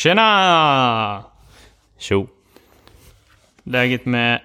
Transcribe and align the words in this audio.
Tjena! 0.00 1.24
Tjo. 1.98 2.26
Läget 3.62 4.06
med 4.06 4.40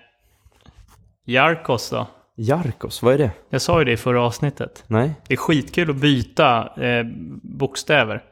Jarkos 1.26 1.90
då? 1.90 2.08
Jarkos, 2.38 3.02
vad 3.04 3.14
är 3.14 3.18
det? 3.18 3.32
Jag 3.50 3.62
sa 3.62 3.80
ju 3.80 3.86
det 3.86 3.92
i 3.92 3.98
förra 3.98 4.22
avsnittet. 4.22 4.84
Nej? 4.88 5.14
Det 5.28 5.34
är 5.34 5.38
skitkul 5.38 5.90
att 5.90 5.96
byta 5.96 6.70
eh, 6.84 7.06
bokstäver. 7.44 8.24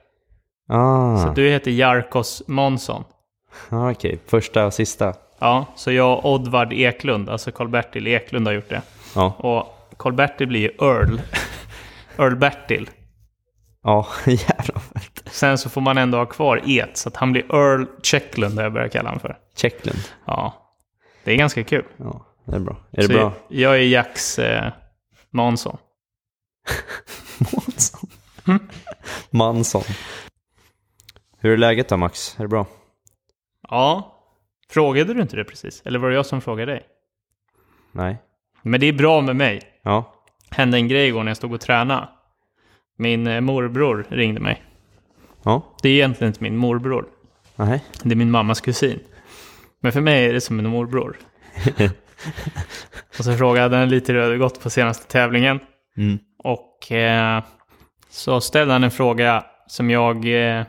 Ah, 0.70 1.18
Så 1.18 1.34
du 1.34 1.50
heter 1.50 1.72
Jarkos 1.72 2.44
Månsson. 2.48 3.04
ah 3.70 3.92
okej. 3.92 4.20
Första 4.28 4.66
och 4.66 4.74
sista. 4.74 5.14
Ja, 5.40 5.66
så 5.76 5.92
jag 5.92 6.18
och 6.18 6.32
Oddvard 6.34 6.74
Eklund, 6.74 7.30
alltså 7.30 7.52
Karl-Bertil 7.52 8.08
Eklund 8.08 8.48
har 8.48 8.54
gjort 8.54 8.70
det. 8.70 8.82
Ja, 9.16 9.26
Och 9.38 9.90
Karl-Bertil 9.98 10.48
blir 10.48 10.60
ju 10.60 10.70
Earl. 10.88 11.20
Earl-Bertil. 12.18 12.90
ja 13.84 14.08
jävlar. 14.26 14.82
Sen 15.44 15.58
så 15.58 15.70
får 15.70 15.82
man 15.82 15.98
ändå 15.98 16.18
ha 16.18 16.26
kvar 16.26 16.62
et, 16.66 16.98
så 16.98 17.10
att 17.10 17.16
han 17.16 17.32
blir 17.32 17.56
Earl 17.56 17.86
Checklund, 18.04 18.56
har 18.56 18.64
jag 18.64 18.74
börjat 18.74 18.92
kalla 18.92 19.10
honom 19.10 19.20
för. 19.20 19.38
Checklund. 19.56 20.00
Ja, 20.26 20.72
det 21.24 21.32
är 21.32 21.36
ganska 21.36 21.64
kul. 21.64 21.86
Ja, 21.98 22.26
det 22.46 22.56
är 22.56 22.60
bra. 22.60 22.76
Är 22.92 23.02
det 23.02 23.08
bra? 23.08 23.34
Jag 23.48 23.76
är 23.76 23.82
Jacks 23.82 24.40
eh, 24.40 24.74
Månsson. 25.30 25.78
Månsson. 27.40 28.10
Mansson. 29.30 29.84
Hur 31.38 31.54
är 31.54 31.58
läget 31.58 31.90
då 31.90 31.98
Max? 31.98 32.36
Är 32.40 32.44
det 32.44 32.50
bra? 32.50 32.66
Ja, 33.70 34.18
frågade 34.70 35.14
du 35.14 35.22
inte 35.22 35.36
det 35.36 35.44
precis? 35.44 35.82
Eller 35.86 36.00
var 36.00 36.10
det 36.10 36.16
jag 36.16 36.26
som 36.26 36.42
frågade 36.42 36.72
dig? 36.72 36.86
Nej? 37.92 38.18
Men 38.62 38.80
det 38.80 38.86
är 38.86 38.94
bra 38.94 39.22
med 39.22 39.36
mig. 39.36 39.62
Ja. 39.82 40.14
Hände 40.50 40.78
en 40.78 40.88
grej 40.88 41.08
igår 41.08 41.24
när 41.24 41.30
jag 41.30 41.38
stod 41.38 41.54
och 41.54 41.62
tränade. 41.62 42.10
Min 42.98 43.28
eh, 43.28 43.42
morbror 43.42 44.06
ringde 44.10 44.40
mig. 44.40 44.64
Ja? 45.44 45.76
Det 45.82 45.90
är 45.90 45.94
egentligen 45.94 46.30
inte 46.32 46.44
min 46.44 46.58
morbror. 46.58 47.06
Nej? 47.56 47.84
Det 48.04 48.12
är 48.12 48.16
min 48.16 48.32
mammas 48.32 48.62
kusin. 48.62 49.00
Men 49.80 49.92
för 49.92 50.02
mig 50.02 50.26
är 50.26 50.34
det 50.34 50.42
som 50.42 50.60
en 50.60 50.70
morbror. 50.70 51.18
och 53.18 53.26
så 53.26 53.38
frågade 53.38 53.78
han 53.78 53.90
lite 53.90 54.12
hur 54.12 54.20
det 54.20 54.26
hade 54.26 54.38
gått 54.38 54.62
på 54.62 54.70
senaste 54.70 55.08
tävlingen. 55.12 55.60
Mm. 55.98 56.20
Och 56.38 56.92
eh, 56.92 57.44
så 58.10 58.42
ställde 58.42 58.74
han 58.74 58.84
en 58.84 58.92
fråga 58.92 59.46
som 59.68 59.90
jag 59.90 60.16
eh, 60.16 60.66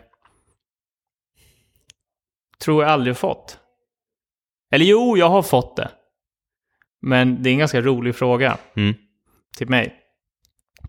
tror 2.61 2.83
jag 2.83 2.92
aldrig 2.92 3.17
fått. 3.17 3.58
Eller 4.72 4.84
jo, 4.84 5.17
jag 5.17 5.28
har 5.28 5.42
fått 5.42 5.77
det. 5.77 5.91
Men 7.02 7.42
det 7.42 7.50
är 7.50 7.52
en 7.52 7.58
ganska 7.58 7.80
rolig 7.80 8.17
fråga 8.17 8.58
Mm. 8.77 8.95
till 9.56 9.69
mig. 9.69 9.95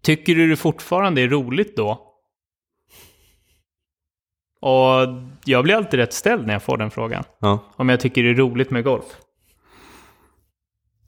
Tycker 0.02 0.36
du 0.36 0.50
det 0.50 0.56
fortfarande 0.56 1.22
är 1.22 1.28
roligt 1.28 1.78
då? 1.78 2.12
Och 4.66 5.08
jag 5.46 5.64
blir 5.64 5.76
alltid 5.76 6.00
rätt 6.00 6.14
ställd 6.14 6.48
när 6.48 6.54
jag 6.54 6.64
får 6.64 6.78
den 6.78 6.92
frågan. 6.92 7.24
Ja. 7.40 7.60
Om 7.76 7.90
jag 7.90 8.00
tycker 8.00 8.24
det 8.24 8.30
är 8.30 8.34
roligt 8.34 8.72
med 8.72 8.84
golf. 8.84 9.06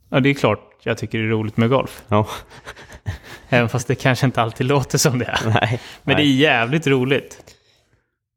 Ja, 0.10 0.20
det 0.20 0.30
är 0.30 0.34
klart 0.34 0.72
jag 0.84 0.98
tycker 0.98 1.18
det 1.18 1.24
är 1.24 1.30
roligt 1.30 1.58
med 1.58 1.70
golf. 1.70 2.04
Ja. 2.08 2.28
Även 3.50 3.70
fast 3.70 3.88
det 3.88 3.96
kanske 3.96 4.26
inte 4.26 4.42
alltid 4.42 4.68
låter 4.68 4.98
som 4.98 5.20
det 5.20 5.26
är. 5.26 5.40
Nej. 5.62 5.82
Men 6.04 6.16
det 6.16 6.22
är 6.22 6.26
Nej. 6.26 6.38
jävligt 6.38 6.88
roligt. 6.88 7.56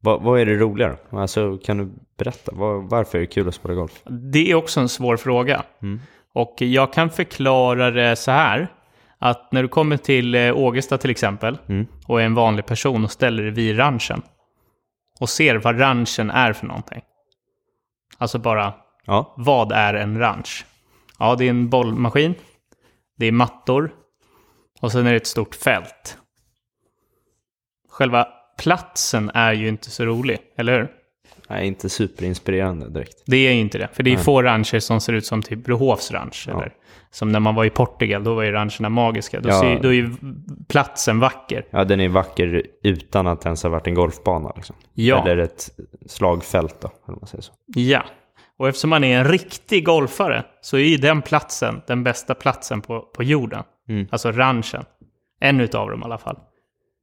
Vad, 0.03 0.23
vad 0.23 0.41
är 0.41 0.47
det 0.47 0.55
roliga 0.55 0.97
då? 1.11 1.19
Alltså, 1.19 1.59
kan 1.59 1.79
du 1.79 1.91
berätta? 2.19 2.53
Vad, 2.55 2.91
varför 2.91 3.19
är 3.19 3.23
det 3.23 3.27
kul 3.27 3.49
att 3.49 3.55
spela 3.55 3.75
golf? 3.75 4.03
Det 4.33 4.51
är 4.51 4.55
också 4.55 4.81
en 4.81 4.89
svår 4.89 5.17
fråga. 5.17 5.63
Mm. 5.83 6.01
Och 6.35 6.55
jag 6.59 6.93
kan 6.93 7.11
förklara 7.11 7.91
det 7.91 8.17
så 8.17 8.31
här. 8.31 8.69
Att 9.19 9.53
när 9.53 9.63
du 9.63 9.69
kommer 9.69 9.97
till 9.97 10.35
eh, 10.35 10.57
Ågesta 10.57 10.99
till 10.99 11.11
exempel 11.11 11.59
Mm. 11.69 11.87
och 12.07 12.21
är 12.21 12.25
en 12.27 12.35
vanlig 12.35 12.67
person 12.67 13.05
och 13.05 13.11
ställer 13.11 13.43
dig 13.43 13.53
vid 13.53 13.79
ranchen 13.79 14.23
och 15.21 15.29
ser 15.29 15.57
vad 15.57 15.81
ranchen 15.81 16.31
är 16.31 16.53
för 16.53 16.67
någonting. 16.67 17.03
Alltså 18.19 18.39
bara, 18.39 18.75
Ja. 19.05 19.35
vad 19.37 19.73
är 19.73 19.95
en 19.95 20.19
ranch? 20.19 20.67
Ja, 21.19 21.35
det 21.35 21.45
är 21.45 21.51
en 21.51 21.69
bollmaskin. 21.71 22.35
Det 23.17 23.27
är 23.27 23.33
mattor. 23.33 23.95
Och 24.81 24.93
sen 24.93 25.07
är 25.07 25.11
det 25.11 25.17
ett 25.17 25.27
stort 25.27 25.55
fält. 25.55 26.19
Själva 27.91 28.29
platsen 28.59 29.31
är 29.35 29.53
ju 29.53 29.69
inte 29.69 29.91
så 29.91 30.05
rolig, 30.05 30.39
eller 30.57 30.79
hur? 30.79 30.93
Nej, 31.51 31.67
inte 31.67 31.89
superinspirerande 31.89 32.89
direkt. 32.89 33.23
Det 33.27 33.37
är 33.37 33.53
ju 33.53 33.61
inte 33.61 33.79
det. 33.79 33.89
För 33.93 34.03
det 34.03 34.13
är 34.13 34.17
få 34.17 34.43
rancher 34.43 34.79
som 34.79 35.01
ser 35.01 35.13
ut 35.13 35.27
som 35.27 35.43
typ 35.43 35.65
Brohofs 35.65 36.11
ranch. 36.11 36.49
Eller 36.51 36.73
som 37.11 37.33
när 37.33 37.41
man 37.41 37.55
var 37.55 37.65
i 37.65 37.71
Portugal, 37.71 38.25
då 38.25 38.35
var 38.35 38.43
ju 38.43 38.53
rancherna 38.53 38.89
magiska. 38.89 39.41
Då, 39.41 39.49
Ja. 39.49 39.61
ser, 39.61 39.81
då 39.83 39.89
är 39.89 39.93
ju 39.93 40.11
platsen 40.69 41.21
vacker. 41.21 41.65
Ja, 41.71 41.85
den 41.85 42.01
är 42.01 42.09
vacker 42.09 42.63
utan 42.83 43.27
att 43.27 43.45
ens 43.45 43.63
ha 43.63 43.71
varit 43.71 43.87
en 43.87 43.95
golfbana. 43.95 44.53
Liksom. 44.57 44.77
Ja. 44.95 45.23
Eller 45.29 45.39
ett 45.39 45.71
slagfält 46.07 46.81
då, 46.81 46.89
om 47.07 47.19
man 47.21 47.27
säger 47.27 47.43
så. 47.43 47.53
Ja. 47.67 48.03
Och 48.59 48.69
eftersom 48.69 48.91
man 48.91 49.05
är 49.05 49.19
en 49.19 49.25
riktig 49.29 49.85
golfare 49.85 50.45
så 50.61 50.77
är 50.77 50.85
ju 50.85 50.97
den 50.97 51.23
platsen 51.23 51.83
den 51.87 52.05
bästa 52.05 52.35
platsen 52.35 52.81
på, 52.81 53.01
på 53.01 53.23
jorden. 53.23 53.63
Mm. 53.89 54.07
Alltså 54.11 54.33
ranchen. 54.33 54.85
En 55.41 55.61
utav 55.61 55.91
dem 55.91 56.01
i 56.01 56.05
alla 56.05 56.19
fall. 56.19 56.39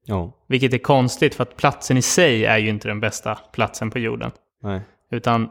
Ja. 0.09 0.31
Vilket 0.47 0.73
är 0.73 0.77
konstigt 0.77 1.35
för 1.35 1.43
att 1.43 1.57
platsen 1.57 1.97
i 1.97 2.01
sig 2.01 2.45
är 2.45 2.57
ju 2.57 2.69
inte 2.69 2.87
den 2.87 2.99
bästa 2.99 3.35
platsen 3.35 3.89
på 3.91 3.99
jorden. 3.99 4.31
Nej. 4.63 4.81
Utan 5.11 5.49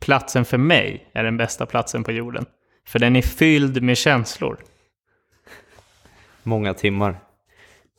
platsen 0.00 0.44
för 0.44 0.58
mig 0.58 1.10
är 1.12 1.24
den 1.24 1.36
bästa 1.36 1.66
platsen 1.66 2.04
på 2.04 2.12
jorden. 2.12 2.46
För 2.86 2.98
den 2.98 3.16
är 3.16 3.22
fylld 3.22 3.82
med 3.82 3.96
känslor. 3.96 4.58
Många 6.42 6.74
timmar 6.74 7.20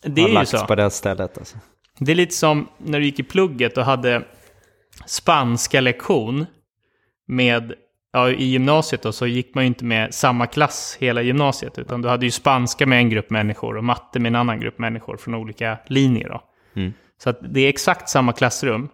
Det 0.01 0.21
har 0.21 0.29
är 0.29 0.39
ju 0.39 0.45
så. 0.45 0.65
på 0.65 0.75
det 0.75 0.89
stället. 0.89 1.37
Alltså. 1.37 1.57
Det 1.99 2.11
är 2.11 2.15
lite 2.15 2.35
som 2.35 2.67
när 2.77 2.99
du 2.99 3.05
gick 3.05 3.19
i 3.19 3.23
plugget 3.23 3.77
och 3.77 3.85
hade 3.85 4.23
spanska 5.05 5.81
lektion 5.81 6.45
med, 7.25 7.73
ja 8.13 8.29
i 8.29 8.45
gymnasiet 8.45 9.01
då 9.01 9.11
så 9.11 9.27
gick 9.27 9.55
man 9.55 9.63
ju 9.63 9.67
inte 9.67 9.85
med 9.85 10.13
samma 10.13 10.47
klass 10.47 10.97
hela 10.99 11.21
gymnasiet 11.21 11.79
utan 11.79 12.01
du 12.01 12.09
hade 12.09 12.25
ju 12.25 12.31
spanska 12.31 12.85
med 12.85 12.97
en 12.97 13.09
grupp 13.09 13.29
människor 13.29 13.77
och 13.77 13.83
matte 13.83 14.19
med 14.19 14.29
en 14.29 14.35
annan 14.35 14.59
grupp 14.59 14.79
människor 14.79 15.17
från 15.17 15.35
olika 15.35 15.77
linjer 15.87 16.29
då. 16.29 16.43
Mm. 16.75 16.93
Så 17.23 17.31
det 17.31 17.61
är 17.61 17.69
exakt 17.69 18.09
samma 18.09 18.33
klassrum 18.33 18.89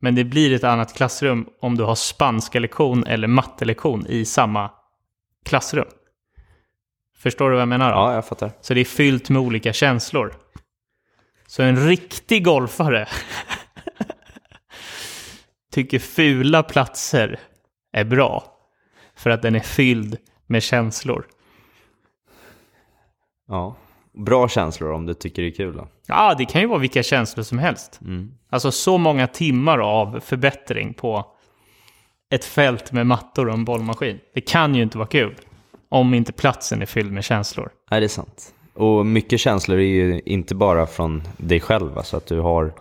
men 0.00 0.14
det 0.14 0.24
blir 0.24 0.52
ett 0.52 0.64
annat 0.64 0.94
klassrum 0.94 1.46
om 1.60 1.76
du 1.76 1.84
har 1.84 1.94
spanska 1.94 2.60
lektion 2.60 3.06
eller 3.06 3.28
mattelektion 3.28 4.06
i 4.06 4.24
samma 4.24 4.70
klassrum. 5.44 5.88
Förstår 7.18 7.50
du 7.50 7.54
vad 7.54 7.60
jag 7.60 7.68
menar? 7.68 7.90
Då? 7.90 7.96
Ja, 7.96 8.14
jag 8.14 8.26
fattar. 8.26 8.50
Så 8.60 8.74
det 8.74 8.80
är 8.80 8.84
fyllt 8.84 9.30
med 9.30 9.42
olika 9.42 9.72
känslor. 9.72 10.34
Så 11.46 11.62
en 11.62 11.88
riktig 11.88 12.44
golfare 12.44 13.08
tycker 15.72 15.98
fula 15.98 16.62
platser 16.62 17.40
är 17.92 18.04
bra. 18.04 18.53
För 19.24 19.30
att 19.30 19.42
den 19.42 19.54
är 19.54 19.60
fylld 19.60 20.16
med 20.46 20.62
känslor. 20.62 21.26
Ja. 23.48 23.76
Bra 24.12 24.48
känslor 24.48 24.92
om 24.92 25.06
du 25.06 25.14
tycker 25.14 25.42
det 25.42 25.48
är 25.48 25.54
kul 25.54 25.76
då. 25.76 25.88
Ja, 26.06 26.34
det 26.38 26.44
kan 26.44 26.60
ju 26.60 26.66
vara 26.66 26.78
vilka 26.78 27.02
känslor 27.02 27.44
som 27.44 27.58
helst. 27.58 28.00
Alltså 28.50 28.70
så 28.70 28.98
många 28.98 29.26
timmar 29.26 29.78
av 29.78 30.20
förbättring 30.20 30.94
på 30.94 31.26
ett 32.30 32.44
fält 32.44 32.92
med 32.92 33.06
mattor 33.06 33.48
och 33.48 33.54
en 33.54 33.64
bollmaskin. 33.64 34.18
Det 34.34 34.40
kan 34.40 34.74
ju 34.74 34.82
inte 34.82 34.98
vara 34.98 35.08
kul. 35.08 35.34
Om 35.88 36.14
inte 36.14 36.32
platsen 36.32 36.82
är 36.82 36.86
fylld 36.86 37.12
med 37.12 37.24
känslor. 37.24 37.70
Nej, 37.90 38.00
det 38.00 38.06
är 38.06 38.08
sant. 38.08 38.54
Och 38.74 39.06
mycket 39.06 39.40
känslor 39.40 39.78
är 39.78 39.82
ju 39.82 40.20
inte 40.20 40.54
bara 40.54 40.86
från 40.86 41.22
dig 41.36 41.60
själv, 41.60 41.98
alltså 41.98 42.16
att 42.16 42.26
du 42.26 42.40
har 42.40 42.74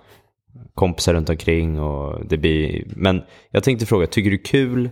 kompisar 0.74 1.14
runt 1.14 1.30
omkring 1.30 1.80
och 1.80 2.26
det 2.26 2.38
blir... 2.38 2.84
Men 2.96 3.22
jag 3.52 3.64
tänkte 3.64 3.86
fråga, 3.86 4.08
tycker 4.08 4.32
du 4.32 4.38
kul 4.38 4.90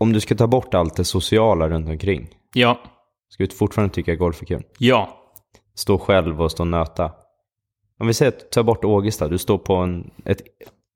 om 0.00 0.12
du 0.12 0.20
ska 0.20 0.34
ta 0.34 0.46
bort 0.46 0.74
allt 0.74 0.96
det 0.96 1.04
sociala 1.04 1.68
runt 1.68 1.88
omkring? 1.88 2.28
Ja, 2.54 2.80
Ska 3.28 3.44
du 3.46 3.50
fortfarande 3.54 3.94
tycka 3.94 4.14
golf 4.14 4.42
är 4.42 4.46
kul? 4.46 4.62
ja, 4.78 5.16
Stå 5.74 5.98
själv 5.98 6.42
och 6.42 6.50
stå 6.50 6.62
och 6.62 6.66
nöta. 6.66 7.12
Om 8.00 8.06
vi 8.06 8.14
säger 8.14 8.32
att 8.32 8.50
ta 8.50 8.62
bort 8.62 8.84
Ågesta, 8.84 9.28
du 9.28 9.38
står 9.38 9.58
på 9.58 9.74
en... 9.74 10.10
Ett, 10.24 10.42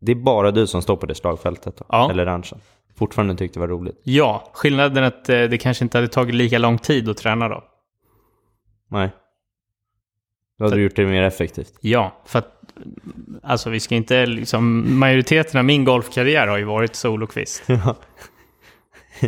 det 0.00 0.12
är 0.12 0.16
bara 0.16 0.50
du 0.50 0.66
som 0.66 0.82
står 0.82 0.96
på 0.96 1.06
det 1.06 1.14
slagfältet 1.14 1.76
då, 1.76 1.84
Ja. 1.88 2.10
eller 2.10 2.24
ranchen. 2.26 2.58
Fortfarande 2.96 3.36
tyckte 3.36 3.58
det 3.58 3.60
var 3.60 3.68
roligt? 3.68 4.00
ja. 4.04 4.50
Skillnaden 4.54 5.04
är 5.04 5.08
att 5.08 5.28
eh, 5.28 5.42
det 5.42 5.58
kanske 5.58 5.84
inte 5.84 5.98
hade 5.98 6.08
tagit 6.08 6.34
lika 6.34 6.58
lång 6.58 6.78
tid 6.78 7.08
att 7.08 7.16
träna 7.16 7.48
då. 7.48 7.64
Nej. 8.90 9.10
Då 10.58 10.64
hade 10.64 10.76
du 10.76 10.82
gjort 10.82 10.96
det 10.96 11.06
mer 11.06 11.22
effektivt. 11.22 11.72
Ja, 11.80 12.22
för 12.26 12.38
att 12.38 12.62
alltså 13.42 13.70
vi 13.70 13.80
ska 13.80 13.94
inte 13.94 14.26
liksom, 14.26 14.84
majoriteten 14.98 15.58
av 15.58 15.64
min 15.64 15.84
golfkarriär 15.84 16.46
har 16.46 16.58
ju 16.58 16.64
varit 16.64 16.96
solokvist. 16.96 17.62
Ja. 17.68 17.96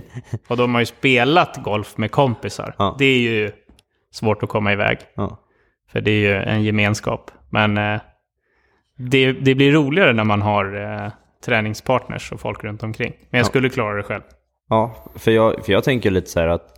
Och 0.49 0.57
de 0.57 0.75
har 0.75 0.81
ju 0.81 0.87
spelat 0.87 1.57
golf 1.65 1.97
med 1.97 2.11
kompisar. 2.11 2.75
Ja. 2.79 2.97
Det 2.99 3.05
är 3.05 3.19
ju 3.19 3.53
svårt 4.13 4.43
att 4.43 4.49
komma 4.49 4.73
iväg. 4.73 4.99
ja. 5.15 5.43
För 5.93 6.01
det 6.01 6.11
är 6.11 6.19
ju 6.21 6.35
en 6.35 6.63
gemenskap. 6.63 7.31
Men 7.51 7.79
eh, 7.79 8.01
det, 8.99 9.33
det 9.33 9.55
blir 9.55 9.73
roligare 9.73 10.13
när 10.13 10.25
man 10.25 10.43
har 10.43 10.93
eh, 11.05 11.11
träningspartners 11.45 12.33
och 12.33 12.41
folk 12.41 12.65
runt 12.65 12.83
omkring. 12.83 13.13
Men 13.31 13.39
jag 13.39 13.45
Ja. 13.45 13.49
skulle 13.49 13.69
klara 13.71 13.97
det 13.97 14.03
själv. 14.03 14.23
Ja, 14.69 15.11
för 15.15 15.31
jag, 15.31 15.65
för 15.65 15.73
jag 15.73 15.85
tänker 15.85 16.11
lite 16.11 16.31
så 16.31 16.41
här 16.41 16.49
att 16.49 16.73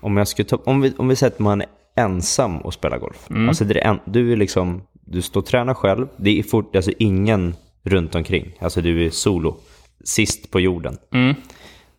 om, 0.00 0.16
jag 0.16 0.28
skulle 0.28 0.48
ta, 0.48 0.56
om, 0.56 0.80
vi, 0.80 0.92
om 0.98 1.08
vi 1.08 1.16
säger 1.16 1.32
att 1.32 1.38
man 1.38 1.60
är 1.60 1.68
ensam 1.96 2.58
och 2.58 2.74
spelar 2.74 2.98
golf. 2.98 3.28
Alltså 3.48 3.64
det 3.64 3.80
är 3.80 3.88
en, 3.90 4.00
du 4.04 4.32
är 4.32 4.36
liksom, 4.36 4.82
du 4.92 5.22
står 5.22 5.40
och 5.40 5.46
tränar 5.46 5.74
själv. 5.74 6.08
Det 6.16 6.38
är 6.38 6.42
fort, 6.42 6.76
alltså 6.76 6.90
ingen 6.98 7.54
runt 7.84 8.14
omkring. 8.14 8.52
Alltså 8.60 8.80
du 8.80 9.06
är 9.06 9.10
solo, 9.10 9.56
sist 10.04 10.50
på 10.50 10.60
jorden. 10.60 10.96
Mm. 11.12 11.34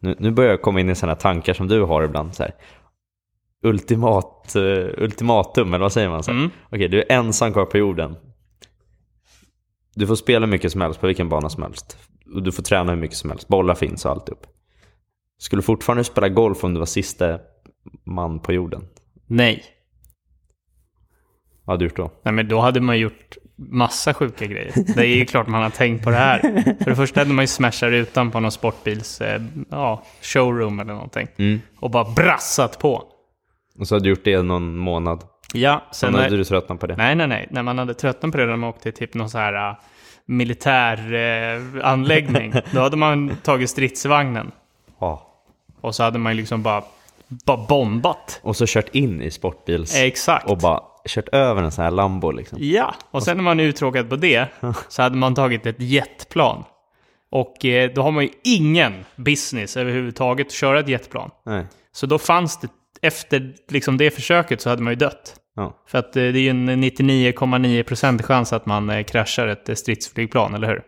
Nu, 0.04 0.16
nu 0.20 0.32
börjar 0.32 0.52
jag 0.52 0.62
komma 0.62 0.80
in 0.80 0.90
i 0.90 0.96
sådana 0.96 1.16
tankar 1.16 1.54
som 1.54 1.68
du 1.68 1.82
har 1.82 2.04
ibland. 2.04 2.36
Så 2.36 2.44
här. 2.44 2.56
Ultimat, 3.64 4.54
uh, 4.56 4.90
ultimatum, 4.98 5.74
eller 5.74 5.84
vad 5.84 5.94
säger 5.94 6.10
man? 6.10 6.24
Så. 6.24 6.32
Mm. 6.32 6.50
Okej, 6.70 6.88
du 6.88 7.02
är 7.02 7.12
ensam 7.12 7.54
kvar 7.54 7.66
på 7.66 7.78
jorden. 7.78 8.16
Du 9.96 10.08
får 10.08 10.16
spela 10.16 10.48
mycket 10.48 10.72
som 10.72 10.82
helst 10.82 11.02
på 11.02 11.08
vilken 11.08 11.30
bana 11.30 11.50
som 11.50 11.64
helst. 11.64 11.98
Du 12.26 12.52
får 12.52 12.64
träna 12.64 12.92
hur 12.92 13.00
mycket 13.00 13.18
som 13.18 13.30
helst. 13.30 13.48
Bollar 13.48 13.76
finns 13.76 14.06
och 14.06 14.12
alltihop. 14.12 14.48
Skulle 15.38 15.62
du 15.62 15.64
fortfarande 15.64 16.04
spela 16.04 16.30
golf 16.30 16.64
om 16.64 16.74
du 16.74 16.80
var 16.80 16.86
sista 16.86 17.40
man 18.04 18.40
på 18.40 18.54
jorden? 18.54 18.86
Nej. 19.28 19.64
Vad 21.64 21.74
hade 21.74 21.86
du 21.86 21.86
gjort 21.86 21.98
då? 21.98 22.12
Nej, 22.24 22.34
men 22.34 22.48
då 22.48 22.60
hade 22.60 22.82
man 22.82 23.00
gjort 23.00 23.38
massa 23.56 24.14
sjuka 24.14 24.46
grejer. 24.46 24.74
Det 24.96 25.02
är 25.02 25.16
ju 25.16 25.26
klart 25.34 25.48
man 25.48 25.64
har 25.64 25.70
tänkt 25.70 26.04
på 26.04 26.10
det 26.10 26.16
här. 26.16 26.40
För 26.84 26.90
det 26.90 26.96
första 26.96 27.20
hade 27.20 27.34
man 27.34 27.44
ju 27.44 27.48
smashat 27.48 27.90
rutan 27.90 28.32
på 28.32 28.40
någon 28.40 28.52
sportbils 28.52 29.22
eh, 29.22 29.42
ja, 29.70 30.04
showroom 30.22 30.80
eller 30.80 30.94
någonting. 30.94 31.28
Mm. 31.38 31.62
Och 31.80 31.92
bara 31.92 32.04
brassat 32.16 32.80
på. 32.80 33.04
Och 33.80 33.88
så 33.88 33.96
hade 33.96 34.06
du 34.06 34.10
gjort 34.10 34.24
det 34.24 34.42
någon 34.42 34.78
månad. 34.78 35.24
Ja, 35.54 35.84
Sen 35.92 36.14
sen... 36.14 36.22
hade 36.22 36.38
du 36.38 36.44
tröttnat 36.44 36.80
på 36.80 36.88
det. 36.88 36.96
Nej, 36.96 37.16
nej, 37.16 37.28
nej. 37.28 37.48
När 37.52 37.64
man 37.64 37.78
hade 37.78 37.94
tröttnat 37.94 38.32
på 38.32 38.38
det 38.38 38.46
när 38.46 38.56
man 38.56 38.70
åkte 38.70 38.92
till 38.92 38.94
typ 38.94 39.14
någon 39.14 39.30
så 39.30 39.38
här 39.38 39.70
uh, 39.70 39.76
militär 40.26 41.14
uh, 41.14 41.86
anläggning. 41.86 42.54
då 42.72 42.80
hade 42.80 42.98
man 42.98 43.38
tagit 43.44 43.70
stridsvagnen. 43.70 44.52
Ja. 45.00 45.30
Och 45.82 45.96
så 45.96 46.04
hade 46.04 46.20
man 46.20 46.36
liksom 46.36 46.64
bara, 46.64 46.84
bara 47.28 47.66
bombat. 47.68 48.40
Och 48.44 48.56
så 48.56 48.66
kört 48.68 48.96
in 48.96 49.22
i 49.22 49.32
sportbils 49.32 49.96
Exakt. 49.96 50.50
och 50.50 50.58
bara 50.58 50.82
kört 51.08 51.30
över 51.30 51.64
en 51.64 51.72
sån 51.72 51.84
här 51.84 51.92
Lambo 51.92 52.32
liksom. 52.32 52.58
Ja, 52.62 52.96
och 53.12 53.24
sen 53.24 53.38
när 53.38 53.44
man 53.44 53.60
är 53.60 53.64
uttråkad 53.64 54.10
på 54.10 54.16
det 54.16 54.48
så 54.88 55.02
hade 55.02 55.18
man 55.18 55.36
tagit 55.36 55.66
ett 55.66 55.82
jetplan. 55.82 56.64
Och 57.32 57.66
eh, 57.66 57.92
då 57.96 58.02
har 58.02 58.12
man 58.12 58.24
ju 58.24 58.30
ingen 58.44 58.94
business 59.16 59.78
överhuvudtaget 59.78 60.48
att 60.48 60.54
köra 60.54 60.80
ett 60.80 60.88
jetplan. 60.88 61.32
Nej. 61.46 61.66
Så 61.92 62.06
då 62.06 62.18
fanns 62.18 62.60
det, 62.60 62.68
efter 63.02 63.54
liksom 63.70 63.98
det 63.98 64.12
försöket 64.12 64.62
så 64.62 64.70
hade 64.70 64.82
man 64.82 64.94
ju 64.94 64.98
dött. 64.98 65.36
Ja. 65.56 65.84
För 65.88 65.98
att 65.98 66.16
eh, 66.16 66.22
det 66.22 66.40
är 66.40 66.44
ju 66.44 66.50
en 66.50 66.84
99,9% 66.84 68.24
chans 68.24 68.54
att 68.54 68.66
man 68.66 68.90
eh, 68.90 69.04
kraschar 69.04 69.48
ett 69.48 69.80
stridsflygplan, 69.80 70.56
eller 70.56 70.68
hur? 70.68 70.84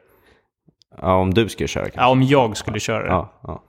ja, 1.01 1.15
om 1.15 1.33
du 1.33 1.49
skulle 1.49 1.67
köra 1.67 1.83
kanske. 1.83 2.01
Ja, 2.01 2.07
om 2.07 2.23
jag 2.23 2.57
skulle 2.57 2.79
köra 2.79 3.03
det. 3.03 3.09
Ja, 3.09 3.39
ja. 3.43 3.63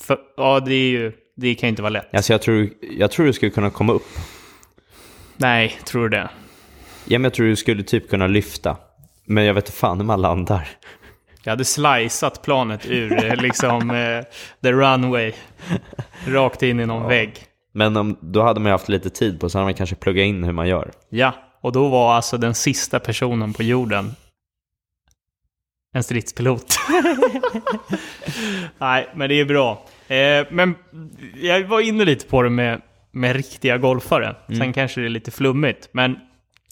För, 0.00 0.18
ja, 0.36 0.60
det 0.60 0.74
är 0.74 0.90
ju... 0.90 1.12
Det 1.36 1.54
kan 1.54 1.66
ju 1.66 1.70
inte 1.70 1.82
vara 1.82 1.90
lätt. 1.90 2.14
Alltså 2.14 2.32
jag 2.32 2.42
tror, 2.42 2.68
jag 2.98 3.10
tror 3.10 3.26
du 3.26 3.32
skulle 3.32 3.50
kunna 3.50 3.70
komma 3.70 3.92
upp. 3.92 4.06
Nej, 5.42 5.78
tror 5.84 6.02
du 6.02 6.08
det? 6.08 6.30
Ja, 7.04 7.18
men 7.18 7.24
jag 7.24 7.34
tror 7.34 7.46
du 7.46 7.56
skulle 7.56 7.82
typ 7.82 8.10
kunna 8.10 8.26
lyfta. 8.26 8.76
Men 9.24 9.44
jag 9.44 9.54
vet 9.54 9.64
inte 9.64 9.78
fan 9.78 9.98
hur 9.98 10.06
man 10.06 10.20
landar. 10.20 10.68
Jag 11.44 11.52
hade 11.52 11.64
slicat 11.64 12.42
planet 12.42 12.86
ur 12.86 13.24
eh, 13.24 13.36
liksom 13.42 13.90
eh, 13.90 14.24
the 14.62 14.72
runway. 14.72 15.32
Rakt 16.26 16.62
in 16.62 16.80
i 16.80 16.86
någon 16.86 17.08
vägg. 17.08 17.44
Men 17.72 17.96
om, 17.96 18.18
då 18.20 18.42
hade 18.42 18.60
man 18.60 18.70
ju 18.70 18.72
haft 18.72 18.88
lite 18.88 19.10
tid 19.10 19.40
på 19.40 19.48
sig, 19.48 19.52
så 19.52 19.58
hade 19.58 19.66
man 19.66 19.74
kanske 19.74 19.96
pluggat 19.96 20.24
in 20.24 20.44
hur 20.44 20.52
man 20.52 20.68
gör. 20.68 20.90
Ja, 21.08 21.34
och 21.60 21.72
då 21.72 21.88
var 21.88 22.14
alltså 22.14 22.38
den 22.38 22.54
sista 22.54 23.00
personen 23.00 23.52
på 23.52 23.62
jorden 23.62 24.14
en 25.94 26.02
stridspilot. 26.02 26.66
Nej, 28.78 29.08
men 29.14 29.28
det 29.28 29.40
är 29.40 29.44
bra. 29.44 29.86
Eh, 30.08 30.46
men 30.50 30.74
jag 31.34 31.64
var 31.64 31.80
inne 31.80 32.04
lite 32.04 32.26
på 32.26 32.42
det 32.42 32.50
med, 32.50 32.80
med 33.12 33.36
riktiga 33.36 33.78
golfare. 33.78 34.36
Sen 34.58 34.72
kanske 34.72 35.00
det 35.00 35.06
är 35.06 35.08
lite 35.08 35.30
flummigt, 35.30 35.88
men 35.92 36.16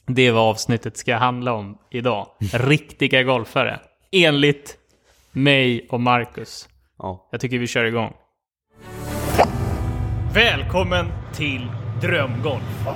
det 0.06 0.26
är 0.26 0.32
vad 0.32 0.42
avsnittet 0.50 0.96
ska 0.96 1.16
handla 1.16 1.52
om 1.52 1.78
idag. 1.90 2.26
Riktiga 2.52 3.22
golfare. 3.22 3.80
Enligt 4.12 4.76
mig 5.32 5.86
och 5.90 6.00
Marcus. 6.00 6.68
Ja. 6.98 7.28
Jag 7.32 7.40
tycker 7.40 7.58
vi 7.58 7.66
kör 7.66 7.84
igång. 7.84 8.12
Välkommen 10.34 11.06
till 11.34 11.66
Drömgolf. 12.00 12.86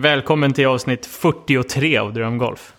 Välkommen 0.00 0.52
till 0.52 0.66
avsnitt 0.66 1.06
43 1.06 1.98
av 1.98 2.12
Drömgolf. 2.12 2.72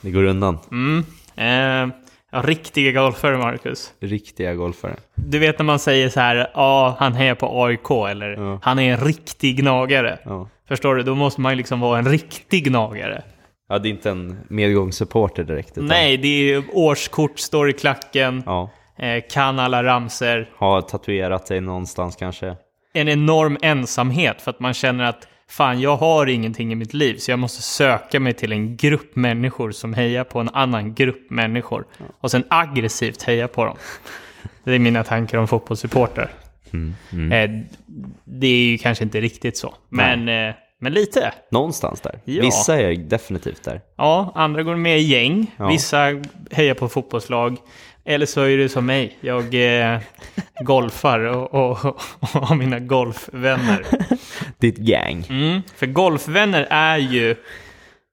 Det 0.00 0.10
går 0.10 0.24
undan. 0.24 0.58
Mm. 0.70 1.04
Eh, 1.36 1.94
ja, 2.32 2.42
riktiga 2.44 2.92
golfare, 3.02 3.36
Marcus. 3.38 3.92
Riktiga 4.00 4.54
golfare. 4.54 4.96
Du 5.14 5.38
vet 5.38 5.58
när 5.58 5.64
man 5.64 5.78
säger 5.78 6.08
så 6.08 6.20
här, 6.20 6.50
ja, 6.54 6.96
han 6.98 7.12
hejar 7.12 7.34
på 7.34 7.64
AIK 7.64 7.90
eller 8.10 8.28
Ja. 8.30 8.58
han 8.62 8.78
är 8.78 8.92
en 8.92 9.00
riktig 9.04 9.56
gnagare. 9.56 10.18
Ja. 10.24 10.48
Förstår 10.68 10.94
du? 10.94 11.02
Då 11.02 11.14
måste 11.14 11.40
man 11.40 11.52
ju 11.52 11.56
liksom 11.56 11.80
vara 11.80 11.98
en 11.98 12.08
riktig 12.08 12.64
gnagare. 12.64 13.22
ja, 13.68 13.78
det 13.78 13.88
är 13.88 13.90
inte 13.90 14.10
en 14.10 14.38
medgångssupporter 14.48 15.44
direkt. 15.44 15.70
Utan, 15.70 15.86
Nej, 15.86 16.16
det 16.16 16.52
är 16.52 16.64
årskort, 16.72 17.38
står 17.38 17.70
i 17.70 17.72
klacken, 17.72 18.42
Ja. 18.46 18.70
eh, 18.98 19.22
kan 19.30 19.58
alla 19.58 19.84
ramser. 19.84 20.50
Har 20.56 20.82
tatuerat 20.82 21.48
sig 21.48 21.60
någonstans 21.60 22.16
kanske. 22.16 22.56
En 22.94 23.08
enorm 23.08 23.58
ensamhet 23.62 24.42
för 24.42 24.50
att 24.50 24.60
man 24.60 24.74
känner 24.74 25.04
att 25.04 25.28
fan, 25.48 25.80
jag 25.80 25.96
har 25.96 26.26
ingenting 26.26 26.72
i 26.72 26.74
mitt 26.74 26.94
liv 26.94 27.16
så 27.16 27.30
jag 27.30 27.38
måste 27.38 27.62
söka 27.62 28.20
mig 28.20 28.32
till 28.34 28.52
en 28.52 28.76
grupp 28.76 29.16
människor 29.16 29.70
som 29.70 29.94
hejar 29.94 30.24
på 30.24 30.38
en 30.40 30.48
annan 30.48 30.94
grupp 30.94 31.30
människor. 31.30 31.84
Och 32.20 32.30
sen 32.30 32.44
aggressivt 32.48 33.22
heja 33.22 33.48
på 33.48 33.64
dem. 33.64 33.76
Det 34.64 34.74
är 34.74 34.78
mina 34.78 35.04
tankar 35.04 35.38
om 35.38 35.48
fotbollssupporter. 35.48 36.30
Eh, 37.32 37.50
det 38.24 38.46
är 38.46 38.70
ju 38.70 38.78
kanske 38.78 39.04
inte 39.04 39.20
riktigt 39.20 39.56
så, 39.56 39.74
men, 39.88 40.28
eh, 40.28 40.54
men 40.80 40.92
lite. 40.92 41.32
Någonstans 41.50 42.00
där. 42.00 42.20
Ja. 42.24 42.42
Vissa 42.42 42.80
är 42.80 42.94
definitivt 42.96 43.62
där. 43.64 43.80
Ja, 43.96 44.32
andra 44.34 44.62
går 44.62 44.76
med 44.76 44.98
i 44.98 45.02
gäng. 45.02 45.54
Ja. 45.56 45.68
Vissa 45.68 46.22
hejar 46.50 46.74
på 46.74 46.88
fotbollslag. 46.88 47.56
Eller 48.08 48.26
så 48.26 48.42
är 48.42 48.56
det 48.56 48.68
som 48.68 48.86
mig. 48.86 49.18
Jag 49.20 49.54
eh, 49.54 50.00
golfar 50.60 51.20
och, 51.20 51.54
och, 51.54 51.84
och 52.20 52.28
har 52.28 52.56
mina 52.56 52.78
golfvänner. 52.78 53.86
Ditt 54.58 54.76
gang. 54.76 55.26
Mm, 55.30 55.62
för 55.76 55.86
golfvänner 55.86 56.66
är 56.70 56.96
ju 56.96 57.36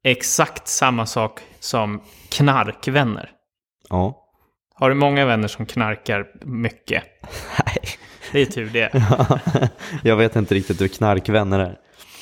exakt 0.03 0.68
samma 0.68 1.06
sak 1.06 1.39
som 1.59 2.01
knarkvänner. 2.30 3.30
Ja. 3.90 4.21
Har 4.75 4.90
du 4.90 4.95
många 4.95 5.25
vänner 5.25 5.47
som 5.47 5.66
knarkar 5.66 6.28
mycket? 6.45 7.04
Nej. 7.66 7.83
Det 8.31 8.42
är 8.42 8.45
tur 8.45 8.69
det. 8.73 8.92
jag 10.04 10.16
vet 10.16 10.35
inte 10.35 10.56
riktigt 10.56 10.81
hur 10.81 10.87
knarkvänner 10.87 11.59
är. 11.59 11.78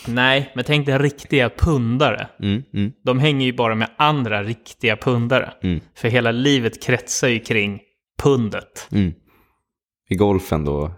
Nej, 0.08 0.52
men 0.56 0.64
tänk 0.64 0.86
dig 0.86 0.98
riktiga 0.98 1.50
pundare. 1.50 2.28
Mm, 2.40 2.64
mm, 2.74 2.92
De 3.04 3.20
hänger 3.20 3.46
ju 3.46 3.54
bara 3.54 3.76
med 3.76 3.90
andra 3.98 4.44
riktiga 4.44 4.96
pundare. 4.98 5.54
mm, 5.64 5.80
För 5.96 6.08
hela 6.08 6.32
livet 6.32 6.84
kretsar 6.84 7.28
ju 7.28 7.40
kring 7.40 7.80
pundet. 8.24 8.88
mm. 8.92 9.14
I 10.10 10.16
golfen 10.16 10.66
då, 10.66 10.92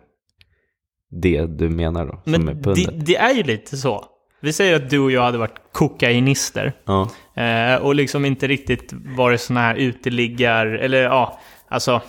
det 1.21 1.45
du 1.45 1.69
menar 1.69 2.05
då, 2.05 2.21
som 2.24 2.33
är 2.33 2.39
Men 2.39 2.62
det, 2.62 3.05
det 3.05 3.15
är 3.15 3.33
ju 3.33 3.43
lite 3.43 3.77
så. 3.77 4.05
Vi 4.41 4.53
säger 4.53 4.75
att 4.75 4.89
du 4.89 5.00
och 5.00 5.12
jag 5.12 5.21
hade 5.21 5.38
varit 5.38 5.59
kokainister. 5.71 6.74
Ja. 6.85 7.09
Eh, 7.35 7.75
och 7.75 7.95
liksom 7.95 8.25
inte 8.25 8.47
riktigt 8.47 8.93
varit 8.93 9.41
såna 9.41 9.59
här 9.59 9.75
uteliggar, 9.75 10.65
eller 10.67 11.03
ja, 11.03 11.39
alltså. 11.67 12.01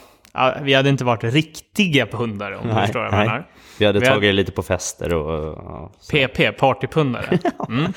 Vi 0.62 0.74
hade 0.74 0.88
inte 0.88 1.04
varit 1.04 1.24
riktiga 1.24 2.06
pundare 2.06 2.56
om 2.56 2.68
du 2.68 2.74
Nej, 2.74 2.82
förstår 2.86 3.00
vad 3.00 3.08
jag 3.08 3.12
nej. 3.18 3.26
menar. 3.26 3.46
Vi 3.78 3.86
hade 3.86 3.98
Vi 4.00 4.06
hade- 4.06 4.16
tagit 4.16 4.28
det 4.28 4.32
lite 4.32 4.52
på 4.52 4.62
fester 4.62 5.14
och... 5.14 5.58
Ja. 5.64 5.90
PP, 6.28 6.52
partypundare. 6.58 7.38
Mm. 7.68 7.92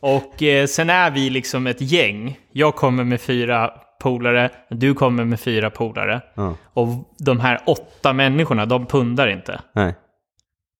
Och 0.00 0.42
eh, 0.42 0.66
sen 0.66 0.90
är 0.90 1.10
vi 1.10 1.30
liksom 1.30 1.66
ett 1.66 1.80
gäng. 1.80 2.38
Jag 2.52 2.74
kommer 2.74 3.04
med 3.04 3.20
fyra 3.20 3.72
polare, 4.02 4.50
du 4.70 4.94
kommer 4.94 5.24
med 5.24 5.40
fyra 5.40 5.70
polare. 5.70 6.20
Ja. 6.34 6.54
Och 6.74 6.88
de 7.18 7.40
här 7.40 7.60
åtta 7.66 8.12
människorna, 8.12 8.66
de 8.66 8.86
pundar 8.86 9.28
inte. 9.28 9.60
Nej, 9.74 9.94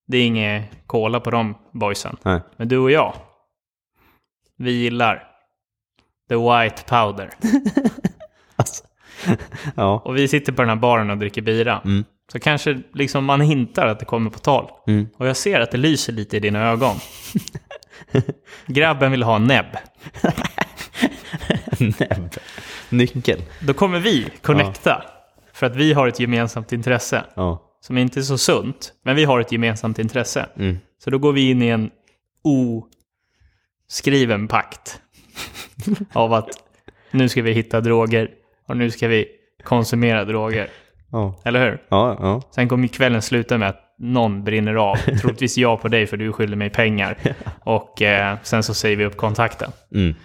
Det 0.07 0.17
är 0.17 0.25
inget 0.25 0.63
kola 0.87 1.19
på 1.19 1.31
de 1.31 1.55
boysen. 1.71 2.17
nej. 2.23 2.41
Men 2.57 2.67
du 2.67 2.77
och 2.77 2.91
jag, 2.91 3.13
vi 4.57 4.71
gillar 4.71 5.23
the 6.29 6.35
white 6.35 6.83
powder. 6.87 7.29
Alltså. 8.55 8.83
ja. 9.75 10.01
Och 10.05 10.17
vi 10.17 10.27
sitter 10.27 10.51
på 10.53 10.61
den 10.61 10.69
här 10.69 10.75
baren 10.75 11.09
och 11.09 11.17
dricker 11.17 11.41
bira. 11.41 11.81
Mm. 11.85 12.03
Så 12.31 12.39
kanske 12.39 12.81
liksom 12.93 13.25
man 13.25 13.41
hintar 13.41 13.87
att 13.87 13.99
det 13.99 14.05
kommer 14.05 14.29
på 14.29 14.39
tal. 14.39 14.71
Mm. 14.87 15.07
Och 15.17 15.27
jag 15.27 15.37
ser 15.37 15.59
att 15.59 15.71
det 15.71 15.77
lyser 15.77 16.13
lite 16.13 16.37
i 16.37 16.39
dina 16.39 16.69
ögon. 16.69 16.95
Grabben 18.67 19.11
vill 19.11 19.23
ha 19.23 19.37
näbb. 19.37 19.77
Näbb. 21.79 22.35
Nyckel. 22.89 23.41
Då 23.59 23.73
kommer 23.73 23.99
vi 23.99 24.27
connecta. 24.41 25.03
För 25.53 25.65
att 25.65 25.75
vi 25.75 25.93
har 25.93 26.07
ett 26.07 26.19
gemensamt 26.19 26.71
intresse. 26.71 27.23
Ja. 27.35 27.65
Som 27.81 27.97
inte 27.97 28.19
är 28.19 28.23
så 28.23 28.37
sunt, 28.37 28.93
men 29.03 29.15
vi 29.15 29.25
har 29.25 29.39
ett 29.39 29.51
gemensamt 29.51 29.99
intresse. 29.99 30.49
Mm. 30.55 30.77
Så 31.03 31.09
då 31.09 31.17
går 31.17 31.33
vi 31.33 31.49
in 31.49 31.61
i 31.61 31.67
en 31.67 31.89
oskriven 33.87 34.47
pakt. 34.47 35.01
av 36.13 36.33
att 36.33 36.49
nu 37.11 37.29
ska 37.29 37.41
vi 37.41 37.51
hitta 37.51 37.81
droger 37.81 38.29
och 38.69 38.77
nu 38.77 38.91
ska 38.91 39.07
vi 39.07 39.27
konsumera 39.63 40.25
droger. 40.25 40.69
Ja, 41.11 41.41
Eller 41.45 41.65
hur? 41.69 41.81
ja. 41.89 42.17
ja. 42.19 42.41
Sen 42.55 42.69
kommer 42.69 42.87
kvällen 42.87 43.21
sluta 43.21 43.57
med 43.57 43.69
att 43.69 43.95
någon 43.97 44.43
brinner 44.43 44.75
av. 44.75 44.95
Troligtvis 45.21 45.57
jag 45.57 45.81
på 45.81 45.87
dig 45.87 46.07
för 46.07 46.17
du 46.17 46.31
skyller 46.33 46.55
mig 46.55 46.69
pengar. 46.69 47.17
Och 47.63 48.01
eh, 48.01 48.37
sen 48.43 48.63
så 48.63 48.73
säger 48.73 48.95
vi 48.97 49.05
upp 49.05 49.17
kontakten. 49.17 49.71
Mm. 49.95 50.15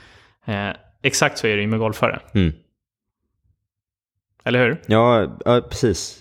Eh, 0.46 0.76
exakt 1.02 1.38
så 1.38 1.46
är 1.46 1.56
det 1.56 1.62
ju 1.62 1.68
med 1.68 1.78
golfare. 1.78 2.20
Mm. 2.34 2.52
Eller 4.44 4.64
hur? 4.66 4.80
Ja, 4.86 5.36
ja, 5.44 5.60
precis. 5.70 6.20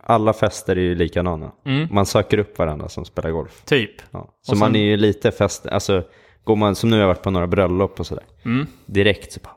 Alla 0.00 0.32
fester 0.32 0.76
är 0.76 0.80
ju 0.80 0.94
likadana. 0.94 1.52
Mm. 1.66 1.88
Man 1.90 2.06
söker 2.06 2.38
upp 2.38 2.58
varandra 2.58 2.88
som 2.88 3.04
spelar 3.04 3.30
golf. 3.30 3.62
Typ. 3.64 3.90
Ja. 4.10 4.34
Så 4.42 4.52
Och 4.52 4.58
man 4.58 4.68
sen- 4.68 4.76
är 4.76 4.84
ju 4.84 4.96
lite 4.96 5.30
fest, 5.30 5.66
alltså 5.66 6.02
går 6.44 6.56
man, 6.56 6.74
som 6.76 6.90
nu 6.90 6.96
har 6.96 7.00
jag 7.00 7.08
varit 7.08 7.22
på 7.22 7.30
några 7.30 7.46
bröllop 7.46 8.00
och 8.00 8.06
sådär. 8.06 8.24
Mm. 8.44 8.66
Direkt 8.86 9.32
så 9.32 9.40
bara, 9.40 9.54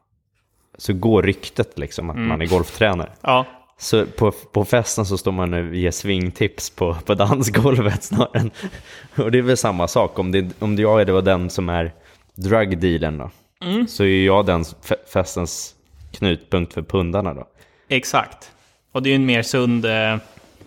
så 0.78 0.94
går 0.94 1.24
ryktet 1.24 1.80
liksom 1.80 2.10
att 2.10 2.18
man 2.18 2.42
är 2.42 2.46
golftränare. 2.46 3.10
Ja, 3.22 3.46
Så 3.78 4.06
på, 4.06 4.32
på 4.32 4.66
festen 4.66 5.06
så 5.06 5.18
står 5.18 5.32
man 5.32 5.54
och 5.54 5.76
ger 5.76 5.92
swingtips 5.92 6.70
på, 6.70 6.94
på 7.06 7.14
dansgolvet 7.14 8.04
snarare 8.04 8.40
än... 8.40 8.52
Och 9.18 9.32
det 9.32 9.38
är 9.38 9.42
väl 9.42 9.58
samma 9.58 9.88
sak, 9.88 10.20
om, 10.20 10.32
det, 10.32 10.50
om 10.60 10.76
det 10.76 10.82
jag 10.82 11.02
är 11.02 11.06
det 11.06 11.12
var 11.14 11.22
den 11.22 11.50
som 11.50 11.70
är 11.70 11.94
drug 12.36 12.78
dealern 12.78 13.18
då. 13.18 13.30
Mm. 13.66 13.88
Så 13.88 14.04
är 14.04 14.26
jag 14.26 14.46
den 14.46 14.64
fe- 14.64 15.08
festens 15.14 15.76
knutpunkt 16.12 16.74
för 16.74 16.82
pundarna 16.82 17.34
då. 17.34 17.48
exakt. 17.88 18.52
Och 18.92 19.04
det 19.04 19.10
är 19.10 19.12
ju 19.12 19.16
en 19.16 19.26
mer 19.26 19.42
sund, 19.44 19.86
eh, 19.86 20.18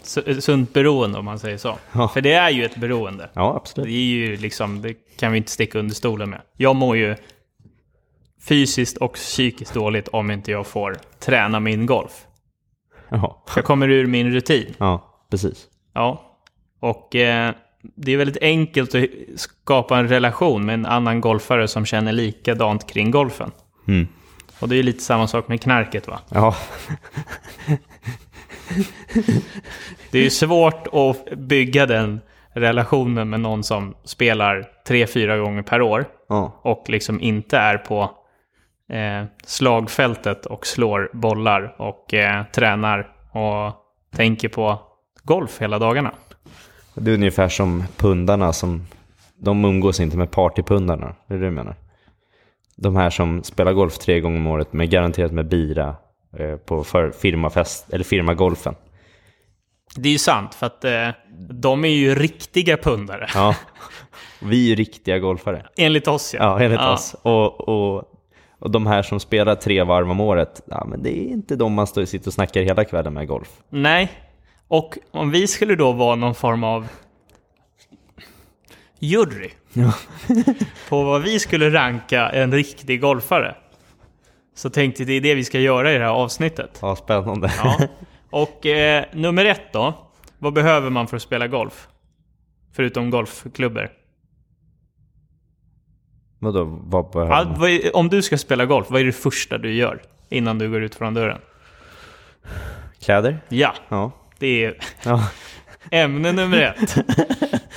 su- 0.02 0.40
sunt 0.40 0.73
beroende 0.73 1.18
om 1.18 1.25
man 1.25 1.38
säger 1.38 1.58
så. 1.58 1.78
Ja. 1.92 2.08
För 2.08 2.20
det 2.20 2.32
är 2.32 2.50
ju 2.50 2.64
ett 2.64 2.76
beroende. 2.76 3.28
Ja, 3.32 3.50
Det 3.50 3.56
absolut. 3.56 3.87
är 3.88 3.90
ju 3.92 4.37
liksom, 4.37 4.82
det 4.82 4.94
kan 5.16 5.32
vi 5.32 5.38
inte 5.38 5.50
sticka 5.50 5.78
under 5.78 5.94
stolen 5.94 6.30
med. 6.30 6.40
Jag 6.56 6.76
mår 6.76 6.96
ju 6.96 7.16
fysiskt 8.48 8.96
och 8.96 9.12
psykiskt 9.14 9.74
dåligt 9.74 10.08
om 10.08 10.30
inte 10.30 10.50
jag 10.50 10.66
får 10.66 10.96
träna 11.20 11.60
min 11.60 11.86
golf. 11.86 12.26
Ja, 13.08 13.44
Jag 13.56 13.64
kommer 13.64 13.88
ur 13.88 14.06
min 14.06 14.32
rutin. 14.32 14.74
ja 14.78 15.10
precis. 15.30 15.66
Ja. 15.94 16.38
Och 16.80 17.14
eh, 17.14 17.54
det 17.82 18.12
är 18.12 18.16
väldigt 18.16 18.42
enkelt 18.42 18.94
att 18.94 19.04
skapa 19.36 19.98
en 19.98 20.08
relation 20.08 20.66
med 20.66 20.74
en 20.74 20.86
annan 20.86 21.20
golfare 21.20 21.68
som 21.68 21.84
känner 21.86 22.12
likadant 22.12 22.86
kring 22.90 23.10
golfen. 23.10 23.50
Mm. 23.88 24.08
Och 24.60 24.68
det 24.68 24.76
är 24.76 24.82
lite 24.82 25.02
samma 25.02 25.26
sak 25.26 25.48
med 25.48 25.60
knarket 25.60 26.08
va? 26.08 26.18
Ja, 26.28 26.54
Det 30.10 30.18
är 30.18 30.22
ju 30.22 30.30
svårt 30.30 30.86
att 30.92 31.38
bygga 31.38 31.86
den 31.86 32.20
relationen 32.52 33.30
med 33.30 33.40
någon 33.40 33.64
som 33.64 33.94
spelar 34.04 34.68
tre, 34.86 35.06
fyra 35.06 35.38
gånger 35.38 35.62
per 35.62 35.82
år 35.82 36.06
ja, 36.28 36.60
och 36.62 36.84
liksom 36.88 37.20
inte 37.20 37.58
är 37.58 37.78
på 37.78 38.10
eh, 38.92 39.24
slagfältet 39.44 40.46
och 40.46 40.66
slår 40.66 41.10
bollar 41.12 41.74
och 41.78 42.14
eh, 42.14 42.44
tränar 42.54 43.12
och 43.32 43.72
tänker 44.16 44.48
på 44.48 44.78
golf 45.22 45.58
hela 45.62 45.78
dagarna. 45.78 46.12
det 46.94 47.10
är 47.10 47.14
ungefär 47.14 47.48
som 47.48 47.84
pundarna 47.96 48.52
som, 48.52 48.86
de 49.36 49.64
umgås 49.64 50.00
inte 50.00 50.16
med 50.16 50.30
partypundarna, 50.30 51.06
är 51.26 51.34
det 51.34 51.40
du 51.40 51.50
menar? 51.50 51.76
De 52.76 52.96
här 52.96 53.10
som 53.10 53.42
spelar 53.42 53.72
golf 53.72 53.98
tre 53.98 54.20
gånger 54.20 54.36
om 54.38 54.46
året 54.46 54.72
med 54.72 54.90
garanterat 54.90 55.32
med 55.32 55.48
bira 55.48 55.96
eh, 56.38 56.56
på 56.56 56.84
för 56.84 57.10
firmafest, 57.10 57.92
eller 57.92 58.04
firmagolfen. 58.04 58.74
Det 59.96 60.08
är 60.08 60.12
ju 60.12 60.18
sant, 60.18 60.54
för 60.54 60.66
att 60.66 60.84
eh, 60.84 61.08
de 61.50 61.84
är 61.84 61.88
ju 61.88 62.14
riktiga 62.14 62.76
pundare. 62.76 63.28
Ja, 63.34 63.56
vi 64.42 64.64
är 64.64 64.68
ju 64.68 64.74
riktiga 64.74 65.18
golfare. 65.18 65.66
Enligt 65.76 66.08
oss 66.08 66.34
ja. 66.34 66.40
Ja, 66.42 66.64
enligt 66.64 66.80
Ja. 66.80 66.92
oss. 66.92 67.16
Och, 67.22 67.68
och, 67.68 68.04
och 68.64 68.71
de 68.71 68.87
här 68.87 69.02
som 69.02 69.21
spelar 69.21 69.54
tre 69.54 69.83
varv 69.83 70.11
om 70.11 70.21
året, 70.21 70.62
ja, 70.66 70.85
men 70.85 71.02
det 71.02 71.18
är 71.18 71.28
inte 71.28 71.56
de 71.56 71.73
man 71.73 71.87
står, 71.87 72.04
sitter 72.04 72.26
och 72.28 72.35
snackar 72.35 72.62
hela 72.62 72.85
kvällen 72.85 73.14
med 73.14 73.28
golf. 73.28 73.49
Nej, 73.68 74.12
och 74.68 74.99
om 75.11 75.30
vi 75.30 75.47
skulle 75.47 75.76
då 75.76 75.92
vara 75.92 76.14
någon 76.14 76.35
form 76.35 76.64
av 76.64 76.88
jury 78.99 79.50
på 80.88 81.02
vad 81.02 81.23
vi 81.23 81.38
skulle 81.38 81.71
ranka 81.71 82.28
en 82.28 82.52
riktig 82.52 83.00
golfare. 83.00 83.54
Så 84.54 84.71
tänkte 84.71 85.02
jag 85.02 85.09
det 85.09 85.12
är 85.12 85.21
det 85.21 85.35
vi 85.35 85.44
ska 85.44 85.61
göra 85.61 85.92
i 85.92 85.99
det 85.99 86.04
här 86.04 86.12
avsnittet. 86.12 86.78
Ja, 86.83 86.97
spännande. 86.97 87.52
Ja. 87.64 87.78
Och 88.30 88.66
eh, 88.66 89.04
nummer 89.12 89.44
ett 89.44 89.73
då. 89.73 89.94
Vad 90.38 90.52
behöver 90.52 90.90
man 90.90 91.06
för 91.06 91.16
att 91.16 91.23
spela 91.23 91.49
golf? 91.49 91.88
Förutom 92.73 93.11
golfklubbor. 93.11 93.90
Vadå, 96.44 96.64
vad 96.84 97.10
behöver 97.10 97.68
Ja, 97.68 97.90
om 97.94 98.08
du 98.08 98.22
ska 98.22 98.38
spela 98.38 98.66
golf, 98.66 98.86
vad 98.90 99.00
är 99.00 99.04
det 99.04 99.12
första 99.12 99.58
du 99.58 99.72
gör 99.72 100.02
innan 100.28 100.58
du 100.58 100.70
går 100.70 100.82
ut 100.82 100.94
från 100.94 101.14
dörren? 101.14 101.40
Kläder? 103.04 103.38
Ja, 103.48 103.74
Ja. 103.88 104.10
det 104.38 104.64
är 104.64 104.78
ja. 105.04 105.28
ämne 105.90 106.32
nummer 106.32 106.60
ett. 106.62 106.96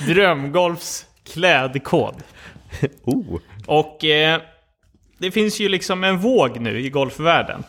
Drömgolfs 0.06 1.06
klädkod. 1.32 2.14
Oh. 3.04 3.38
Och 3.66 4.04
eh, 4.04 4.40
det 5.18 5.30
finns 5.30 5.60
ju 5.60 5.68
liksom 5.68 6.04
en 6.04 6.18
våg 6.18 6.60
nu 6.60 6.80
i 6.80 6.90
golfvärlden. 6.90 7.64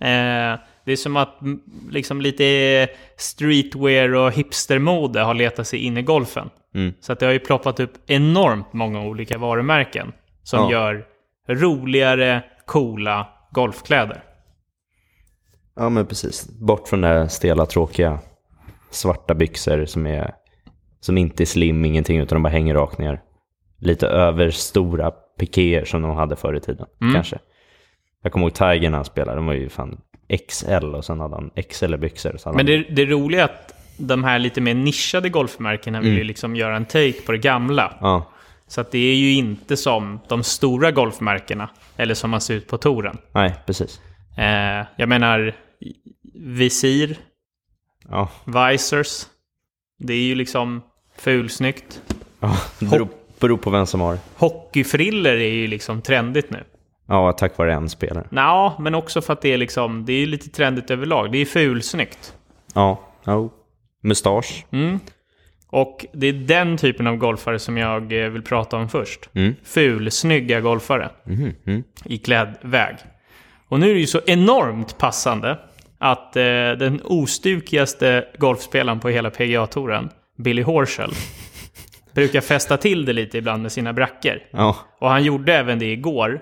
Eh, 0.00 0.58
det 0.84 0.92
är 0.92 0.96
som 0.96 1.16
att 1.16 1.40
mm, 1.42 1.60
liksom 1.90 2.20
lite 2.20 2.88
streetwear 3.16 4.14
och 4.14 4.32
hipstermode 4.32 5.20
har 5.20 5.34
letat 5.34 5.66
sig 5.66 5.78
in 5.78 5.96
i 5.96 6.02
golfen. 6.02 6.50
Mm. 6.74 6.92
Så 7.00 7.12
att 7.12 7.18
det 7.20 7.26
har 7.26 7.32
ju 7.32 7.38
ploppat 7.38 7.80
upp 7.80 7.92
enormt 8.06 8.72
många 8.72 9.00
olika 9.02 9.38
varumärken 9.38 10.12
som 10.42 10.60
Ja. 10.60 10.70
gör 10.72 11.06
roligare, 11.48 12.42
coola 12.66 13.28
golfkläder. 13.50 14.22
Ja, 15.76 15.88
men 15.88 16.06
precis. 16.06 16.48
Bort 16.60 16.88
från 16.88 17.00
det 17.00 17.08
här 17.08 17.26
stela, 17.28 17.66
tråkiga 17.66 18.18
svarta 18.90 19.34
byxor 19.34 19.84
som, 19.84 20.06
är, 20.06 20.34
som 21.00 21.18
inte 21.18 21.42
är 21.42 21.46
slim, 21.46 21.84
ingenting, 21.84 22.18
utan 22.18 22.36
de 22.36 22.42
bara 22.42 22.48
hänger 22.48 22.74
rakt 22.74 22.98
ner. 22.98 23.20
Lite 23.78 24.06
överstora 24.06 25.10
pikéer 25.38 25.84
som 25.84 26.02
de 26.02 26.10
hade 26.16 26.36
förr 26.36 26.54
i 26.56 26.60
tiden, 26.60 26.86
kanske. 27.14 27.38
Jag 28.22 28.32
kommer 28.32 28.46
ihåg 28.46 28.54
Tiger 28.54 28.90
när 28.90 28.98
han 28.98 29.04
spelade, 29.04 29.36
de 29.38 29.46
var 29.46 29.54
ju 29.54 29.68
fan 29.68 30.00
XL 30.48 30.94
och 30.94 31.04
sen 31.04 31.20
hade 31.20 31.34
han 31.34 31.50
XL-byxor. 31.68 32.52
Men 32.54 32.66
det, 32.66 32.76
det 32.76 33.04
roliga 33.04 33.40
är 33.40 33.44
att 33.44 33.74
de 33.98 34.24
här 34.24 34.38
lite 34.38 34.60
mer 34.60 34.74
nischade 34.74 35.28
golfmärkena 35.28 36.00
vill 36.00 36.18
ju 36.18 36.24
liksom 36.24 36.56
göra 36.56 36.76
en 36.76 36.84
take 36.84 37.22
på 37.26 37.32
det 37.32 37.38
gamla. 37.38 37.96
Ja, 38.00 38.30
Så 38.72 38.80
att 38.80 38.90
det 38.90 38.98
är 38.98 39.14
ju 39.14 39.32
inte 39.32 39.76
som 39.76 40.20
de 40.28 40.42
stora 40.42 40.90
golfmärkena, 40.90 41.70
eller 41.96 42.14
som 42.14 42.30
man 42.30 42.40
ser 42.40 42.54
ut 42.54 42.66
på 42.66 42.78
touren. 42.78 43.18
nej, 43.32 43.54
precis. 43.66 44.00
Eh, 44.38 44.86
jag 44.96 45.08
menar 45.08 45.54
visir, 46.34 47.16
Ja, 48.08 48.28
visors. 48.44 49.26
Det 49.98 50.12
är 50.12 50.20
ju 50.20 50.34
liksom 50.34 50.82
fulsnyggt. 51.16 52.02
ja 52.40 52.56
det 52.78 52.86
beror, 52.86 53.08
beror 53.40 53.56
på 53.56 53.70
vem 53.70 53.86
som 53.86 54.00
har. 54.00 54.18
Hockeyfriller 54.36 55.34
är 55.36 55.52
ju 55.52 55.66
liksom 55.66 56.02
trendigt 56.02 56.50
nu. 56.50 56.64
Ja, 57.08 57.32
tack 57.32 57.58
vare 57.58 57.74
en 57.74 57.88
spelare. 57.88 58.26
Nå, 58.30 58.76
men 58.78 58.94
också 58.94 59.20
för 59.20 59.32
att 59.32 59.42
det 59.42 59.52
är 59.52 59.58
liksom, 59.58 60.04
det 60.04 60.12
är 60.12 60.26
lite 60.26 60.48
trendigt 60.48 60.90
överlag. 60.90 61.32
Det 61.32 61.38
är 61.38 61.44
fulsnyggt. 61.44 62.34
Ja, 62.74 63.00
ja. 63.24 63.48
Mustasch. 64.02 64.64
Mm. 64.70 64.98
Och 65.74 66.06
det 66.12 66.26
är 66.26 66.32
den 66.32 66.76
typen 66.76 67.06
av 67.06 67.16
golfare 67.16 67.58
som 67.58 67.76
jag 67.76 68.24
eh, 68.24 68.30
vill 68.30 68.42
prata 68.42 68.76
om 68.76 68.88
först. 68.88 69.28
Mm. 69.34 69.54
Fulsnygga 69.64 70.60
golfare 70.60 71.10
Mhm, 71.24 71.54
mm. 71.64 71.82
i 72.04 72.18
klädväg. 72.18 72.96
Och 73.68 73.80
nu 73.80 73.90
är 73.90 73.94
det 73.94 74.00
ju 74.00 74.06
så 74.06 74.20
enormt 74.26 74.98
passande 74.98 75.58
att 75.98 76.36
eh, 76.36 76.42
den 76.78 77.00
ostukigaste 77.04 78.24
golfspelaren 78.38 79.00
på 79.00 79.08
hela 79.08 79.30
PGA-touren, 79.30 80.10
Billy 80.38 80.62
Horschel, 80.62 81.10
brukar 82.14 82.40
fästa 82.40 82.76
till 82.76 83.04
det 83.04 83.12
lite 83.12 83.38
ibland 83.38 83.62
med 83.62 83.72
sina 83.72 83.92
bracker. 83.92 84.46
Ja, 84.50 84.76
Och 84.98 85.10
han 85.10 85.24
gjorde 85.24 85.54
även 85.54 85.78
det 85.78 85.92
igår. 85.92 86.40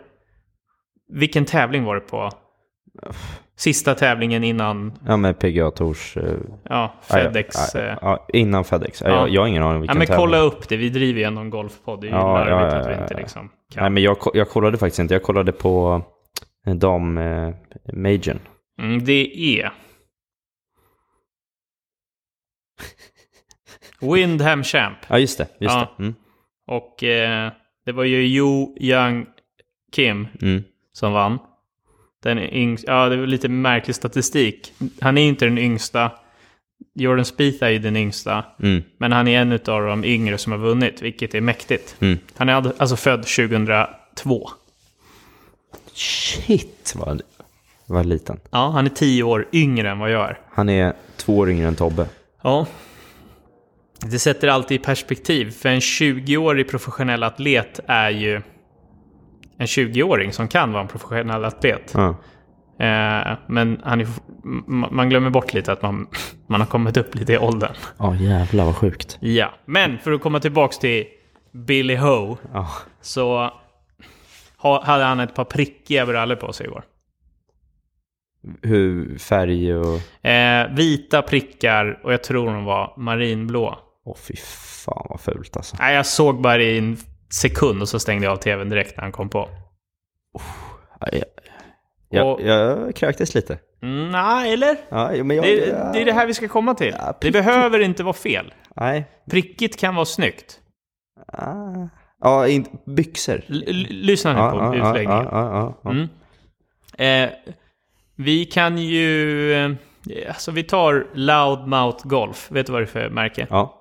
Vilken 1.13 1.45
tävling 1.45 1.85
var 1.85 1.95
det 1.95 2.01
på? 2.01 2.31
Sista 3.61 3.95
tävlingen 3.95 4.45
innan 4.45 4.93
ja 5.07 5.17
med 5.17 5.39
PGA 5.39 5.71
Tours... 5.71 6.17
eh, 6.17 6.35
ja, 6.65 6.95
Fedex. 7.03 7.57
Ja, 7.75 7.81
eh, 7.81 7.99
ja, 8.03 8.27
innan 8.33 8.65
Fedex. 8.65 9.01
Ja. 9.03 9.09
Ja. 9.09 9.15
Jag, 9.17 9.29
jag 9.29 9.41
har 9.43 9.49
ingen 9.49 9.63
aning 9.63 9.75
Ja, 9.75 9.81
vilken 9.81 9.99
men 9.99 10.07
tävling. 10.07 10.21
kolla 10.21 10.39
upp 10.39 10.69
det. 10.69 10.77
Vi 10.77 10.89
driver 10.89 11.19
ju 11.21 11.25
ändå 11.27 11.41
en 11.41 11.51
golfpodd. 11.51 12.01
Det 12.01 12.07
är 12.07 12.09
ju 12.11 12.17
Ja, 12.17 12.39
ja, 12.49 12.55
larvigt 12.55 12.75
ja, 12.75 12.81
att 12.81 12.87
vi 12.89 12.93
ja, 12.93 13.03
inte 13.03 13.15
ja. 13.15 13.19
liksom 13.21 13.51
kan. 13.75 13.83
Nej, 13.83 13.91
men 13.91 14.03
jag, 14.03 14.17
jag 14.35 14.49
kollade 14.49 14.79
faktiskt 14.79 14.99
inte. 14.99 15.15
Jag 15.15 15.23
kollade 15.23 15.53
på 15.53 16.03
eh, 16.67 16.75
dam 16.75 17.19
eh, 17.19 17.55
Majorn. 17.93 18.39
Mm, 18.83 19.05
det 19.05 19.59
är... 19.61 19.73
Windham 24.15 24.63
Champ. 24.65 24.99
Ja, 25.09 25.19
just 25.19 25.39
det. 25.39 25.47
Just 25.59 25.75
Ja. 25.75 25.95
det. 25.99 26.03
Mm. 26.03 26.15
Och 26.67 27.05
eh, 27.05 27.53
det 27.87 27.93
var 27.93 28.05
ju 28.05 28.27
Jo 28.27 28.77
Young 28.81 29.27
Kim 29.93 30.29
Mm. 30.43 30.63
som 30.93 31.13
vann. 31.13 31.39
Den 32.23 32.39
är 32.39 32.55
yngst, 32.55 32.85
ja, 32.87 33.09
det 33.09 33.17
var 33.17 33.27
lite 33.27 33.49
märklig 33.49 33.97
statistik. 33.97 34.73
Han 35.01 35.19
är 35.19 35.23
inte 35.23 35.45
den 35.45 35.59
yngsta. 35.59 36.11
Jordan 36.95 37.25
Spieth 37.25 37.65
är 37.65 37.69
ju 37.69 37.79
den 37.79 37.97
yngsta. 37.97 38.45
Mm. 38.63 38.83
Men 38.99 39.13
han 39.13 39.29
är 39.29 39.41
en 39.41 39.53
av 39.53 39.87
de 39.87 40.05
yngre 40.05 40.39
som 40.39 40.53
har 40.53 40.59
vunnit, 40.59 41.03
vilket 41.03 41.35
är 41.35 41.41
mäktigt. 41.41 41.97
Mm. 42.01 42.19
Han 42.37 42.49
är 42.49 42.73
alltså 42.79 42.97
född 42.97 43.27
2002. 43.27 44.51
Shit. 45.93 46.95
Vad 46.97 47.23
var 47.87 48.05
liten. 48.05 48.41
Ja, 48.51 48.71
han 48.71 48.87
är 48.87 48.91
tio 48.91 49.23
år 49.23 49.49
yngre 49.53 49.91
än 49.91 49.99
vad 49.99 50.11
jag 50.11 50.31
är. 50.31 50.39
Han 50.53 50.69
är 50.69 50.93
två 51.17 51.39
år 51.39 51.51
yngre 51.51 51.69
än 51.69 51.77
Tobbe. 51.77 52.07
Ja. 52.43 52.67
Det 54.01 54.19
sätter 54.19 54.49
alltid 54.49 54.81
i 54.81 54.85
perspektiv, 54.85 55.51
för 55.51 55.69
en 55.69 55.81
20-årig 55.81 56.69
professionell 56.69 57.23
atlet 57.23 57.81
är 57.87 58.11
ju 58.11 58.43
en 59.61 59.67
20-åring 59.67 60.33
som 60.33 60.49
kan 60.49 60.73
vara 60.73 60.83
en 60.83 60.89
professionell 60.89 61.45
atlet. 61.45 61.95
Eh, 61.95 62.13
men 63.47 63.81
han 63.85 64.01
är, 64.01 64.07
man 64.95 65.09
glömmer 65.09 65.31
bort 65.31 65.55
lite 65.55 65.73
att 65.73 65.83
man, 65.83 66.07
man 66.47 66.61
har 66.61 66.69
kommit 66.69 66.97
upp 66.97 67.15
lite 67.15 67.33
i 67.33 67.39
åldern. 67.39 67.73
Ja, 67.99 68.15
jävlar 68.15 68.65
vad 68.65 68.77
sjukt. 68.77 69.19
Ja, 69.21 69.51
men 69.65 69.99
för 69.99 70.13
att 70.13 70.21
komma 70.21 70.41
tillbaks 70.41 70.79
till 70.79 71.05
Billy 71.53 71.97
Ho 71.97 72.37
Ja. 72.53 72.69
så 73.01 73.51
ha, 74.57 74.85
hade 74.85 75.05
han 75.05 75.21
ett 75.21 75.35
par 75.35 75.45
prickiga 75.45 76.07
brallor 76.07 76.37
på 76.37 76.53
sig 76.53 76.67
igår. 76.67 76.83
Hur 78.63 79.19
färg 79.19 79.75
och... 79.77 80.27
Eh, 80.27 80.71
vita 80.75 81.23
prickar 81.23 82.01
och 82.05 82.13
jag 82.13 82.25
tror 82.25 82.47
de 82.47 82.65
var 82.65 82.95
marinblå. 82.97 83.79
Åh 84.05 84.17
fy 84.17 84.35
fan 84.85 85.07
vad 85.11 85.21
fult 85.21 85.57
alltså. 85.57 85.77
Nej, 85.81 85.95
jag 85.95 86.07
såg 86.07 86.41
bara 86.41 86.63
i 86.63 86.79
en 86.79 86.97
sekund 87.33 87.83
och 87.83 87.89
så 87.89 87.99
stängde 87.99 88.25
jag 88.27 88.33
av 88.33 88.37
tvn 88.37 88.69
direkt 88.69 88.97
när 88.97 89.03
han 89.03 89.13
kom 89.13 89.29
på. 89.29 89.49
Ja, 91.01 91.09
Jag, 91.13 92.41
jag, 92.41 92.41
jag 92.41 92.97
kräktes 92.97 93.35
lite. 93.35 93.59
Nej, 94.13 94.53
eller? 94.53 94.77
Ja, 94.89 95.11
men 95.25 95.37
jag, 95.37 95.45
Det, 95.45 95.91
det 95.93 96.01
är 96.01 96.05
det 96.05 96.13
här 96.13 96.27
vi 96.27 96.35
ska 96.35 96.49
komma 96.49 96.75
till. 96.75 96.95
Ja, 96.99 97.19
Det 97.21 97.31
behöver 97.31 97.79
inte 97.81 98.03
vara 98.03 98.13
fel. 98.15 98.55
Nej. 98.77 99.05
Prickigt 99.31 99.81
kan 99.81 99.95
vara 99.95 100.05
snyggt. 100.05 100.61
Ah. 101.33 101.89
Ja, 102.21 102.49
in, 102.49 102.67
byxor. 102.87 103.43
L- 103.49 103.87
lyssna 103.91 104.33
nu 104.33 104.39
Ja, 104.39 104.51
på 104.51 104.77
ja, 104.77 104.89
utläggningen. 104.91 105.75
Mm. 105.85 106.09
Eh, 106.99 107.31
vi 108.17 108.45
kan 108.45 108.79
ju... 108.79 109.53
Eh, 109.55 109.71
alltså 110.29 110.51
vi 110.51 110.63
tar 110.63 111.07
Loudmouth 111.15 112.09
Golf. 112.09 112.49
Vet 112.51 112.67
du 112.67 112.73
vad 112.73 112.81
det 112.83 112.85
är 112.85 112.87
för 112.87 113.11
märke? 113.11 113.47
ja. 113.51 113.77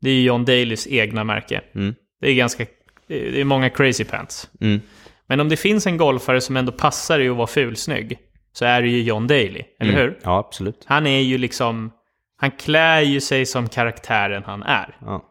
Det 0.00 0.10
är 0.10 0.22
John 0.22 0.44
Dalys 0.44 0.86
egna 0.86 1.24
märke. 1.24 1.60
Mm. 1.74 1.94
Det 2.20 2.28
är 2.30 2.34
ganska... 2.34 2.66
Det 3.12 3.40
är 3.40 3.44
många 3.44 3.70
crazy 3.70 4.04
pants. 4.04 4.50
Mm. 4.60 4.80
Men 5.26 5.40
om 5.40 5.48
det 5.48 5.56
finns 5.56 5.86
en 5.86 5.96
golfare 5.96 6.40
som 6.40 6.56
ändå 6.56 6.72
passar 6.72 7.20
i 7.20 7.28
att 7.28 7.36
vara 7.36 7.46
fulsnygg 7.46 8.18
så 8.52 8.64
är 8.64 8.82
det 8.82 8.88
ju 8.88 9.02
John 9.02 9.26
Daly, 9.26 9.62
eller 9.80 9.92
hur? 9.92 10.18
Ja, 10.22 10.38
absolut. 10.38 10.82
Han 10.86 11.06
är 11.06 11.20
ju 11.20 11.38
liksom... 11.38 11.92
Han 12.36 12.50
klär 12.50 13.00
ju 13.00 13.20
sig 13.20 13.46
som 13.46 13.68
karaktären 13.68 14.42
han 14.46 14.62
är. 14.62 14.96
Ja. 15.00 15.24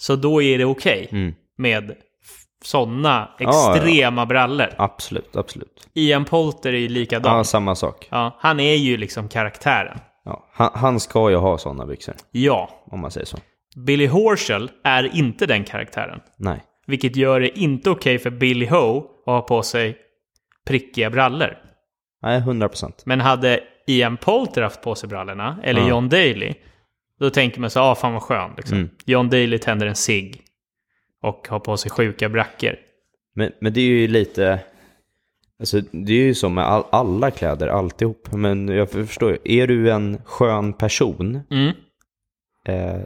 Så 0.00 0.16
då 0.16 0.42
är 0.42 0.58
det 0.58 0.64
okej 0.64 1.08
Mm. 1.12 1.34
med 1.58 1.94
sådana 2.64 3.30
ja. 3.38 3.74
extrema 3.74 4.26
brallor. 4.26 4.68
Absolut, 4.76 5.36
absolut. 5.36 5.88
Ian 5.94 6.24
Polter 6.24 6.72
är 6.72 6.78
ju 6.78 6.88
likadan. 6.88 7.36
Ja, 7.36 7.44
samma 7.44 7.74
sak. 7.74 8.08
Ja, 8.10 8.36
han 8.40 8.60
är 8.60 8.74
ju 8.74 8.96
liksom 8.96 9.28
karaktären. 9.28 9.98
Ja. 10.24 10.48
Han, 10.52 10.70
han 10.74 11.00
ska 11.00 11.30
ju 11.30 11.36
ha 11.36 11.58
sådana 11.58 11.86
byxor, 11.86 12.14
Ja, 12.30 12.84
om 12.86 13.00
man 13.00 13.10
säger 13.10 13.26
så. 13.26 13.38
Billy 13.76 14.06
Horschel 14.06 14.70
är 14.84 15.16
inte 15.16 15.46
den 15.46 15.64
karaktären. 15.64 16.20
Nej. 16.36 16.64
Vilket 16.86 17.16
gör 17.16 17.40
det 17.40 17.58
inte 17.58 17.90
okej 17.90 18.18
för 18.18 18.30
Billy 18.30 18.66
Ho 18.66 18.98
att 18.98 19.26
ha 19.26 19.40
på 19.42 19.62
sig 19.62 19.96
prickiga 20.66 21.10
brallor. 21.10 21.58
Nej, 22.22 22.38
100 22.38 22.68
procent. 22.68 23.02
Men 23.06 23.20
hade 23.20 23.60
Ian 23.86 24.16
Polter 24.16 24.62
haft 24.62 24.82
på 24.82 24.94
sig 24.94 25.08
brallorna, 25.08 25.58
eller 25.62 25.80
Ja. 25.80 25.88
John 25.88 26.08
Daly, 26.08 26.54
då 27.20 27.30
tänker 27.30 27.60
man 27.60 27.70
så 27.70 27.80
ah 27.80 27.94
fan 27.94 28.12
vad 28.12 28.22
skön. 28.22 28.50
Liksom. 28.56 28.76
Mm. 28.76 28.90
John 29.04 29.30
Daly 29.30 29.58
tänder 29.58 29.86
en 29.86 29.94
cigg 29.94 30.40
och 31.22 31.48
har 31.48 31.60
på 31.60 31.76
sig 31.76 31.90
sjuka 31.90 32.28
brackor. 32.28 32.76
Men, 33.34 33.52
men 33.60 33.72
det 33.72 33.80
är 33.80 33.84
ju 33.84 34.08
lite... 34.08 34.60
Alltså, 35.58 35.80
det 35.80 36.12
är 36.12 36.22
ju 36.24 36.34
så 36.34 36.48
med 36.48 36.64
all, 36.64 36.84
alla 36.92 37.30
kläder, 37.30 37.68
alltihop. 37.68 38.32
Men 38.32 38.68
jag 38.68 38.90
förstår. 38.90 39.38
Är 39.44 39.66
du 39.66 39.90
en 39.90 40.18
skön 40.24 40.72
person 40.72 41.40
Mm. 41.50 41.72
eh, 42.68 43.00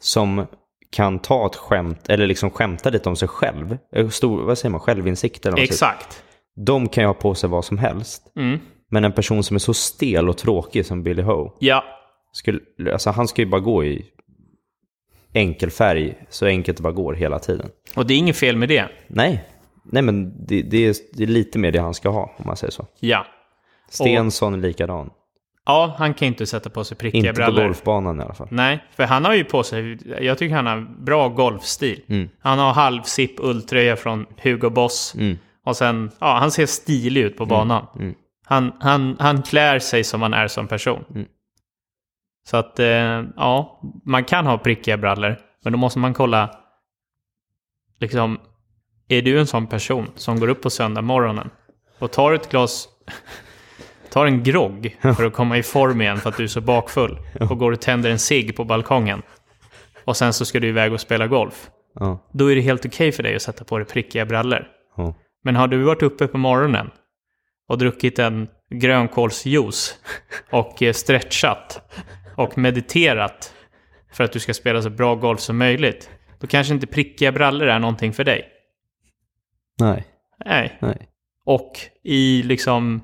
som 0.00 0.46
kan 0.94 1.18
ta 1.18 1.46
ett 1.46 1.56
skämt, 1.56 2.08
eller 2.08 2.26
liksom 2.26 2.50
skämta 2.50 2.90
lite 2.90 3.08
om 3.08 3.16
sig 3.16 3.28
själv. 3.28 3.78
eh, 3.96 4.08
Stor, 4.08 4.44
vad 4.44 4.58
säger 4.58 4.70
man? 4.70 4.80
Självinsikt 4.80 5.46
eller 5.46 5.56
något. 5.56 5.64
Exakt. 5.64 6.22
De 6.66 6.88
kan 6.88 7.02
ju 7.02 7.06
ha 7.06 7.14
på 7.14 7.34
sig 7.34 7.50
vad 7.50 7.64
som 7.64 7.78
helst. 7.78 8.32
Mm. 8.36 8.58
Men 8.90 9.04
en 9.04 9.12
person 9.12 9.42
som 9.44 9.54
är 9.54 9.58
så 9.58 9.74
stel 9.74 10.28
och 10.28 10.36
tråkig 10.38 10.86
som 10.86 11.02
Billy 11.02 11.22
Ho. 11.22 11.56
Ja, 11.58 11.84
Skulle, 12.32 12.60
alltså 12.92 13.10
han 13.10 13.28
ska 13.28 13.42
ju 13.42 13.48
bara 13.48 13.60
gå 13.60 13.84
i 13.84 14.04
enkel 15.32 15.70
färg, 15.70 16.14
så 16.30 16.46
enkelt 16.46 16.76
det 16.76 16.82
bara 16.82 16.92
går 16.92 17.12
hela 17.14 17.38
tiden. 17.38 17.70
och 17.96 18.06
det 18.06 18.14
är 18.14 18.18
inget 18.18 18.36
fel 18.36 18.56
med 18.56 18.68
det. 18.68 18.88
Nej, 19.08 19.44
nej 19.84 20.02
men 20.02 20.46
det, 20.46 20.62
det, 20.62 20.86
är, 20.86 20.94
det 21.12 21.22
är 21.22 21.26
lite 21.26 21.58
mer 21.58 21.72
det 21.72 21.78
han 21.80 21.94
ska 21.94 22.08
ha, 22.08 22.22
om 22.36 22.44
man 22.46 22.56
säger 22.56 22.70
så. 22.70 22.86
Ja. 23.00 23.26
Stensson 23.88 24.54
är 24.54 24.58
likadan. 24.58 25.10
Ja, 25.66 25.94
han 25.98 26.14
kan 26.14 26.28
inte 26.28 26.46
sätta 26.46 26.70
på 26.70 26.84
sig 26.84 26.96
prickiga 26.96 27.18
Inte 27.18 27.32
på 27.32 27.36
brallor. 27.36 27.62
golfbanan 27.62 28.20
i 28.20 28.22
alla 28.22 28.34
fall. 28.34 28.48
Nej, 28.50 28.84
för 28.96 29.04
han 29.04 29.24
har 29.24 29.34
ju 29.34 29.44
på 29.44 29.62
sig, 29.62 29.98
jag 30.24 30.38
tycker 30.38 30.54
han 30.56 30.66
har 30.66 30.80
bra 31.04 31.28
golfstil. 31.28 32.02
Mm. 32.08 32.28
Han 32.40 32.58
har 32.58 32.72
halvsipp 32.72 33.40
ulltröja 33.40 33.96
från 33.96 34.26
Hugo 34.42 34.70
Boss. 34.70 35.14
Mm. 35.18 35.38
Och 35.64 35.76
sen, 35.76 36.10
ja, 36.18 36.36
han 36.40 36.50
ser 36.50 36.66
stilig 36.66 37.20
ut 37.20 37.36
på 37.36 37.46
banan. 37.46 37.86
mm. 37.98 38.14
Han, 38.46 38.72
han, 38.80 39.16
han 39.20 39.42
klär 39.42 39.78
sig 39.78 40.04
som 40.04 40.22
han 40.22 40.34
är 40.34 40.48
som 40.48 40.68
person. 40.68 41.04
Mm. 41.14 41.26
Så 42.48 42.56
att, 42.56 42.78
eh, 42.78 43.22
ja, 43.36 43.80
man 44.04 44.24
kan 44.24 44.46
ha 44.46 44.58
prickiga 44.58 44.96
brallor. 44.96 45.36
Men 45.64 45.72
då 45.72 45.78
måste 45.78 45.98
man 45.98 46.14
kolla, 46.14 46.50
liksom, 48.00 48.40
är 49.08 49.22
du 49.22 49.38
en 49.40 49.46
sån 49.46 49.66
person 49.66 50.10
som 50.16 50.40
går 50.40 50.48
upp 50.48 50.62
på 50.62 50.70
söndag 50.70 51.02
morgonen 51.02 51.50
och 51.98 52.12
tar 52.12 52.32
ett 52.32 52.50
glas, 52.50 52.88
tar 54.14 54.26
en 54.26 54.42
grogg 54.42 54.96
för 55.00 55.24
att 55.24 55.32
komma 55.32 55.58
i 55.58 55.62
form 55.62 56.00
igen 56.00 56.16
för 56.16 56.28
att 56.28 56.36
du 56.36 56.42
är 56.42 56.48
så 56.48 56.60
bakfull 56.60 57.18
och 57.50 57.58
går 57.58 57.72
och 57.72 57.80
tänder 57.80 58.10
en 58.10 58.18
cigg 58.18 58.56
på 58.56 58.64
balkongen. 58.64 59.22
Och 60.04 60.16
sen 60.16 60.32
så 60.32 60.44
ska 60.44 60.60
du 60.60 60.68
iväg 60.68 60.92
och 60.92 61.00
spela 61.00 61.26
golf. 61.26 61.70
Ja. 61.94 62.28
Då 62.32 62.52
är 62.52 62.56
det 62.56 62.60
helt 62.60 62.86
okej 62.86 63.12
för 63.12 63.22
dig 63.22 63.36
att 63.36 63.42
sätta 63.42 63.64
på 63.64 63.78
dig 63.78 63.86
prickiga 63.86 64.26
brallor. 64.26 64.66
Ja. 64.96 65.14
Men 65.44 65.56
har 65.56 65.68
du 65.68 65.82
varit 65.82 66.02
uppe 66.02 66.26
på 66.26 66.38
morgonen 66.38 66.90
och 67.68 67.78
druckit 67.78 68.18
en 68.18 68.48
grönkålsjuice 68.70 69.98
och 70.50 70.82
eh, 70.82 70.92
stretchat 70.92 71.94
och 72.36 72.58
mediterat 72.58 73.52
för 74.12 74.24
att 74.24 74.32
du 74.32 74.40
ska 74.40 74.54
spela 74.54 74.82
så 74.82 74.90
bra 74.90 75.14
golf 75.14 75.40
som 75.40 75.58
möjligt, 75.58 76.10
då 76.40 76.46
kanske 76.46 76.74
inte 76.74 76.86
prickiga 76.86 77.32
brallor 77.32 77.68
är 77.68 77.78
någonting 77.78 78.12
för 78.12 78.24
dig. 78.24 78.48
Nej, 79.80 80.04
Nej. 80.44 80.78
nej. 80.80 81.08
Och 81.44 81.72
i 82.04 82.42
liksom, 82.42 83.00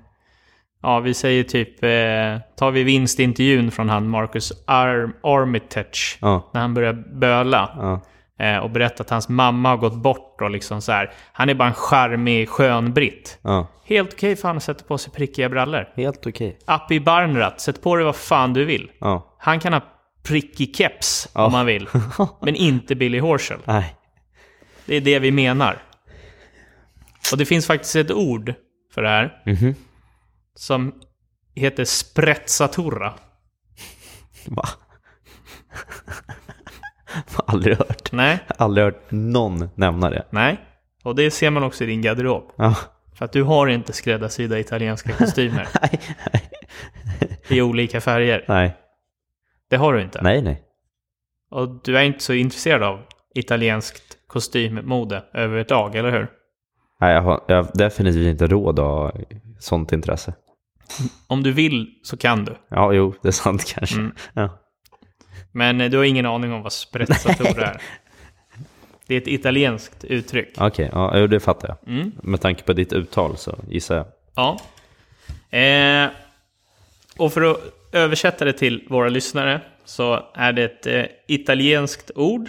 ja 0.83 1.01
vi 1.01 1.15
säger 1.15 1.45
typ, 1.45 1.85
eh, 1.85 2.39
tar 2.57 2.71
vi 2.71 2.83
vinstintervjun 2.83 3.71
från 3.71 3.89
han 3.89 4.09
Marcus 4.09 4.53
Arm 4.67 5.13
Armitage, 5.23 6.19
Ja, 6.21 6.51
när 6.55 6.61
han 6.61 6.75
börjar 6.75 6.93
böla. 6.93 7.71
ja. 7.77 8.01
Eh, 8.47 8.59
och 8.59 8.71
berättat 8.71 9.01
att 9.01 9.11
hans 9.11 9.29
mamma 9.29 9.69
har 9.69 9.77
gått 9.77 9.95
bort 10.03 10.41
och 10.41 10.51
liksom 10.51 10.83
så 10.83 10.93
här. 10.93 11.13
Han 11.33 11.49
är 11.49 11.55
bara 11.55 11.69
en 11.69 11.75
charmig, 11.75 12.49
skön 12.49 12.93
britt. 12.93 13.39
ja. 13.43 13.67
Helt 13.85 14.13
okej 14.15 14.37
för 14.37 14.49
han 14.49 14.57
att 14.57 14.63
sätta 14.63 14.85
på 14.85 14.99
sig 14.99 15.13
prickiga 15.13 15.49
brallor. 15.49 15.89
Helt 15.97 16.27
okej. 16.27 16.59
Appi 16.65 17.01
Barnrat, 17.01 17.61
sätt 17.61 17.83
på 17.83 17.97
dig 17.97 18.05
vad 18.05 18.17
fan 18.17 18.53
du 18.53 18.65
vill. 18.65 18.91
Ja. 19.01 19.37
Han 19.39 19.61
kan 19.61 19.73
ha 19.73 19.81
prickig 20.23 20.77
keps 20.77 21.29
om 21.33 21.55
han 21.55 21.67
vill. 21.67 21.89
Men 22.41 22.55
inte 22.55 22.95
Billy 22.95 23.19
Horschel. 23.21 23.59
Nej. 23.65 23.95
Det 24.87 24.97
är 24.97 25.01
det 25.01 25.19
vi 25.19 25.31
menar. 25.31 25.77
Och 27.33 27.39
det 27.39 27.45
finns 27.47 27.67
faktiskt 27.67 27.97
ett 27.97 28.11
ord 28.11 28.55
för 28.95 29.03
det 29.03 29.09
här. 29.09 29.43
Mhm. 29.47 29.75
Som 30.61 30.95
heter 31.55 31.85
sprezzatura. 31.85 33.15
Va? 34.47 34.65
Aldrig 37.47 37.77
hört. 37.79 38.13
Nej, 38.13 38.39
Aldrig 38.59 38.85
hört 38.85 39.11
någon 39.11 39.69
nämna 39.75 40.11
det. 40.11 40.27
nej. 40.31 40.61
Och 41.05 41.15
det 41.15 41.31
ser 41.31 41.51
man 41.51 41.63
också 41.65 41.85
i 41.85 41.87
din 41.87 42.03
garderob. 42.03 42.53
Ja. 42.57 42.77
För 43.15 43.25
att 43.25 43.33
du 43.33 43.43
har 43.43 43.67
inte 43.67 43.93
skräddarsydda 43.93 44.59
italienska 44.59 45.13
kostymer 45.13 45.69
Nej, 45.83 46.01
nej. 46.33 46.51
i 47.49 47.63
olika 47.63 48.01
färger. 48.01 48.45
Nej, 48.49 48.77
Det 49.71 49.77
har 49.77 49.93
du 49.93 50.03
inte. 50.03 50.23
nej. 50.23 50.43
nej. 50.43 50.63
Och 51.51 51.69
du 51.85 51.99
är 51.99 52.03
inte 52.03 52.21
så 52.25 52.33
intresserad 52.33 52.83
av 52.83 53.01
italienskt 53.35 54.19
kostymmode 54.27 55.25
överlag, 55.35 55.95
eller 55.97 56.11
hur? 56.11 56.31
Nej, 57.01 57.15
jag 57.15 57.23
har, 57.23 57.45
jag 57.49 57.57
har 57.57 57.71
definitivt 57.75 58.27
inte 58.27 58.47
råd 58.47 58.79
att 58.79 58.85
ha 58.85 59.13
sånt 59.59 59.93
intresse. 59.93 60.35
Om 61.27 61.43
du 61.43 61.53
vill 61.53 61.91
så 62.03 62.17
kan 62.17 62.45
du. 62.45 62.57
Ja, 62.69 62.93
jo, 62.93 63.15
det 63.23 63.29
är 63.29 63.33
sant 63.33 63.75
kanske. 63.75 63.97
Mm. 63.97 64.13
Ja. 64.33 64.59
Men 65.53 65.81
eh, 65.81 65.91
du 65.91 65.97
har 65.97 66.05
ingen 66.05 66.27
aning 66.27 66.53
om 66.53 66.63
vad 66.63 66.73
sprezzatura 66.73 67.67
är. 67.67 67.83
Det 69.07 69.15
är 69.15 69.19
ett 69.21 69.29
italienskt 69.29 70.05
uttryck. 70.05 70.55
Okej, 70.59 70.91
ja, 70.93 71.19
jo, 71.19 71.27
det 71.27 71.41
fattar 71.41 71.69
jag. 71.69 71.95
Mm. 71.95 72.13
Med 72.23 72.41
tanke 72.41 72.63
på 72.63 72.73
ditt 72.73 72.93
uttal 72.93 73.37
så 73.37 73.59
gissar 73.69 73.97
jag. 73.97 74.07
Ja. 74.37 74.61
Eh, 75.59 76.09
och 77.19 77.33
för 77.33 77.51
att 77.51 77.59
översätta 77.93 78.45
det 78.45 78.53
till 78.53 78.87
våra 78.89 79.09
lyssnare 79.09 79.61
så 79.85 80.25
är 80.35 80.53
det 80.53 80.63
ett 80.65 80.87
eh, 80.87 81.05
italienskt 81.29 82.11
ord 82.15 82.49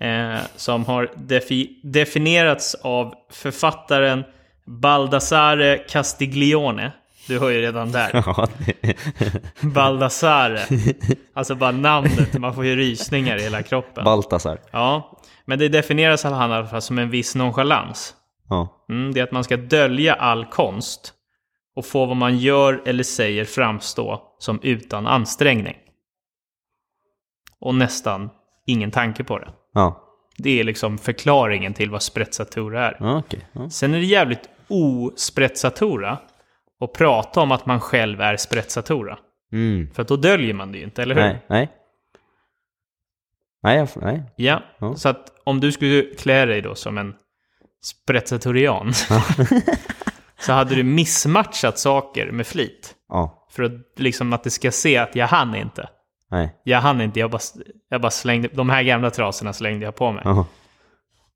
eh, 0.00 0.38
som 0.56 0.84
har 0.84 1.10
defi- 1.16 1.80
definierats 1.82 2.74
av 2.74 3.14
författaren 3.30 4.24
Baldassare 4.66 5.78
Castiglione. 5.78 6.92
Du 7.26 7.38
hör 7.38 7.50
ju 7.50 7.60
redan 7.60 7.92
där. 7.92 8.10
Ja, 8.26 8.48
Baldassare. 9.74 10.60
Alltså 11.34 11.54
bara 11.54 11.72
namnet, 11.72 12.38
man 12.38 12.54
får 12.54 12.64
ju 12.64 12.76
rysningar 12.76 13.36
i 13.36 13.42
hela 13.42 13.62
kroppen. 13.62 14.04
Baltasar. 14.04 14.60
Ja, 14.70 15.18
men 15.44 15.58
det 15.58 15.68
definieras 15.68 16.24
av 16.24 16.32
han 16.32 16.50
i 16.50 16.54
alla 16.54 16.66
fall 16.66 16.82
som 16.82 16.98
en 16.98 17.10
viss 17.10 17.34
nonchalans. 17.34 18.14
Ja. 18.48 18.86
Mm, 18.88 19.14
det 19.14 19.20
är 19.20 19.24
att 19.24 19.32
man 19.32 19.44
ska 19.44 19.56
dölja 19.56 20.14
all 20.14 20.44
konst 20.44 21.12
och 21.76 21.86
få 21.86 22.06
vad 22.06 22.16
man 22.16 22.38
gör 22.38 22.82
eller 22.86 23.02
säger 23.02 23.44
framstå 23.44 24.22
som 24.38 24.60
utan 24.62 25.06
ansträngning. 25.06 25.76
Och 27.60 27.74
nästan 27.74 28.30
ingen 28.66 28.90
tanke 28.90 29.24
på 29.24 29.38
det. 29.38 29.48
Ja. 29.72 30.00
Det 30.38 30.60
är 30.60 30.64
liksom 30.64 30.98
förklaringen 30.98 31.74
till 31.74 31.90
vad 31.90 32.02
sprezzatura 32.02 32.86
är. 32.86 32.96
Ja. 33.00 33.22
Ja. 33.52 33.70
Sen 33.70 33.94
är 33.94 33.98
det 33.98 34.04
jävligt 34.04 34.48
osprezzatura 34.68 36.18
att 36.84 36.92
prata 36.92 37.40
om 37.40 37.52
att 37.52 37.66
man 37.66 37.80
själv 37.80 38.20
är 38.20 38.36
sprezzatura. 38.36 39.18
Mm. 39.52 39.90
För 39.94 40.04
då 40.04 40.16
döljer 40.16 40.54
man 40.54 40.72
det 40.72 40.78
ju 40.78 40.84
inte, 40.84 41.02
eller 41.02 41.14
hur? 41.14 41.22
Nej, 41.22 41.44
nej. 41.48 41.68
Nej, 43.62 43.86
nej. 43.96 44.22
Ja, 44.36 44.62
Ja. 44.78 44.94
så 44.96 45.08
att 45.08 45.32
om 45.44 45.60
du 45.60 45.72
skulle 45.72 46.02
klä 46.02 46.46
dig 46.46 46.60
då 46.62 46.74
som 46.74 46.98
en 46.98 47.14
sprezzatorian 47.82 48.92
så 50.38 50.52
hade 50.52 50.74
du 50.74 50.82
missmatchat 50.82 51.78
saker 51.78 52.30
med 52.30 52.46
flit. 52.46 52.94
Ja, 53.08 53.46
För 53.50 53.62
att, 53.62 53.72
liksom 53.96 54.32
att 54.32 54.44
det 54.44 54.50
ska 54.50 54.70
se 54.70 54.96
att 54.96 55.16
jag 55.16 55.26
hann 55.26 55.54
inte. 55.54 55.88
nej. 56.30 56.60
Jag 56.64 56.80
hann 56.80 57.00
inte, 57.00 57.20
jag 57.20 57.30
bara, 57.30 57.42
jag 57.88 58.00
bara 58.00 58.10
slängde, 58.10 58.48
de 58.52 58.70
här 58.70 58.82
gamla 58.82 59.10
trasorna 59.10 59.52
slängde 59.52 59.84
jag 59.84 59.94
på 59.96 60.12
mig. 60.12 60.22
Ja. 60.24 60.46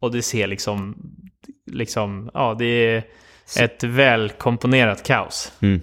Och 0.00 0.12
det 0.12 0.22
ser 0.22 0.46
liksom, 0.46 0.96
liksom, 1.66 2.30
ja 2.34 2.54
det 2.58 2.64
är 2.64 3.04
ett 3.60 3.84
välkomponerat 3.84 5.02
kaos. 5.02 5.52
Mm. 5.60 5.80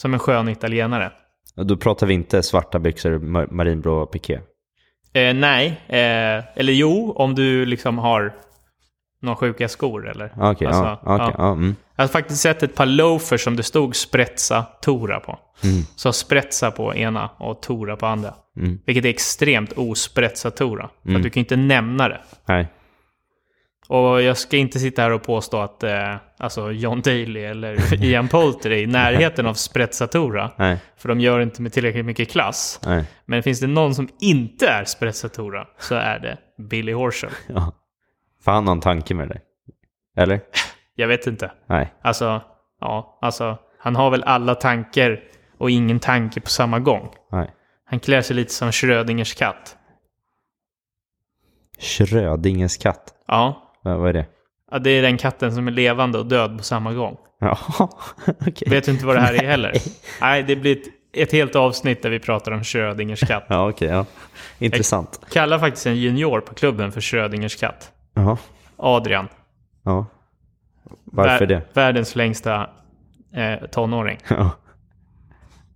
Som 0.00 0.14
en 0.14 0.20
skön 0.20 0.48
italienare. 0.48 1.12
Och 1.56 1.66
då 1.66 1.76
pratar 1.76 2.06
vi 2.06 2.14
inte 2.14 2.42
svarta 2.42 2.78
byxor, 2.78 3.18
ma- 3.18 3.52
marinblå 3.52 4.06
piké. 4.06 4.40
Eh, 5.12 5.34
nej, 5.34 5.66
eh, 5.88 6.44
eller 6.58 6.72
jo, 6.72 7.12
om 7.16 7.34
du 7.34 7.64
liksom 7.66 7.98
har 7.98 8.34
några 9.22 9.36
sjuka 9.36 9.68
skor 9.68 10.08
eller? 10.10 10.32
Ja, 10.36 10.50
Okej, 10.52 10.66
Alltså, 10.66 10.82
ja, 10.82 11.00
okej, 11.04 11.26
ja. 11.28 11.34
ja. 11.38 11.52
Mm. 11.52 11.76
Jag 11.96 12.02
har 12.04 12.08
faktiskt 12.08 12.40
sett 12.40 12.62
ett 12.62 12.74
par 12.74 12.86
loafers 12.86 13.40
som 13.44 13.56
det 13.56 13.62
stod 13.62 13.96
spretsa 13.96 14.62
Tora 14.82 15.20
på. 15.20 15.38
Mm. 15.64 15.82
Så 15.96 16.12
spretsa 16.12 16.70
på 16.70 16.94
ena 16.94 17.30
och 17.38 17.62
Tora 17.62 17.96
på 17.96 18.06
andra. 18.06 18.34
Mm. 18.56 18.78
Vilket 18.86 19.04
är 19.04 19.08
extremt 19.08 19.72
ospretsa 19.72 20.50
Tora. 20.50 20.90
För 21.04 21.14
att 21.16 21.22
du 21.22 21.30
kan 21.30 21.40
inte 21.40 21.56
nämna 21.56 22.08
det. 22.08 22.20
Nej. 22.46 22.66
Och 23.92 24.22
jag 24.22 24.38
ska 24.38 24.56
inte 24.56 24.78
sitta 24.78 25.02
här 25.02 25.10
och 25.10 25.22
påstå 25.22 25.60
att 25.60 25.82
eh, 25.82 26.16
alltså 26.38 26.70
John 26.70 27.00
Daly 27.00 27.40
eller 27.40 27.94
Ian 28.04 28.28
Poulter 28.28 28.70
är 28.70 28.76
i 28.76 28.86
närheten 28.86 29.46
av 29.46 29.54
sprezzatura. 29.54 30.50
Nej. 30.56 30.78
För 30.96 31.08
de 31.08 31.20
gör 31.20 31.40
inte 31.40 31.62
med 31.62 31.72
tillräckligt 31.72 32.04
mycket 32.04 32.30
klass. 32.30 32.80
Nej. 32.86 33.04
Men 33.24 33.42
finns 33.42 33.60
det 33.60 33.66
någon 33.66 33.94
som 33.94 34.08
inte 34.20 34.68
är 34.68 34.84
sprezzatura 34.84 35.66
så 35.78 35.94
är 35.94 36.18
det 36.18 36.38
Billy 36.68 36.92
Horschel. 36.92 37.30
Ja. 37.48 37.72
För 38.44 38.52
han 38.52 38.66
har 38.66 38.74
en 38.74 38.80
tanke 38.80 39.14
med 39.14 39.28
det. 39.28 39.40
Eller? 40.22 40.40
Jag 40.94 41.08
vet 41.08 41.26
inte. 41.26 41.52
Nej. 41.66 41.92
Alltså, 42.02 42.42
ja, 42.80 43.18
alltså 43.22 43.58
han 43.78 43.96
har 43.96 44.10
väl 44.10 44.22
alla 44.22 44.54
tankar 44.54 45.20
och 45.58 45.70
ingen 45.70 46.00
tanke 46.00 46.40
på 46.40 46.50
samma 46.50 46.78
gång. 46.78 47.14
Nej. 47.32 47.50
Han 47.84 48.00
klär 48.00 48.22
sig 48.22 48.36
lite 48.36 48.52
som 48.52 48.72
Schrödingers 48.72 49.34
katt. 49.34 49.76
Schrödingers 51.78 52.78
katt. 52.78 53.14
Ja, 53.26 53.61
Vad 53.82 54.08
är 54.08 54.12
det? 54.12 54.26
ja, 54.70 54.78
det 54.78 54.90
är 54.90 55.02
den 55.02 55.18
katten 55.18 55.54
som 55.54 55.68
är 55.68 55.72
levande 55.72 56.18
och 56.18 56.26
död 56.26 56.58
på 56.58 56.64
samma 56.64 56.92
gång. 56.92 57.16
Ja, 57.40 57.58
okej. 58.40 58.68
Vet 58.70 58.84
du 58.84 58.90
inte 58.92 59.06
vad 59.06 59.16
det 59.16 59.20
här 59.20 59.34
är 59.34 59.46
heller? 59.48 59.72
Nej, 60.20 60.42
det 60.42 60.56
blir 60.56 60.76
ett, 60.76 60.86
ett 61.12 61.32
helt 61.32 61.56
avsnitt 61.56 62.02
där 62.02 62.10
vi 62.10 62.18
pratar 62.18 62.52
om 62.52 62.64
Schrödingers 62.64 63.20
katt. 63.26 63.44
Ja, 63.48 63.68
okej. 63.70 63.88
ja. 63.88 64.06
Intressant. 64.58 65.20
Kallar 65.32 65.58
faktiskt 65.58 65.86
en 65.86 65.96
junior 65.96 66.40
på 66.40 66.54
klubben 66.54 66.92
för 66.92 67.00
Schrödingers 67.00 67.56
katt. 67.56 67.92
Jaha. 68.14 68.36
Adrian. 68.76 69.28
Ja. 69.84 70.06
Varför 71.04 71.46
Vär- 71.46 71.48
det? 71.48 71.62
Världens 71.74 72.16
längsta 72.16 72.70
eh, 73.34 73.66
tonåring. 73.70 74.18
Ja. 74.28 74.50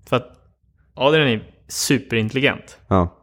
För 0.08 0.16
att 0.16 0.28
Adrian 0.94 1.28
är 1.28 1.42
superintelligent. 1.68 2.78
Ja. 2.88 3.16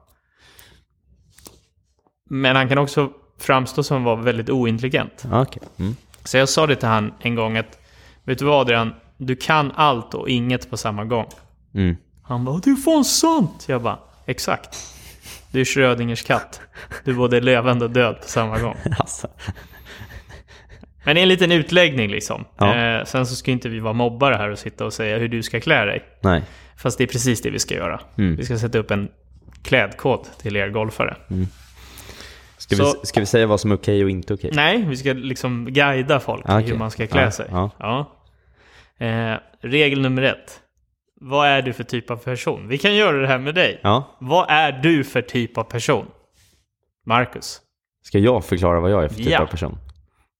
Men 2.29 2.55
han 2.55 2.69
kan 2.69 2.77
också 2.77 3.11
framstå 3.43 3.83
som 3.83 3.97
att 3.97 4.03
vara 4.03 4.15
väldigt 4.15 4.49
ointelligent. 4.49 5.25
Ja, 5.31 5.41
Okej. 5.41 5.61
Mm. 5.79 5.95
Så 6.23 6.37
jag 6.37 6.49
sa 6.49 6.67
det 6.67 6.75
till 6.75 6.87
han 6.87 7.13
en 7.19 7.35
gång 7.35 7.57
att 7.57 7.79
Vet 8.23 8.39
du 8.39 8.45
vad 8.45 8.61
Adrian? 8.61 8.93
Du 9.17 9.35
kan 9.35 9.71
allt 9.75 10.13
och 10.13 10.29
inget 10.29 10.69
på 10.69 10.77
samma 10.77 11.05
gång. 11.05 11.25
Mm. 11.75 11.95
Han 12.23 12.45
bara 12.45 12.57
Det 12.57 12.69
är 12.69 12.75
fan 12.75 13.05
sant! 13.05 13.65
Jag 13.67 13.81
bara 13.81 13.99
Exakt. 14.25 14.77
Du 15.51 15.61
är 15.61 15.65
Schrödingers 15.65 16.23
katt. 16.23 16.61
Du 17.03 17.11
är 17.11 17.15
både 17.15 17.41
levande 17.41 17.85
och 17.85 17.91
död 17.91 18.21
på 18.21 18.27
samma 18.27 18.59
gång. 18.59 18.75
Alltså. 18.99 19.27
Men 21.05 21.15
det 21.15 21.21
är 21.21 21.23
en 21.23 21.29
liten 21.29 21.51
utläggning 21.51 22.09
liksom. 22.09 22.45
Ja. 22.57 22.75
Eh, 22.75 23.05
sen 23.05 23.25
så 23.25 23.35
ska 23.35 23.51
inte 23.51 23.69
vi 23.69 23.79
vara 23.79 23.93
mobbare 23.93 24.35
här 24.35 24.49
och 24.49 24.59
sitta 24.59 24.85
och 24.85 24.93
säga 24.93 25.17
hur 25.17 25.27
du 25.27 25.43
ska 25.43 25.59
klä 25.59 25.85
dig. 25.85 26.03
Nej. 26.21 26.43
Fast 26.77 26.97
det 26.97 27.03
är 27.03 27.07
precis 27.07 27.41
det 27.41 27.49
vi 27.49 27.59
ska 27.59 27.75
göra. 27.75 28.01
Mm. 28.17 28.35
Vi 28.35 28.45
ska 28.45 28.57
sätta 28.57 28.77
upp 28.77 28.91
en 28.91 29.09
klädkod 29.63 30.27
till 30.41 30.55
er 30.55 30.69
golfare. 30.69 31.17
Ska, 32.63 32.75
Så- 32.75 32.99
vi, 33.01 33.07
ska 33.07 33.19
vi 33.19 33.25
säga 33.25 33.47
vad 33.47 33.59
som 33.59 33.71
är 33.71 33.75
okej 33.75 34.03
och 34.03 34.09
inte 34.09 34.33
okej? 34.33 34.51
Nej, 34.53 34.85
vi 34.87 34.97
ska 34.97 35.13
liksom 35.13 35.65
guida 35.69 36.19
folk 36.19 36.41
Ah, 36.45 36.59
i 36.61 36.63
hur 36.63 36.77
man 36.77 36.91
ska 36.91 37.07
klä 37.07 37.21
Ja, 37.21 37.31
sig. 37.31 37.45
ja. 37.51 37.69
Ja. 37.79 38.11
Eh, 39.05 39.37
regel 39.61 40.01
nummer 40.01 40.21
ett. 40.21 40.59
Vad 41.21 41.47
är 41.47 41.61
du 41.61 41.73
för 41.73 41.83
typ 41.83 42.09
av 42.11 42.17
person? 42.17 42.67
Vi 42.67 42.77
kan 42.77 42.95
göra 42.95 43.17
det 43.21 43.27
här 43.27 43.37
med 43.39 43.55
dig. 43.55 43.79
Ja. 43.83 44.17
Vad 44.19 44.45
är 44.49 44.71
du 44.71 45.03
för 45.03 45.21
typ 45.21 45.57
av 45.57 45.63
person? 45.63 46.05
Marcus. 47.05 47.61
Ska 48.03 48.19
jag 48.19 48.45
förklara 48.45 48.79
vad 48.79 48.91
jag 48.91 49.03
är 49.03 49.07
för 49.07 49.15
typ 49.15 49.39
av 49.39 49.45
person? 49.45 49.77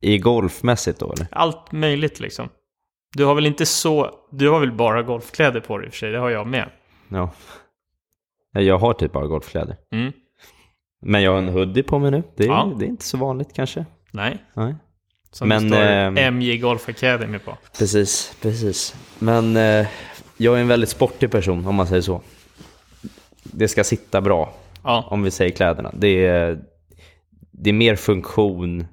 I 0.02 0.18
golfmässigt 0.18 1.00
då 1.00 1.14
eller? 1.14 1.28
Allt 1.32 1.72
möjligt 1.72 2.20
liksom. 2.20 2.50
Du 3.16 3.26
har 3.26 3.36
väl 3.36 3.46
inte 3.46 3.66
så... 3.66 4.10
Du 4.32 4.50
har 4.50 4.60
väl 4.60 4.72
bara 4.72 5.02
golfkläder 5.04 5.60
på 5.60 5.78
dig 5.78 5.86
i 5.86 5.90
och 5.90 5.94
för 5.94 5.98
sig? 6.00 6.12
Det 6.12 6.18
har 6.20 6.30
jag 6.30 6.48
med. 6.48 6.70
Ja. 7.10 7.32
Jag 8.52 8.78
har 8.78 8.94
typ 8.94 9.12
bara 9.12 9.28
golfkläder. 9.28 9.76
Mm. 9.92 10.12
Men 11.06 11.22
jag 11.22 11.32
har 11.32 11.38
en 11.38 11.50
hoodie 11.50 11.84
på 11.84 12.00
mig 12.00 12.12
nu. 12.12 12.24
Det 12.36 12.44
är, 12.44 12.48
Ja. 12.48 12.74
det 12.80 12.86
är 12.86 12.90
inte 12.90 13.06
så 13.06 13.18
vanligt 13.18 13.54
kanske. 13.54 13.86
Nej. 14.12 14.38
Nej. 14.54 14.76
Som 15.32 15.48
Men, 15.48 15.70
det 15.70 15.76
står 15.78 15.86
ehm, 15.86 16.36
MJ 16.38 16.58
Golf 16.58 16.90
Academy 16.90 17.40
på. 17.40 17.58
Precis, 17.78 18.36
precis. 18.42 18.96
Men 19.20 19.58
eh, 19.58 19.88
jag 20.38 20.58
är 20.58 20.62
en 20.62 20.68
väldigt 20.68 20.90
sportig 20.90 21.32
person 21.32 21.68
om 21.68 21.76
man 21.76 21.88
säger 21.88 22.02
så. 22.02 22.22
Det 23.44 23.68
ska 23.68 23.84
sitta 23.84 24.22
bra, 24.22 24.54
Ja. 24.84 25.08
om 25.10 25.24
vi 25.24 25.32
säger 25.32 25.52
kläderna. 25.52 25.92
Det 25.98 26.26
är, 26.26 26.60
det 27.52 27.70
är 27.70 27.74
mer 27.74 27.96
funktion. 27.96 28.86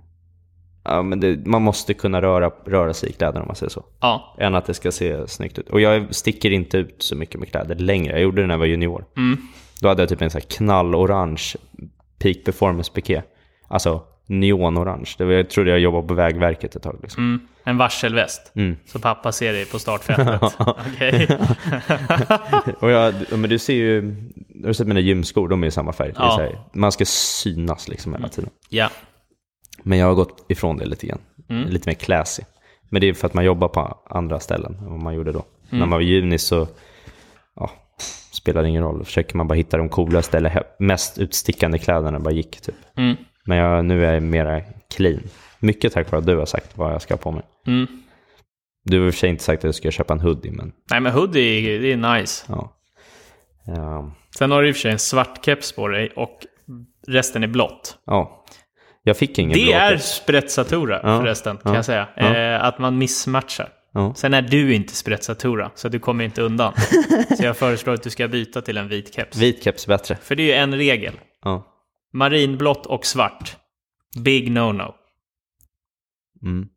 Ja, 0.85 1.03
men 1.03 1.21
det, 1.21 1.47
man 1.47 1.63
måste 1.63 1.95
kunna 1.95 2.23
röra, 2.23 2.51
röra 2.67 2.95
sig 2.95 3.11
i 3.11 3.13
kläderna 3.13 3.41
om 3.41 3.47
man 3.47 3.57
säger 3.57 3.71
så. 3.71 3.85
Ja. 4.01 4.37
Än 4.39 4.55
att 4.55 4.67
det 4.67 4.75
ska 4.75 4.93
se 4.93 5.27
snyggt 5.29 5.59
ut. 5.59 5.69
Och 5.71 5.81
jag 5.81 6.15
sticker 6.15 6.51
inte 6.51 6.79
ut 6.79 7.03
så 7.03 7.17
mycket 7.17 7.41
med 7.41 7.49
kläder 7.51 7.75
längre. 7.75 8.13
Jag 8.13 8.23
gjorde 8.23 8.41
det 8.43 8.47
när 8.47 8.55
jag 8.55 8.59
var 8.59 8.67
junior. 8.67 9.05
Mm. 9.17 9.39
Då 9.81 9.89
hade 9.89 10.03
jag 10.03 10.09
typ 10.09 10.23
en 10.23 10.31
sån 10.31 10.41
här 10.41 10.49
knallorange 10.49 11.53
Peak 12.23 12.37
Performance 12.45 12.93
piké. 12.93 13.23
Alltså 13.69 14.03
neonorange. 14.27 15.15
Det 15.19 15.25
var, 15.25 15.33
jag 15.33 15.51
trodde 15.51 15.71
jag 15.71 15.81
jobbade 15.81 16.09
på 16.09 16.15
Vägverket 16.15 16.77
ett 16.77 16.83
tag. 16.83 16.99
Liksom. 17.03 17.25
Mm. 17.25 17.49
En 17.65 17.79
varselväst. 17.79 18.53
Mm. 18.55 18.77
Så 18.87 18.99
pappa 18.99 19.33
ser 19.33 19.53
dig 19.53 19.67
på 19.67 19.79
startfältet. 19.79 20.41
Okej. 20.59 21.29
Och 22.79 22.91
jag, 22.91 23.15
ja, 23.31 23.37
men 23.37 23.51
du 23.51 23.59
ser 23.59 23.75
ju, 23.75 24.03
har 24.61 24.69
du 24.69 24.75
sett 24.75 24.87
mina 24.87 25.01
gymskor? 25.01 25.49
De 25.49 25.63
är 25.63 25.67
i 25.67 25.71
samma 25.71 25.93
färg. 25.93 26.13
Ja. 26.17 26.49
man 26.73 26.93
ska 26.93 27.05
synas 27.05 27.89
liksom 27.89 28.15
hela 28.15 28.29
tiden. 28.29 28.51
Ja. 28.69 28.91
Men 29.83 29.99
jag 29.99 30.07
har 30.07 30.15
gått 30.15 30.45
ifrån 30.49 30.77
det 30.77 30.87
lite 30.87 31.07
grann. 31.07 31.21
Mm. 31.49 31.69
Lite 31.69 31.89
mer 31.89 31.95
classy. 31.95 32.43
Men 32.89 33.01
det 33.01 33.09
är 33.09 33.15
för 33.15 33.27
att 33.27 33.35
man 33.35 33.45
jobbar 33.45 33.69
på 33.69 33.99
andra 34.11 34.41
ställen 34.41 34.75
än 34.75 34.91
vad 34.91 35.01
man 35.01 35.15
gjorde 35.15 35.33
då. 35.33 35.39
Mm. 35.39 35.79
När 35.79 35.79
man 35.79 35.91
var 35.91 36.01
i 36.01 36.05
juni 36.05 36.39
så 36.39 36.69
spelar 38.33 38.65
ingen 38.65 38.83
roll. 38.83 38.99
Då 38.99 39.05
försöker 39.05 39.37
man 39.37 39.49
bara 39.49 39.55
hitta 39.55 39.77
de 39.77 39.89
coolaste 39.89 40.37
eller 40.37 40.63
mest 40.79 41.19
utstickande 41.19 41.79
kläderna 41.79 42.19
bara 42.21 42.35
gick 42.35 42.61
typ. 42.61 42.75
Mm. 42.97 43.17
Men 43.45 43.59
jag, 43.59 43.85
nu 43.85 44.07
är 44.07 44.13
jag 44.15 44.23
mera 44.23 44.61
clean. 44.97 45.21
Mycket 45.59 45.93
tack 45.93 46.11
vare 46.11 46.19
att 46.19 46.27
du 46.27 46.37
har 46.37 46.47
sagt 46.47 46.79
vad 46.79 46.93
jag 46.93 47.03
ska 47.03 47.15
ha 47.15 47.19
på 47.19 47.31
mig. 47.33 47.43
Mm. 47.67 47.87
Du 48.85 48.99
har 49.01 49.07
i 49.07 49.11
och 49.11 49.15
för 49.15 49.19
sig 49.19 49.31
inte 49.31 49.43
sagt 49.45 49.59
att 49.61 49.65
jag 49.65 49.75
ska 49.75 49.91
köpa 49.91 50.13
en 50.15 50.21
hoodie, 50.21 50.51
men 50.51 50.73
Nej 50.91 51.01
men 51.01 51.13
hoodie, 51.13 51.79
det 51.79 51.93
är 51.93 52.19
nice. 52.21 52.45
ja. 52.49 52.77
Ja, 53.67 54.13
Sen 54.39 54.51
har 54.51 54.63
du 54.63 54.69
i 54.69 54.73
och 54.73 54.77
för 54.77 54.81
sig 54.81 54.93
en 54.93 54.99
svart 54.99 55.45
keps 55.45 55.73
på 55.73 55.89
dig 55.89 56.13
och 56.17 56.39
resten 57.07 57.43
är 57.43 57.49
blått. 57.49 57.99
ja. 58.07 58.37
Jag 59.03 59.17
fick 59.17 59.39
ingen 59.39 59.59
Det 59.59 59.65
blå 59.65 59.73
är 59.73 59.91
keps. 59.91 60.05
sprezzatura 60.15 61.01
Ja, 61.03 61.21
förresten, 61.21 61.57
kan 61.57 61.73
ja, 61.73 61.79
jag 61.79 61.85
säga. 61.85 62.09
ja. 62.17 62.37
Eh, 62.37 62.65
att 62.65 62.79
man 62.79 62.99
missmatchar. 62.99 63.69
Ja. 63.93 64.15
Sen 64.15 64.35
är 64.35 64.43
du 64.43 64.75
inte 64.75 64.95
sprezzatura, 64.95 65.71
så 65.75 65.89
du 65.89 65.99
kommer 65.99 66.25
inte 66.25 66.43
undan. 66.43 66.73
så 67.37 67.45
jag 67.45 67.57
föreslår 67.57 67.95
att 67.95 68.03
du 68.03 68.11
ska 68.11 68.29
byta 68.29 68.63
till 68.63 68.77
en 68.77 68.89
vit 68.89 69.15
keps. 69.15 69.37
Vit 69.37 69.65
keps 69.65 69.87
bättre. 69.87 70.17
För 70.17 70.37
det 70.37 70.43
är 70.43 70.47
ju 70.47 70.53
en 70.53 70.75
regel. 70.75 71.15
Ja. 71.43 71.67
Marinblått 72.13 72.87
och 72.87 73.07
svart. 73.07 73.57
Big 74.25 74.51
no-no. 74.51 74.95
Mm. 76.43 76.69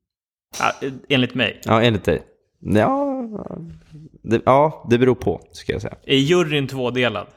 Ja, 0.60 0.90
enligt 1.10 1.36
mig. 1.36 1.62
Ja, 1.66 1.82
enligt 1.82 2.04
dig. 2.04 2.24
Ja, 2.60 3.24
det, 4.24 4.42
ja, 4.46 4.88
det 4.90 4.98
beror 4.98 5.16
på, 5.16 5.42
ska 5.52 5.72
jag 5.72 5.82
säga. 5.82 5.96
Är 6.06 6.18
juryn 6.18 6.68
tvådelad? 6.68 7.28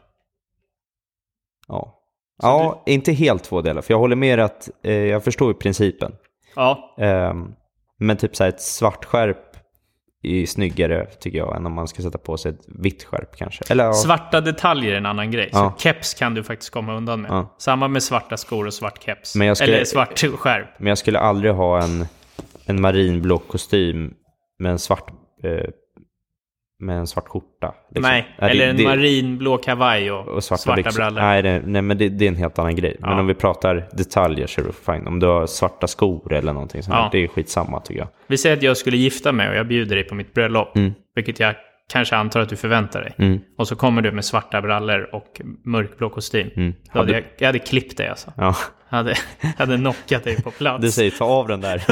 Ja, 1.68 2.02
ja 2.42 2.82
inte 2.86 3.12
helt 3.12 3.44
två 3.44 3.60
delar, 3.60 3.82
för 3.82 3.94
jag 3.94 3.98
håller 3.98 4.16
med 4.16 4.40
att 4.40 4.70
eh, 4.82 4.92
jag 4.92 5.24
förstår 5.24 5.48
ju 5.48 5.54
principen. 5.54 6.12
Ja. 6.56 6.94
Ehm, 6.98 7.54
men 7.98 8.16
typ 8.16 8.36
så 8.36 8.44
här 8.44 8.48
ett 8.48 8.60
svart 8.60 9.04
skärp 9.04 9.55
är 10.26 10.46
snyggare 10.46 11.06
tycker 11.20 11.38
jag 11.38 11.56
än 11.56 11.66
om 11.66 11.72
man 11.72 11.88
ska 11.88 12.02
sätta 12.02 12.18
på 12.18 12.36
sig 12.36 12.50
ett 12.52 12.60
vitt 12.66 13.04
skärp 13.04 13.36
kanske. 13.36 13.64
Eller, 13.70 13.84
ja. 13.84 13.92
Svarta 13.92 14.40
detaljer 14.40 14.92
är 14.92 14.96
en 14.96 15.06
annan 15.06 15.30
grej. 15.30 15.48
Ja. 15.52 15.74
Så 15.78 15.82
keps 15.82 16.14
kan 16.14 16.34
du 16.34 16.42
faktiskt 16.44 16.70
komma 16.70 16.94
undan 16.96 17.20
med. 17.22 17.30
Ja. 17.30 17.54
Samma 17.58 17.88
med 17.88 18.02
svarta 18.02 18.36
skor 18.36 18.66
och 18.66 18.74
svart 18.74 19.02
keps. 19.04 19.30
Skulle- 19.30 19.72
Eller 19.74 19.84
svart 19.84 20.18
skärp. 20.38 20.68
Men 20.78 20.86
jag 20.88 20.98
skulle 20.98 21.18
aldrig 21.18 21.52
ha 21.52 21.82
en, 21.82 22.06
en 22.66 22.80
marinblå 22.80 23.38
kostym 23.38 24.14
med 24.58 24.72
en 24.72 24.78
svart, 24.78 25.10
eh, 25.44 25.50
med 26.78 26.98
en 26.98 27.06
svart 27.06 27.28
skjorta. 27.28 27.74
liksom. 27.94 28.10
Nej, 28.10 28.28
det- 28.38 28.46
eller 28.46 28.68
en 28.68 28.76
det- 28.76 28.84
marinblå 28.84 29.56
kavaj 29.58 30.10
och, 30.12 30.28
och 30.28 30.44
svarta, 30.44 30.62
svarta, 30.62 30.90
brallor. 30.96 31.20
Nej, 31.20 31.42
det, 31.42 31.62
nej 31.66 31.82
men 31.82 31.98
det, 31.98 32.08
det 32.08 32.24
är 32.24 32.28
en 32.28 32.36
helt 32.36 32.58
annan 32.58 32.76
grej. 32.76 32.96
Men 33.00 33.10
Ja. 33.10 33.20
om 33.20 33.26
vi 33.26 33.34
pratar 33.34 33.88
detaljer 33.92 34.46
så 34.46 34.60
är 34.60 34.64
det 34.64 34.72
fine. 34.72 35.06
Om 35.06 35.20
du 35.20 35.26
har 35.26 35.46
svarta 35.46 35.86
skor 35.86 36.32
eller 36.32 36.52
någonting 36.52 36.82
sånt 36.82 36.94
Ja. 36.96 37.02
här, 37.02 37.08
det 37.12 37.18
är 37.24 37.28
skitsamma 37.28 37.80
tycker 37.80 38.00
jag. 38.00 38.08
Vi 38.26 38.38
säger 38.38 38.56
att 38.56 38.62
jag 38.62 38.76
skulle 38.76 38.96
gifta 38.96 39.32
mig 39.32 39.48
och 39.48 39.54
jag 39.54 39.68
bjuder 39.68 39.96
dig 39.96 40.04
på 40.04 40.14
mitt 40.14 40.34
bröllop. 40.34 40.76
Mm. 40.76 40.92
Vilket 41.14 41.40
jag 41.40 41.54
kanske 41.92 42.16
antar 42.16 42.40
att 42.40 42.48
du 42.48 42.56
förväntar 42.56 43.00
dig. 43.00 43.14
Mm. 43.18 43.38
Och 43.58 43.68
så 43.68 43.76
kommer 43.76 44.02
du 44.02 44.12
med 44.12 44.24
svarta 44.24 44.62
brallor 44.62 45.08
och 45.14 45.40
mörkblå 45.64 46.08
kostym. 46.10 46.50
Mm. 46.56 46.74
Hade 46.88 47.12
jag, 47.12 47.24
jag 47.38 47.46
hade 47.48 47.58
klippt 47.58 47.96
dig 47.96 48.08
alltså. 48.08 48.32
Ja, 48.36 48.54
hade, 48.88 49.14
hade 49.58 49.76
knockat 49.76 50.24
dig 50.24 50.42
på 50.42 50.50
plats. 50.50 50.82
du 50.82 50.90
säger 50.90 51.10
ta 51.10 51.24
av 51.24 51.48
den 51.48 51.60
där. 51.60 51.82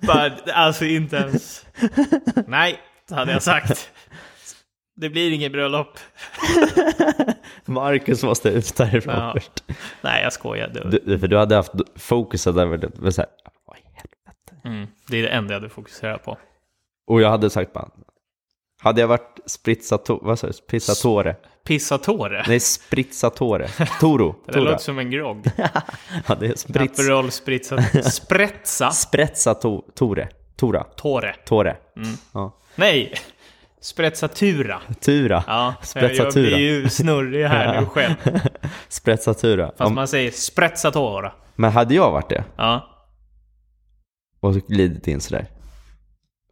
Bara, 0.06 0.32
alltså 0.54 0.84
inte 0.84 1.16
ens... 1.16 1.66
Nej, 2.46 2.78
hade 3.10 3.32
jag 3.32 3.42
sagt. 3.42 3.90
Det 4.96 5.10
blir 5.10 5.30
inget 5.32 5.52
bröllop. 5.52 5.98
Marcus 7.64 8.22
måste 8.22 8.48
ut 8.48 8.76
därifrån 8.76 9.14
Ja. 9.14 9.32
först. 9.36 9.64
Nej, 10.00 10.22
jag 10.22 10.32
skojar. 10.32 10.90
Du, 11.04 11.18
för 11.18 11.28
du 11.28 11.36
hade 11.38 11.54
haft 11.56 11.72
fokuset 11.96 12.56
över 12.56 12.78
det. 12.78 12.90
Men 12.98 13.12
så 13.12 13.20
här, 13.22 13.30
vad 13.66 13.76
i 13.76 13.80
helvete. 13.94 14.68
mm, 14.68 14.86
det 15.08 15.16
är 15.18 15.22
det 15.22 15.28
enda 15.28 15.54
jag 15.54 15.60
hade 15.60 15.68
fokuserat 15.74 16.24
på. 16.24 16.38
Och 17.06 17.20
jag 17.20 17.30
hade 17.30 17.50
sagt 17.50 17.72
bara, 17.72 17.88
hade 18.80 19.00
jag 19.00 19.08
varit 19.08 19.38
spritzatore, 19.46 20.18
vad 20.22 20.38
sa 20.38 20.46
du, 20.46 20.52
spritzatore? 20.52 21.36
Pissatore. 21.64 22.44
Nej, 22.48 22.60
spritzatore. 22.60 23.68
Toro. 24.00 24.36
Det 24.46 24.52
där 24.52 24.60
låter 24.60 24.78
som 24.78 24.98
en 24.98 25.10
grogg. 25.10 25.46
Ja, 26.26 26.34
det 26.34 26.46
är 26.46 26.54
spritz. 26.56 27.00
Aperol 27.00 27.30
spritza. 27.30 27.82
Spretza. 28.02 28.90
Sprezzatore. 28.90 30.28
Tora. 30.56 30.84
Tore. 30.84 31.34
Tore. 31.44 31.76
Mm. 31.96 32.08
Ja. 32.34 32.56
Nej. 32.74 33.14
Sprezzatura. 33.80 34.80
Tura. 35.00 35.44
Ja, 35.46 35.74
jag, 35.94 36.14
jag 36.14 36.32
blir 36.32 36.58
ju 36.58 36.88
snurrig 36.88 37.44
här 37.46 37.80
nu 37.80 37.86
själv. 37.86 38.14
Sprezzatura. 38.88 39.66
Fast 39.66 39.80
Om, 39.80 39.94
man 39.94 40.08
säger 40.08 40.30
sprezzatora. 40.30 41.32
Men 41.56 41.72
hade 41.72 41.94
jag 41.94 42.10
varit 42.10 42.28
det 42.28 42.44
Ja. 42.56 42.86
och 44.40 44.54
glidit 44.54 45.08
in 45.08 45.20
sådär. 45.20 45.46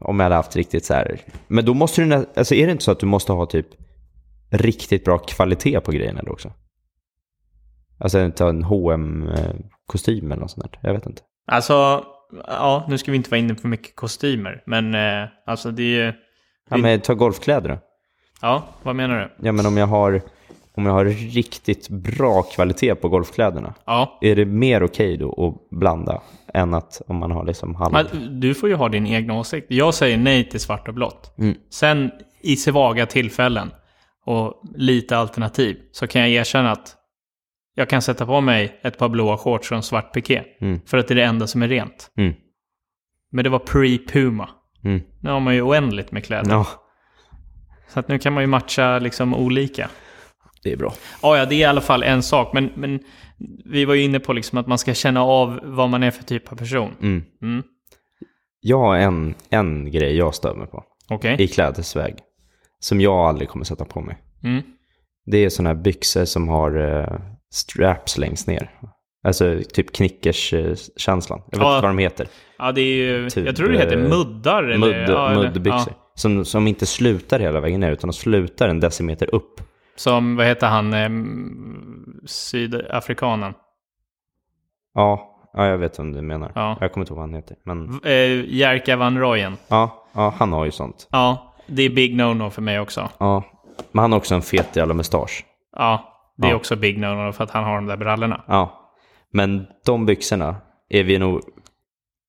Om 0.01 0.21
jag 0.21 0.25
hade 0.25 0.35
haft 0.35 0.57
riktigt 0.57 0.85
så 0.85 0.95
här. 0.95 1.21
Men 1.49 1.65
då 1.65 1.75
måste 1.75 2.05
du, 2.05 2.27
alltså 2.37 2.55
är 2.55 2.67
det 2.67 2.73
inte 2.73 2.85
så 2.85 2.91
att 2.91 3.01
du 3.01 3.07
måste 3.07 3.33
ha 3.33 3.47
typ 3.47 3.67
riktigt 4.51 5.05
bra 5.05 5.19
kvalitet 5.19 5.81
på 5.81 5.93
grejerna 5.93 6.23
då 6.23 6.33
också? 6.33 6.53
Alltså 7.99 8.21
inte 8.21 8.45
ha 8.45 8.51
en 8.51 8.65
hm 8.65 9.29
kostym 9.87 10.33
eller 10.33 10.43
något 10.43 10.51
sånt 10.51 10.73
där. 10.73 10.81
Jag 10.83 10.95
vet 10.95 11.07
inte. 11.07 11.23
Alltså, 11.47 12.05
ja, 12.47 12.87
nu 12.89 12.99
ska 12.99 13.11
vi 13.11 13.17
inte 13.17 13.31
vara 13.31 13.39
inne 13.39 13.55
på 13.55 13.67
mycket 13.67 13.97
kostymer. 13.97 14.63
Men 14.67 14.95
eh, 14.95 15.29
alltså 15.47 15.71
det 15.71 15.83
är 15.83 16.07
ju... 16.07 16.13
Ja, 16.71 16.77
men 16.77 17.01
ta 17.01 17.15
golfkläder 17.15 17.69
då. 17.69 17.79
Ja, 18.43 18.65
vad 18.83 18.97
menar 18.97 19.19
du? 19.19 19.47
Ja 19.47 19.53
men 19.53 19.67
om 19.67 19.77
jag 19.77 19.87
har, 19.87 20.23
om 20.79 20.87
jag 20.87 20.93
har 20.93 21.05
riktigt 21.05 21.88
bra 21.88 22.43
kvalitet 22.43 22.95
på 22.95 23.09
golfkläderna. 23.09 23.75
Ja. 23.85 24.19
Är 24.21 24.37
det 24.37 24.45
mer 24.45 24.83
okej 24.83 25.17
då 25.17 25.47
att 25.47 25.79
blanda 25.79 26.23
än 26.55 26.75
att 26.75 27.03
om 27.07 27.17
man 27.17 27.31
har 27.31 27.45
liksom 27.45 27.75
halv... 27.75 27.93
Men 27.93 28.41
du 28.41 28.55
får 28.55 28.69
ju 28.69 28.75
ha 28.75 28.88
din 28.88 29.07
egen 29.07 29.31
åsikt. 29.31 29.67
Jag 29.71 29.95
säger 29.95 30.19
nej 30.19 30.49
till 30.49 30.61
svart 30.61 30.88
och 30.88 30.95
blått. 30.95 31.38
Mm. 31.38 31.55
Sen 31.71 32.11
i 32.41 32.57
svaga 32.57 33.07
tillfällen 33.07 33.71
och 34.27 34.62
lite 34.75 35.17
alternativ 35.17 35.77
så 35.93 36.07
kan 36.07 36.21
jag 36.21 36.31
erkänna 36.31 36.73
att 36.73 36.97
jag 37.75 37.88
kan 37.88 38.03
sätta 38.03 38.27
på 38.27 38.41
mig 38.41 38.81
ett 38.83 38.99
par 38.99 39.09
blåa 39.09 39.37
shorts 39.37 39.71
och 39.71 39.77
en 39.77 39.83
svart 39.83 40.14
piké. 40.14 40.43
Mm. 40.61 40.81
För 40.87 40.99
att 40.99 41.09
det 41.09 41.14
är 41.14 41.17
det 41.17 41.25
enda 41.25 41.47
som 41.47 41.62
är 41.62 41.69
rent. 41.69 42.11
Mm. 42.17 42.35
Men 43.33 43.45
det 43.45 43.51
var 43.51 43.59
pre-Puma. 43.59 44.49
Mm. 44.85 45.01
Nu 45.21 45.31
har 45.31 45.41
man 45.41 45.55
ju 45.55 45.62
oändligt 45.62 46.12
med 46.12 46.25
kläder. 46.25 46.51
Ja, 46.51 46.67
Så 47.88 48.01
att 48.01 48.09
nu 48.09 48.19
kan 48.19 48.33
man 48.33 48.43
ju 48.43 48.47
matcha 48.47 48.99
liksom 48.99 49.35
olika. 49.35 49.88
Det 50.62 50.73
är 50.73 50.77
bra. 50.77 50.92
Ja, 51.23 51.38
ja, 51.38 51.44
det 51.47 51.55
är 51.55 51.59
i 51.59 51.64
alla 51.64 51.81
fall 51.81 52.03
en 52.03 52.23
sak. 52.23 52.53
Men, 52.53 52.71
men 52.75 53.01
vi 53.64 53.85
var 53.85 53.94
ju 53.94 54.03
inne 54.03 54.21
på 54.21 54.33
liksom 54.33 54.59
att 54.59 54.66
man 54.66 54.79
ska 54.79 54.94
känna 54.94 55.23
av 55.23 55.61
vad 55.62 55.88
man 55.88 56.03
är 56.03 56.11
för 56.11 56.25
typ 56.25 56.53
av 56.53 56.57
person. 56.57 56.90
Mm. 57.03 57.23
Mm. 57.42 57.62
Jag 58.61 58.79
har 58.79 58.97
en, 58.97 59.35
en 59.51 59.90
grej 59.90 60.16
jag 60.16 60.35
stör 60.35 60.55
mig 60.55 60.66
på 60.66 60.85
Okej. 61.11 61.37
i 61.38 61.49
klädesväg. 61.49 62.14
Som 62.81 63.01
jag 63.01 63.14
aldrig 63.18 63.49
kommer 63.49 63.64
sätta 63.64 63.85
på 63.85 64.01
mig. 64.01 64.18
Mm. 64.44 64.62
Det 65.27 65.44
är 65.44 65.49
sådana 65.49 65.71
här 65.75 65.83
byxor 65.83 66.25
som 66.25 66.49
har 66.49 66.99
eh, 67.01 67.18
straps 67.53 68.18
längst 68.18 68.47
ner. 68.47 68.71
Alltså 69.25 69.61
typ 69.75 69.92
knickers-känslan. 69.92 71.40
Jag 71.51 71.59
vet 71.59 71.66
Ja. 71.66 71.77
inte 71.77 71.87
vad 71.87 71.90
de 71.97 71.99
heter. 71.99 72.29
Ja, 72.59 72.73
det 72.73 72.81
är 72.81 72.94
ju... 72.94 73.31
Typ, 73.31 73.47
jag 73.47 73.57
tror 73.57 73.68
det 73.68 73.79
heter 73.79 73.97
eh, 74.05 74.09
muddar. 74.09 74.62
Eller, 74.62 74.79
Mudd, 74.79 75.09
ja, 75.09 75.31
eller- 75.31 75.42
muddbyxor. 75.42 75.92
ja. 75.97 76.12
Som, 76.14 76.44
som 76.44 76.66
inte 76.66 76.87
slutar 76.87 77.40
hela 77.40 77.61
vägen 77.61 77.81
ner 77.81 77.92
utan 77.92 78.09
de 78.09 78.12
slutar 78.12 78.68
en 78.68 78.81
decimeter 78.81 79.35
upp. 79.35 79.61
Som, 79.99 80.37
vad 80.37 80.47
heter 80.47 80.67
han, 80.67 80.93
ehm, 80.95 82.21
sydafrikanen? 82.27 83.55
Ja, 84.95 85.35
ja 85.53 85.67
jag 85.67 85.79
vet 85.79 85.99
vem 85.99 86.13
du 86.13 86.23
menar. 86.23 86.53
Ja. 86.55 86.77
Jag 86.81 86.93
kommer 86.93 87.03
inte 87.05 87.11
ihåg 87.13 87.19
vad 87.19 87.29
han 87.29 87.35
heter. 87.35 87.57
Men 87.65 88.01
Eh, 88.05 88.45
Jerka 88.55 88.97
Van 88.97 89.19
Royen. 89.19 89.57
ja, 89.69 90.05
ja, 90.13 90.35
han 90.39 90.53
har 90.53 90.65
ju 90.65 90.71
sånt. 90.71 91.09
Ja, 91.11 91.55
det 91.67 91.83
är 91.83 91.91
big 91.91 92.15
no-no 92.21 92.51
för 92.51 92.63
mig 92.63 92.81
också. 92.81 93.09
Ja. 93.19 93.45
Men 93.93 94.03
han 94.03 94.13
har 94.13 94.19
också 94.19 94.35
en 94.35 94.43
fet 94.43 94.77
jävla 94.77 94.95
mustasch. 94.95 95.45
Ja, 95.77 96.15
det 96.37 96.47
är 96.47 96.51
Ja. 96.51 96.57
också 96.57 96.77
big 96.77 96.99
no-no 96.99 97.33
för 97.33 97.45
att 97.45 97.51
han 97.51 97.65
har 97.65 97.75
de 97.75 97.87
där 97.87 97.97
brallorna. 97.97 98.45
Ja. 98.49 98.91
Men 99.33 99.67
de 99.87 100.07
byxorna 100.07 100.57
är 100.89 101.05
vi 101.05 101.19
nog 101.19 101.41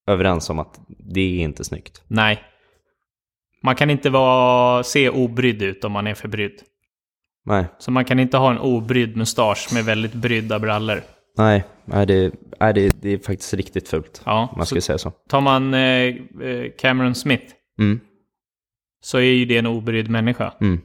överens 0.06 0.50
om 0.50 0.58
att 0.58 0.80
det 1.14 1.20
är 1.20 1.44
inte 1.44 1.64
snyggt. 1.64 2.02
Nej. 2.06 2.42
Man 3.62 3.74
kan 3.76 3.90
inte 3.90 4.10
vara, 4.10 4.82
se 4.82 5.08
obrydd 5.10 5.62
ut 5.62 5.84
om 5.84 5.92
man 5.92 6.06
är 6.06 6.14
för 6.14 6.28
brydd. 6.28 6.60
Nej, 7.50 7.64
Så 7.78 7.90
man 7.90 8.04
kan 8.04 8.18
inte 8.18 8.36
ha 8.36 8.50
en 8.50 8.58
obrydd 8.58 9.16
mustasch 9.16 9.68
med 9.74 9.84
väldigt 9.84 10.12
brydda 10.14 10.58
brallor. 10.58 11.02
nej, 11.36 11.64
nej, 11.84 12.06
det, 12.06 12.32
nej 12.60 12.74
det, 12.74 13.02
det 13.02 13.10
är 13.10 13.18
faktiskt 13.18 13.54
riktigt 13.54 13.88
fult. 13.88 14.22
Ja, 14.26 14.54
man 14.56 14.66
ska 14.66 14.80
säga 14.80 14.98
så. 14.98 15.10
tar 15.28 15.40
man 15.40 15.74
eh, 15.74 15.80
eh, 15.80 16.70
Cameron 16.78 17.14
Smith 17.14 17.44
Mm, 17.78 18.00
så 19.02 19.18
är 19.18 19.22
ju 19.22 19.44
det 19.44 19.56
en 19.58 19.66
obrydd 19.66 20.10
människa. 20.10 20.52
mm, 20.60 20.80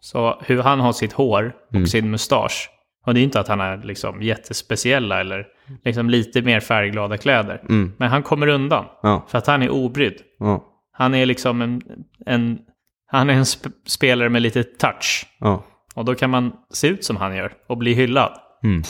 Så 0.00 0.40
hur 0.44 0.62
han 0.62 0.80
har 0.80 0.92
sitt 0.92 1.12
hår 1.12 1.52
och 1.68 1.74
Mm. 1.74 1.86
sin 1.86 2.10
mustasch. 2.10 2.70
Och 3.06 3.14
det 3.14 3.20
är 3.20 3.24
inte 3.24 3.40
att 3.40 3.48
han 3.48 3.60
är 3.60 3.76
liksom 3.84 4.22
jättespeciella 4.22 5.20
eller 5.20 5.46
liksom 5.84 6.10
lite 6.10 6.42
mer 6.42 6.60
färgglada 6.60 7.16
kläder. 7.16 7.62
mm, 7.68 7.92
Men 7.96 8.08
han 8.08 8.22
kommer 8.22 8.46
undan. 8.46 8.84
ja, 9.02 9.26
För 9.28 9.38
att 9.38 9.46
han 9.46 9.62
är 9.62 9.70
obrydd. 9.70 10.14
ja, 10.38 10.64
Han 10.92 11.14
är 11.14 11.26
liksom 11.26 11.62
en, 11.62 11.82
en, 12.26 12.58
han 13.06 13.30
är 13.30 13.34
en 13.34 13.46
sp 13.52 13.64
spelare 13.86 14.28
med 14.28 14.42
lite 14.42 14.62
touch. 14.64 15.26
ja. 15.40 15.64
Och 15.98 16.04
då 16.04 16.14
kan 16.14 16.30
man 16.30 16.52
se 16.70 16.86
ut 16.88 17.04
som 17.04 17.16
han 17.16 17.36
gör 17.36 17.52
och 17.66 17.76
bli 17.76 17.94
hyllad. 17.94 18.32
Mm, 18.64 18.82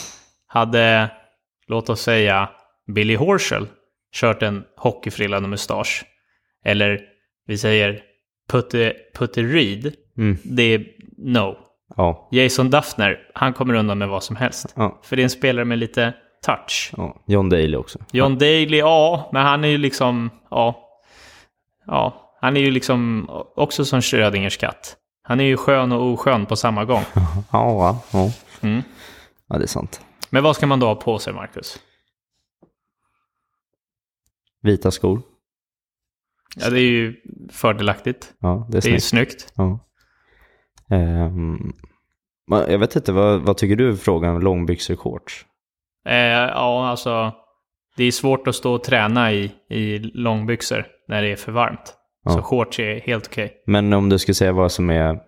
Hade, 0.47 1.11
låt 1.67 1.89
oss 1.89 2.01
säga, 2.01 2.49
Billy 2.95 3.15
Horschel 3.15 3.67
kört 4.15 4.41
en 4.43 4.63
hockeyfrillande 4.77 5.49
mustasch. 5.49 6.05
Eller 6.65 7.01
vi 7.47 7.57
säger 7.57 8.01
Putte, 8.49 8.93
Putte 9.15 9.41
Reed. 9.41 9.93
mm, 10.17 10.37
Det 10.43 10.63
är 10.63 10.85
no. 11.17 11.57
ja, 11.95 12.29
Jason 12.31 12.69
Duffner, 12.69 13.19
han 13.33 13.53
kommer 13.53 13.73
undan 13.73 13.97
med 13.97 14.07
vad 14.09 14.23
som 14.23 14.35
helst. 14.35 14.73
ja, 14.75 14.99
För 15.03 15.15
det 15.15 15.21
är 15.21 15.23
en 15.23 15.29
spelare 15.29 15.65
med 15.65 15.77
lite 15.77 16.13
touch. 16.45 16.91
ja. 16.97 17.23
John 17.27 17.49
Daly 17.49 17.75
också. 17.75 17.99
John 18.11 18.37
Daly, 18.37 18.77
ja, 18.77 19.29
men 19.33 19.41
han 19.45 19.63
är 19.63 19.67
ju 19.69 19.77
liksom, 19.77 20.29
ja. 20.49 20.85
Ja, 21.85 22.35
han 22.41 22.57
är 22.57 22.61
ju 22.61 22.71
liksom 22.71 23.29
också 23.55 23.85
som 23.85 24.01
Schrödingers 24.01 24.57
katt. 24.57 24.95
Han 25.29 25.39
är 25.39 25.43
ju 25.43 25.57
skön 25.57 25.91
och 25.91 26.05
oskön 26.13 26.45
på 26.45 26.55
samma 26.55 26.85
gång. 26.85 27.03
Ja, 27.51 28.01
ja. 28.13 28.31
Mm. 28.61 28.81
ja 29.47 29.57
det 29.57 29.63
är 29.65 29.67
sant. 29.67 30.01
Men 30.29 30.43
vad 30.43 30.55
ska 30.55 30.67
man 30.67 30.79
då 30.79 30.87
ha 30.87 30.95
på 30.95 31.19
sig, 31.19 31.33
Marcus? 31.33 31.79
Vita 34.61 34.91
skor. 34.91 35.21
Ja, 36.55 36.69
det 36.69 36.79
är 36.79 36.91
ju 36.91 37.15
fördelaktigt. 37.51 38.33
Ja, 38.39 38.67
det 38.69 38.77
är 38.77 38.81
Det 38.81 38.87
är 38.95 38.99
snyggt. 38.99 39.03
snyggt. 39.41 39.53
Ja. 39.55 39.79
Men 42.47 42.71
jag 42.71 42.79
vet 42.79 42.95
inte, 42.95 43.11
vad, 43.11 43.41
vad 43.41 43.57
tycker 43.57 43.75
du 43.75 43.93
i 43.93 43.97
frågan 43.97 44.35
om 44.35 44.41
långbyxor 44.41 44.95
shorts? 44.95 45.45
Eh, 46.05 46.15
ja, 46.15 46.87
alltså. 46.87 47.33
Det 47.95 48.03
är 48.03 48.11
svårt 48.11 48.47
att 48.47 48.55
stå 48.55 48.73
och 48.73 48.83
träna 48.83 49.33
i, 49.33 49.51
i 49.69 49.97
långbyxor 49.99 50.85
när 51.07 51.21
det 51.21 51.31
är 51.31 51.35
för 51.35 51.51
varmt. 51.51 51.95
Ja. 52.25 52.31
Så 52.31 52.41
shorts 52.41 52.79
är 52.79 52.99
helt 52.99 53.27
okej. 53.27 53.63
Men 53.65 53.93
om 53.93 54.09
du 54.09 54.19
skulle 54.19 54.35
säga 54.35 54.51
vad 54.51 54.71
som 54.71 54.89
är 54.89 55.19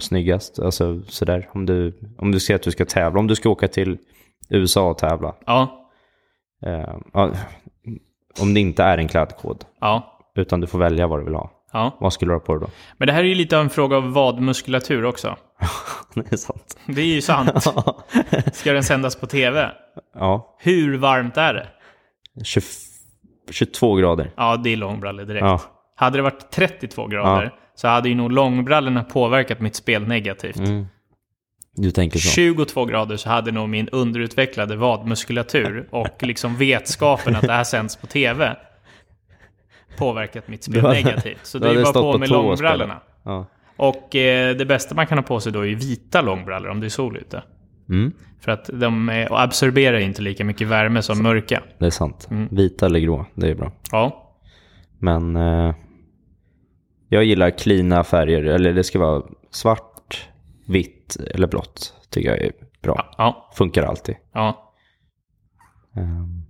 snyggast, 0.00 0.58
alltså 0.58 1.02
sådär, 1.02 1.48
om 1.52 1.66
du, 1.66 1.98
om 2.18 2.32
du 2.32 2.40
säger 2.40 2.56
att 2.58 2.62
du 2.62 2.70
ska 2.70 2.84
tävla, 2.84 3.20
om 3.20 3.26
du 3.26 3.34
ska 3.34 3.48
åka 3.48 3.68
till 3.68 3.98
USA 4.50 4.90
och 4.90 4.98
tävla, 4.98 5.34
Ja, 5.46 5.88
eh, 6.66 6.96
ja, 7.12 7.32
om 8.40 8.54
det 8.54 8.60
inte 8.60 8.82
är 8.82 8.98
en 8.98 9.08
klädkod, 9.08 9.64
ja, 9.80 10.20
utan 10.36 10.60
du 10.60 10.66
får 10.66 10.78
välja 10.78 11.06
vad 11.06 11.20
du 11.20 11.24
vill 11.24 11.34
ha, 11.34 11.50
ja. 11.72 11.96
vad 12.00 12.12
skulle 12.12 12.30
du 12.30 12.34
ha 12.34 12.40
på 12.40 12.54
dig 12.54 12.60
då? 12.60 12.70
Men 12.98 13.06
det 13.06 13.12
här 13.12 13.20
är 13.20 13.28
ju 13.28 13.34
lite 13.34 13.56
av 13.56 13.62
en 13.62 13.70
fråga 13.70 13.96
av 13.96 14.12
vadmuskulatur 14.12 15.04
också. 15.04 15.36
det 16.14 16.32
är 16.32 16.36
sant. 16.36 16.78
Det 16.86 17.00
är 17.00 17.06
ju 17.06 17.20
sant. 17.20 17.64
Ska 18.52 18.72
den 18.72 18.84
sändas 18.84 19.16
på 19.16 19.26
tv? 19.26 19.70
ja, 20.14 20.56
Hur 20.58 20.98
varmt 20.98 21.36
är 21.36 21.54
det? 21.54 21.68
20, 22.44 22.62
22 23.50 23.94
grader. 23.94 24.30
Ja, 24.36 24.56
det 24.56 24.72
är 24.72 24.76
långbrallor 24.76 25.24
direkt. 25.24 25.44
Ja. 25.44 25.60
Hade 25.94 26.18
det 26.18 26.22
varit 26.22 26.50
32 26.50 27.06
grader 27.06 27.54
så 27.74 27.88
hade 27.88 28.08
ju 28.08 28.14
nog 28.14 28.32
långbrallorna 28.32 29.04
påverkat 29.04 29.60
mitt 29.60 29.76
spel 29.76 30.06
negativt. 30.06 30.56
Mm. 30.56 30.86
Du 31.76 31.90
tänker 31.90 32.18
så? 32.18 32.28
22 32.28 32.84
grader 32.84 33.16
så 33.16 33.28
hade 33.28 33.52
nog 33.52 33.68
min 33.68 33.88
underutvecklade 33.88 34.76
vadmuskulatur 34.76 35.88
och 35.92 36.22
liksom 36.22 36.56
vetskapen 36.56 37.36
att 37.36 37.42
det 37.42 37.52
här 37.52 37.64
sänds 37.64 37.96
på 37.96 38.06
tv 38.06 38.56
påverkat 39.98 40.48
mitt 40.48 40.64
spel 40.64 40.80
hade- 40.80 40.94
negativt. 40.94 41.46
Så 41.46 41.58
det 41.58 41.70
är 41.70 41.82
bara 41.82 41.92
på 41.92 42.12
på 42.12 42.18
med 42.18 42.28
långbrallorna. 42.30 43.00
Ja. 43.24 43.46
Och 43.76 44.16
eh, 44.16 44.56
det 44.56 44.64
bästa 44.66 44.94
man 44.94 45.06
kan 45.06 45.18
ha 45.18 45.22
på 45.22 45.40
sig 45.40 45.52
då 45.52 45.66
är 45.66 45.74
vita 45.74 46.20
långbrallor 46.22 46.70
om 46.70 46.80
det 46.80 46.86
är 46.86 46.88
sol 46.88 47.16
ute. 47.16 47.42
Mm, 47.88 48.12
För 48.40 48.52
att 48.52 48.70
de 48.72 49.08
är, 49.08 49.42
absorberar 49.42 49.98
inte 49.98 50.22
lika 50.22 50.44
mycket 50.44 50.68
värme 50.68 51.02
som 51.02 51.22
mörka. 51.22 51.62
det 51.78 51.86
är 51.86 51.90
sant. 51.90 52.28
Mm. 52.30 52.48
Vita 52.50 52.86
eller 52.86 52.98
grå, 52.98 53.26
det 53.34 53.48
är 53.50 53.54
bra. 53.54 53.72
Ja, 53.92 54.34
Men 54.98 55.36
eh, 55.36 55.74
jag 57.14 57.24
gillar 57.24 57.50
cleana 57.50 58.04
färger, 58.04 58.42
eller 58.44 58.72
det 58.72 58.84
ska 58.84 58.98
vara 58.98 59.22
svart, 59.50 60.28
vitt 60.66 61.16
eller 61.30 61.46
blått. 61.46 61.94
Tycker 62.10 62.28
jag 62.28 62.38
är 62.38 62.52
bra. 62.82 63.14
ja, 63.18 63.50
Funkar 63.56 63.82
alltid. 63.82 64.16
ja. 64.32 64.72
Ehm, 65.96 66.42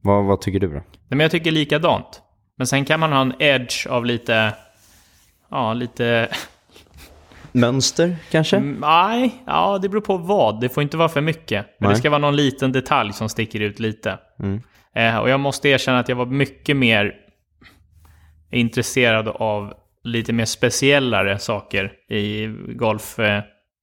vad, 0.00 0.24
vad 0.24 0.40
tycker 0.40 0.60
du 0.60 0.66
då? 0.66 0.72
Nej, 0.74 0.84
men 1.08 1.20
jag 1.20 1.30
tycker 1.30 1.50
likadant. 1.50 2.22
Men 2.56 2.66
sen 2.66 2.84
kan 2.84 3.00
man 3.00 3.12
ha 3.12 3.20
en 3.20 3.34
edge 3.38 3.86
av 3.86 4.04
lite... 4.04 4.54
Ja, 5.50 5.72
lite... 5.72 6.28
Mönster 7.52 8.16
kanske? 8.30 8.56
Mm, 8.56 8.76
Nej, 8.80 9.42
ja, 9.46 9.78
det 9.78 9.88
beror 9.88 10.00
på 10.00 10.16
vad. 10.16 10.60
Det 10.60 10.68
får 10.68 10.82
inte 10.82 10.96
vara 10.96 11.08
för 11.08 11.20
mycket. 11.20 11.66
Men 11.80 11.90
det 11.90 11.96
ska 11.96 12.10
vara 12.10 12.18
någon 12.18 12.36
liten 12.36 12.72
detalj 12.72 13.12
som 13.12 13.28
sticker 13.28 13.60
ut 13.60 13.78
lite. 13.80 14.18
Mm. 14.38 14.60
Eh, 14.94 15.18
och 15.18 15.28
jag 15.28 15.40
måste 15.40 15.68
erkänna 15.68 15.98
att 15.98 16.08
jag 16.08 16.16
var 16.16 16.26
mycket 16.26 16.76
mer 16.76 17.14
intresserad 18.50 19.28
av 19.28 19.74
lite 20.04 20.32
mer 20.32 20.44
speciellare 20.44 21.38
saker 21.38 21.92
i 22.08 22.46
golf, 22.76 23.18
eh, 23.18 23.42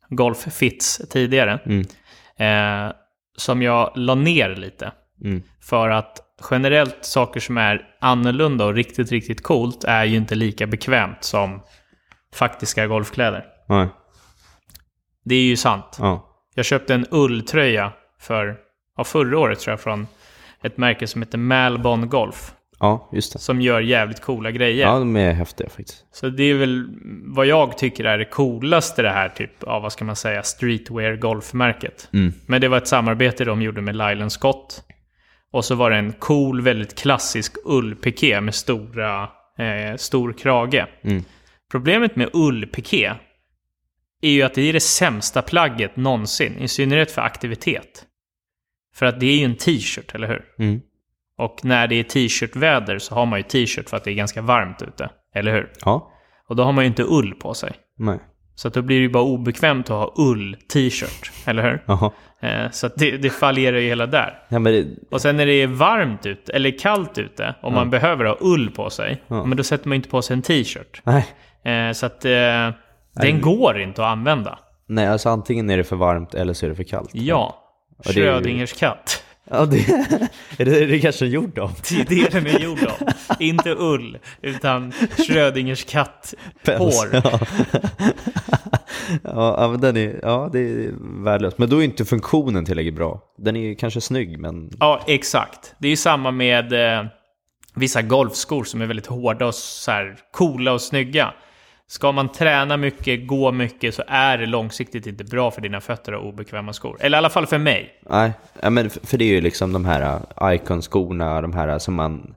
golffits 0.10 1.02
tidigare. 1.10 1.60
Mm. 1.66 1.86
Eh, 2.38 2.94
som 3.38 3.62
jag 3.62 3.92
la 3.96 4.16
ner 4.16 4.56
lite. 4.56 4.92
Mm. 5.24 5.44
För 5.62 5.90
att 5.90 6.20
generellt 6.52 7.06
saker 7.06 7.40
som 7.40 7.58
är 7.58 7.82
annorlunda 8.00 8.66
och 8.66 8.74
riktigt, 8.74 9.12
riktigt 9.12 9.44
coolt 9.44 9.84
är 9.84 10.06
ju 10.06 10.18
inte 10.18 10.36
lika 10.36 10.68
bekvämt 10.68 11.24
som 11.24 11.62
faktiska 12.34 12.88
golfkläder. 12.88 13.46
Nej. 13.68 13.88
Det 15.26 15.36
är 15.36 15.44
ju 15.44 15.56
sant. 15.56 15.98
Ja. 16.00 16.28
Jag 16.56 16.66
köpte 16.66 16.94
en 16.94 17.06
ulltröja 17.12 17.94
för, 18.20 18.58
ja, 18.98 19.04
förra 19.04 19.40
året 19.40 19.60
tror 19.60 19.72
jag, 19.72 19.80
från 19.80 20.08
ett 20.64 20.78
märke 20.78 21.08
som 21.08 21.22
heter 21.22 21.38
Malbon 21.38 22.10
Golf. 22.10 22.54
Ja, 22.82 23.10
just 23.12 23.34
det. 23.34 23.40
Som 23.40 23.62
gör 23.62 23.82
jävligt 23.82 24.22
coola 24.22 24.52
grejer. 24.52 24.88
Ja, 24.88 25.00
de 25.00 25.16
är 25.16 25.34
häftiga 25.34 25.70
faktiskt. 25.70 26.06
Så 26.12 26.30
det 26.30 26.44
är 26.44 26.54
väl 26.54 26.88
vad 27.26 27.46
jag 27.46 27.78
tycker 27.78 28.06
är 28.06 28.18
det 28.18 28.26
coolaste 28.26 29.02
det 29.02 29.10
här 29.10 29.30
typ 29.30 29.64
av, 29.64 29.82
vad 29.82 29.92
ska 29.92 30.06
man 30.06 30.16
säga, 30.16 30.44
streetwear 30.44 31.16
golfmärket. 31.16 32.10
Mm. 32.14 32.34
Men 32.46 32.62
det 32.62 32.68
var 32.68 32.78
ett 32.78 32.88
samarbete 32.88 33.46
de 33.46 33.62
gjorde 33.62 33.82
med 33.82 33.96
Lylan 33.96 34.30
Scott. 34.30 34.84
Och 35.52 35.66
så 35.66 35.76
var 35.76 35.90
det 35.90 35.98
en 35.98 36.14
cool, 36.14 36.62
väldigt 36.62 37.00
klassisk 37.00 37.56
ullpiké 37.66 38.42
med 38.42 38.56
stora, 38.56 39.24
eh, 39.58 39.96
stor 39.96 40.34
krage. 40.34 40.86
Mm. 41.04 41.24
Problemet 41.72 42.16
med 42.16 42.30
ullpiké 42.34 43.14
är 44.22 44.32
ju 44.32 44.42
att 44.42 44.54
det 44.54 44.62
är 44.62 44.74
det 44.74 44.80
sämsta 44.80 45.42
plagget 45.42 45.96
någonsin, 45.96 46.58
i 46.60 46.68
synnerhet 46.68 47.12
för 47.12 47.22
aktivitet. 47.22 48.06
För 48.96 49.06
att 49.06 49.20
det 49.20 49.26
är 49.26 49.38
ju 49.38 49.46
en 49.46 49.56
t-shirt, 49.56 50.16
eller 50.16 50.28
hur? 50.28 50.46
Mm. 50.60 50.82
Och 51.42 51.60
när 51.64 51.88
det 51.88 51.96
är 51.96 52.04
t-shirtväder 52.04 53.00
så 53.00 53.16
har 53.16 53.26
man 53.26 53.40
ju 53.40 53.44
t-shirt 53.44 53.90
för 53.90 53.98
att 53.98 54.04
det 54.04 54.12
är 54.12 54.16
ganska 54.16 54.42
varmt 54.42 54.82
ute, 54.82 55.10
eller 55.36 55.52
hur? 55.54 55.72
Ja. 55.86 56.12
Och 56.50 56.56
då 56.56 56.64
har 56.64 56.72
man 56.72 56.84
ju 56.84 56.88
inte 56.88 57.04
ull 57.04 57.34
på 57.36 57.54
sig. 57.54 57.72
Nej. 58.00 58.20
Så 58.56 58.68
att 58.68 58.74
då 58.74 58.82
blir 58.82 58.98
det 58.98 59.02
ju 59.04 59.10
bara 59.10 59.24
obekvämt 59.24 59.90
att 59.90 59.96
ha 59.98 60.14
ull-t-shirt, 60.18 61.32
eller 61.46 61.64
hur? 61.64 61.84
Jaha. 61.86 62.12
Eh, 62.42 62.72
så 62.72 62.88
att 62.88 62.96
det, 62.96 63.18
det 63.18 63.30
fallerar 63.30 63.78
ju 63.78 63.88
hela 63.88 64.06
där. 64.06 64.40
Ja, 64.50 64.60
men 64.60 64.74
det, 64.74 64.86
Och 65.12 65.22
sen 65.22 65.38
när 65.38 65.46
det 65.46 65.54
är 65.54 65.68
varmt 65.68 66.26
ute, 66.26 66.54
eller 66.54 66.80
kallt 66.80 67.18
ute, 67.18 67.56
och 67.62 67.72
man 67.72 67.90
behöver 67.90 68.26
ha 68.26 68.38
ull 68.42 68.72
på 68.72 68.90
sig, 68.90 69.24
Ja. 69.28 69.46
men 69.46 69.58
då 69.58 69.64
sätter 69.64 69.88
man 69.90 69.96
inte 69.96 70.10
på 70.10 70.22
sig 70.22 70.34
en 70.34 70.42
t-shirt. 70.42 71.02
nej. 71.04 71.26
Eh, 71.64 71.92
så 71.94 72.06
att 72.06 72.26
eh, 72.26 72.70
den 73.16 73.42
går 73.42 73.80
inte 73.82 74.02
att 74.02 74.08
använda. 74.12 74.60
Nej, 74.88 75.08
alltså 75.08 75.30
antingen 75.30 75.70
är 75.70 75.78
det 75.78 75.84
för 75.84 75.96
varmt 75.96 76.34
eller 76.34 76.54
så 76.54 76.66
är 76.66 76.70
det 76.70 76.76
för 76.76 76.84
kallt. 76.84 77.10
Ja, 77.14 77.58
är 78.06 78.12
ju- 78.12 78.14
Schrödingers 78.22 78.74
katt. 78.74 79.21
Ja, 79.50 79.66
det 79.66 79.78
är 80.58 80.66
det, 80.66 80.84
är 80.84 80.88
det 80.88 81.00
kanske 81.00 81.26
gjord 81.26 81.60
av. 81.60 81.72
Det 81.90 82.00
är 82.02 82.06
det 82.06 82.32
den 82.32 82.48
är 82.48 82.60
gjord 82.60 82.84
av. 82.84 83.08
Inte 83.40 83.76
ull, 83.78 84.18
utan 84.42 84.92
Schrödingers 84.92 85.84
katt 85.86 86.34
Päls. 86.64 86.80
hår. 86.80 87.08
Ja. 87.24 87.40
ja, 89.24 89.56
ja, 89.58 89.68
men 89.72 89.82
den 89.82 89.98
är, 89.98 90.20
ja, 90.24 90.50
det 90.54 90.60
är 90.60 90.92
värdelöst. 91.24 91.58
Men 91.58 91.70
då 91.70 91.78
är 91.78 91.84
inte 91.84 92.06
funktionen 92.06 92.66
tillräckligt 92.66 92.96
bra. 92.96 93.22
Den 93.38 93.56
är 93.56 93.62
ju 93.62 93.76
kanske 93.76 94.02
snygg, 94.02 94.40
men 94.40 94.72
Ja, 94.80 95.02
exakt. 95.08 95.76
Det 95.80 95.88
är 95.88 95.90
ju 95.90 95.98
samma 95.98 96.32
med 96.32 96.74
eh, 96.74 97.06
vissa 97.76 98.02
golfskor 98.02 98.64
som 98.64 98.82
är 98.82 98.86
väldigt 98.86 99.08
hårda 99.08 99.46
och 99.46 99.56
så 99.56 99.92
här 99.92 100.18
coola 100.32 100.74
och 100.74 100.82
snygga. 100.82 101.34
Ska 101.92 102.12
man 102.12 102.30
träna 102.30 102.78
mycket, 102.78 103.28
gå 103.28 103.52
mycket, 103.52 103.96
så 103.96 104.04
är 104.08 104.38
det 104.38 104.46
långsiktigt 104.46 105.08
inte 105.08 105.24
bra 105.24 105.52
för 105.52 105.62
dina 105.62 105.82
fötter 105.82 106.14
och 106.14 106.28
obekväma 106.28 106.74
skor. 106.74 106.98
Eller 107.00 107.18
i 107.18 107.20
alla 107.20 107.30
fall 107.30 107.48
för 107.48 107.58
mig. 107.58 108.02
nej. 108.10 108.32
Ja, 108.62 108.70
men 108.70 108.90
för 108.90 109.18
det 109.18 109.26
är 109.26 109.34
ju 109.36 109.42
liksom 109.42 109.74
de 109.74 109.86
här 109.86 110.20
uh, 110.42 110.56
Icon-skorna, 110.56 111.42
de 111.42 111.54
här 111.54 111.80
som 111.80 111.94
man, 111.94 112.36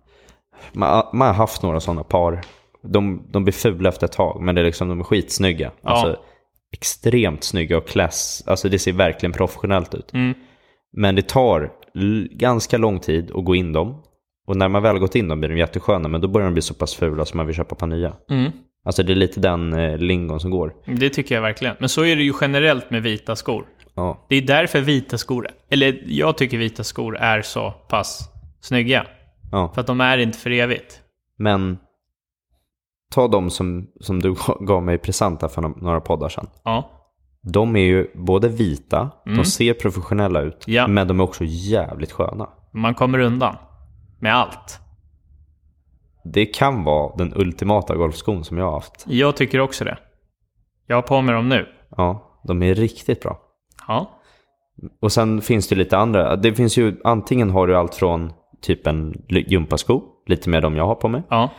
man... 0.72 1.06
Man 1.12 1.28
har 1.28 1.34
haft 1.34 1.62
några 1.62 1.80
sådana 1.80 2.04
par. 2.04 2.40
De, 2.82 3.26
de 3.30 3.44
blir 3.44 3.52
fula 3.52 3.88
efter 3.88 4.06
ett 4.06 4.12
tag, 4.12 4.42
men 4.42 4.54
det 4.54 4.60
är 4.60 4.64
liksom, 4.64 4.88
de 4.88 5.00
är 5.00 5.04
skitsnygga. 5.04 5.70
Alltså, 5.82 6.16
extremt 6.72 7.44
snygga 7.44 7.78
och 7.78 7.88
klass. 7.88 8.44
Alltså 8.46 8.68
det 8.68 8.78
ser 8.78 8.92
verkligen 8.92 9.32
professionellt 9.32 9.94
ut. 9.94 10.12
Mm. 10.12 10.34
Men 10.92 11.14
det 11.14 11.28
tar 11.28 11.72
ganska 12.30 12.78
lång 12.78 13.00
tid 13.00 13.30
att 13.34 13.44
gå 13.44 13.54
in 13.54 13.72
dem. 13.72 14.02
Och 14.46 14.56
när 14.56 14.68
man 14.68 14.82
väl 14.82 14.98
gått 14.98 15.14
in 15.14 15.28
dem 15.28 15.40
blir 15.40 15.50
de 15.50 15.58
jättesköna, 15.58 16.08
men 16.08 16.20
då 16.20 16.28
börjar 16.28 16.46
de 16.46 16.52
bli 16.52 16.62
så 16.62 16.74
pass 16.74 16.94
fula 16.94 17.24
som 17.24 17.36
man 17.36 17.46
vill 17.46 17.56
köpa 17.56 17.72
ett 17.74 17.78
par 17.78 17.86
nya. 17.86 18.12
Mm. 18.30 18.52
Alltså 18.84 19.02
det 19.02 19.12
är 19.12 19.16
lite 19.16 19.40
den 19.40 19.72
eh, 19.72 19.98
lingon 19.98 20.40
som 20.40 20.50
går. 20.50 20.74
Det 20.86 21.10
tycker 21.10 21.34
jag 21.34 21.42
verkligen. 21.42 21.76
Men 21.80 21.88
så 21.88 22.04
är 22.04 22.16
det 22.16 22.22
ju 22.22 22.32
generellt 22.40 22.90
med 22.90 23.02
vita 23.02 23.36
skor. 23.36 23.64
Ja, 23.94 24.26
Det 24.28 24.36
är 24.36 24.42
därför 24.42 24.80
vita 24.80 25.18
skor, 25.18 25.48
eller 25.70 26.02
jag 26.06 26.36
tycker 26.38 26.58
vita 26.58 26.84
skor 26.84 27.16
är 27.16 27.42
så 27.42 27.70
pass 27.70 28.28
snygga. 28.60 29.06
ja. 29.52 29.70
För 29.74 29.80
att 29.80 29.86
de 29.86 30.00
är 30.00 30.18
inte 30.18 30.38
för 30.38 30.50
evigt. 30.50 31.00
Men 31.38 31.78
ta 33.14 33.28
de 33.28 33.50
som, 33.50 33.86
som 34.00 34.20
du 34.22 34.34
gav 34.60 34.82
mig 34.82 34.94
i 34.94 34.98
present 34.98 35.42
här 35.42 35.48
för 35.48 35.62
några 35.62 36.00
poddar 36.00 36.28
sedan. 36.28 36.46
Ja. 36.64 36.90
De 37.42 37.76
är 37.76 37.80
ju 37.84 38.06
både 38.14 38.48
vita, 38.48 39.10
de 39.24 39.44
ser 39.44 39.74
professionella 39.74 40.40
ut, 40.40 40.64
Ja. 40.66 40.86
men 40.86 41.08
de 41.08 41.20
är 41.20 41.24
också 41.24 41.44
jävligt 41.44 42.12
sköna. 42.12 42.48
Man 42.72 42.94
kommer 42.94 43.18
undan. 43.18 43.56
Med 44.20 44.34
allt. 44.36 44.80
Det 46.24 46.46
kan 46.46 46.84
vara 46.84 47.16
den 47.16 47.32
ultimata 47.36 47.94
golfskon 47.96 48.44
som 48.44 48.58
jag 48.58 48.64
har 48.64 48.72
haft. 48.72 49.04
Jag 49.08 49.36
tycker 49.36 49.60
också 49.60 49.84
det. 49.84 49.98
Jag 50.86 50.96
har 50.96 51.02
på 51.02 51.20
mig 51.20 51.34
dem 51.34 51.48
nu. 51.48 51.66
Ja, 51.96 52.40
de 52.44 52.62
är 52.62 52.74
riktigt 52.74 53.22
bra. 53.22 53.38
Ja. 53.88 54.10
Och 55.00 55.12
sen 55.12 55.40
finns 55.42 55.68
det 55.68 55.74
lite 55.74 55.96
andra. 55.98 56.36
Det 56.36 56.54
finns 56.54 56.76
ju, 56.78 57.00
antingen 57.04 57.50
har 57.50 57.66
du 57.66 57.76
allt 57.76 57.94
från 57.94 58.32
typ 58.62 58.86
en 58.86 59.22
gympasko, 59.28 60.02
lite 60.26 60.48
mer 60.48 60.60
de 60.60 60.76
jag 60.76 60.86
har 60.86 60.94
på 60.94 61.08
mig. 61.08 61.22
Ja. 61.30 61.50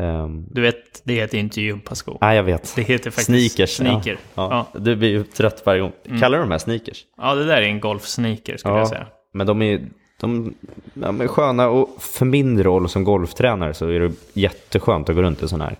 Ehm, 0.00 0.46
Du 0.50 0.60
vet, 0.60 1.02
det 1.04 1.12
heter 1.14 1.38
inte 1.38 1.60
gympasko. 1.60 2.18
nej, 2.20 2.36
jag 2.36 2.42
vet. 2.42 2.72
Det 2.76 2.82
heter 2.82 3.10
faktiskt 3.10 3.26
Sneakers. 3.54 3.76
sneaker. 3.76 4.18
Ja. 4.34 4.48
Ja. 4.50 4.66
Ja. 4.74 4.80
Du 4.80 4.96
blir 4.96 5.08
ju 5.08 5.24
trött 5.24 5.62
varje 5.66 5.80
gång. 5.80 5.92
Kallar 6.20 6.38
du 6.38 6.44
de 6.44 6.50
här 6.50 6.58
sneakers? 6.58 7.04
Ja, 7.16 7.34
det 7.34 7.44
där 7.44 7.56
är 7.56 7.66
en 7.66 7.80
golfsneaker 7.80 8.56
skulle 8.56 8.74
jag 8.74 8.88
säga. 8.88 9.06
Men 9.32 9.46
de 9.46 9.62
är, 9.62 9.88
de, 10.20 10.54
de 10.94 11.20
är 11.20 11.26
sköna 11.26 11.68
och 11.68 12.02
för 12.02 12.24
min 12.24 12.62
roll 12.62 12.88
som 12.88 13.04
golftränare 13.04 13.74
så 13.74 13.88
är 13.88 14.00
det 14.00 14.12
jätteskönt 14.32 15.08
att 15.08 15.16
gå 15.16 15.22
runt 15.22 15.42
i 15.42 15.48
sån 15.48 15.60
här. 15.60 15.76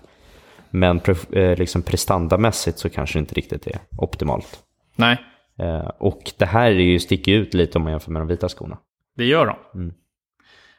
Men 0.69 0.99
pre, 0.99 1.15
eh, 1.31 1.57
liksom 1.57 1.81
prestandamässigt 1.81 2.79
så 2.79 2.89
kanske 2.89 3.19
det 3.19 3.21
inte 3.21 3.35
riktigt 3.35 3.67
är 3.67 3.79
optimalt. 3.97 4.59
Nej, 4.95 5.17
Eh, 5.59 5.91
och 5.97 6.31
det 6.37 6.45
här 6.45 6.71
är 6.71 6.79
ju, 6.79 6.99
sticker 6.99 7.31
ut 7.31 7.53
lite 7.53 7.77
om 7.77 7.83
man 7.83 7.91
jämför 7.91 8.11
med 8.11 8.21
de 8.21 8.27
vita 8.27 8.49
skorna. 8.49 8.77
det 9.15 9.25
gör 9.25 9.45
de. 9.45 9.79
Mm. 9.79 9.93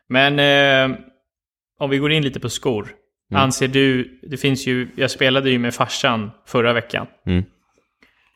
Men 0.08 0.38
eh, 0.38 0.98
om 1.78 1.90
vi 1.90 1.98
går 1.98 2.12
in 2.12 2.22
lite 2.22 2.40
på 2.40 2.48
skor. 2.48 2.94
Anser 3.32 3.68
du, 3.68 4.20
det 4.22 4.36
finns 4.36 4.66
ju, 4.66 4.88
jag 4.96 5.10
spelade 5.10 5.50
ju 5.50 5.58
med 5.58 5.74
farsan 5.74 6.30
förra 6.46 6.72
veckan. 6.72 7.06
Mm. 7.26 7.44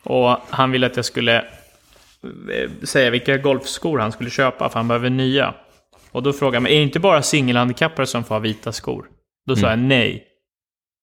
Och 0.02 0.38
han 0.48 0.70
ville 0.70 0.86
att 0.86 0.96
jag 0.96 1.04
skulle 1.04 1.44
säga 2.82 3.10
vilka 3.10 3.36
golfskor 3.36 3.98
han 3.98 4.12
skulle 4.12 4.30
köpa, 4.30 4.68
för 4.68 4.78
han 4.78 4.88
behöver 4.88 5.10
nya. 5.10 5.54
Och 6.12 6.22
då 6.22 6.32
frågade 6.32 6.60
mig, 6.60 6.72
är 6.74 6.76
det 6.76 6.82
inte 6.82 7.00
bara 7.00 7.22
singelhandikappare 7.22 8.06
som 8.06 8.24
får 8.24 8.34
ha 8.34 8.40
vita 8.40 8.72
skor? 8.72 9.06
Då 9.46 9.56
sa 9.56 9.70
jag 9.70 9.78
nej. 9.78 10.24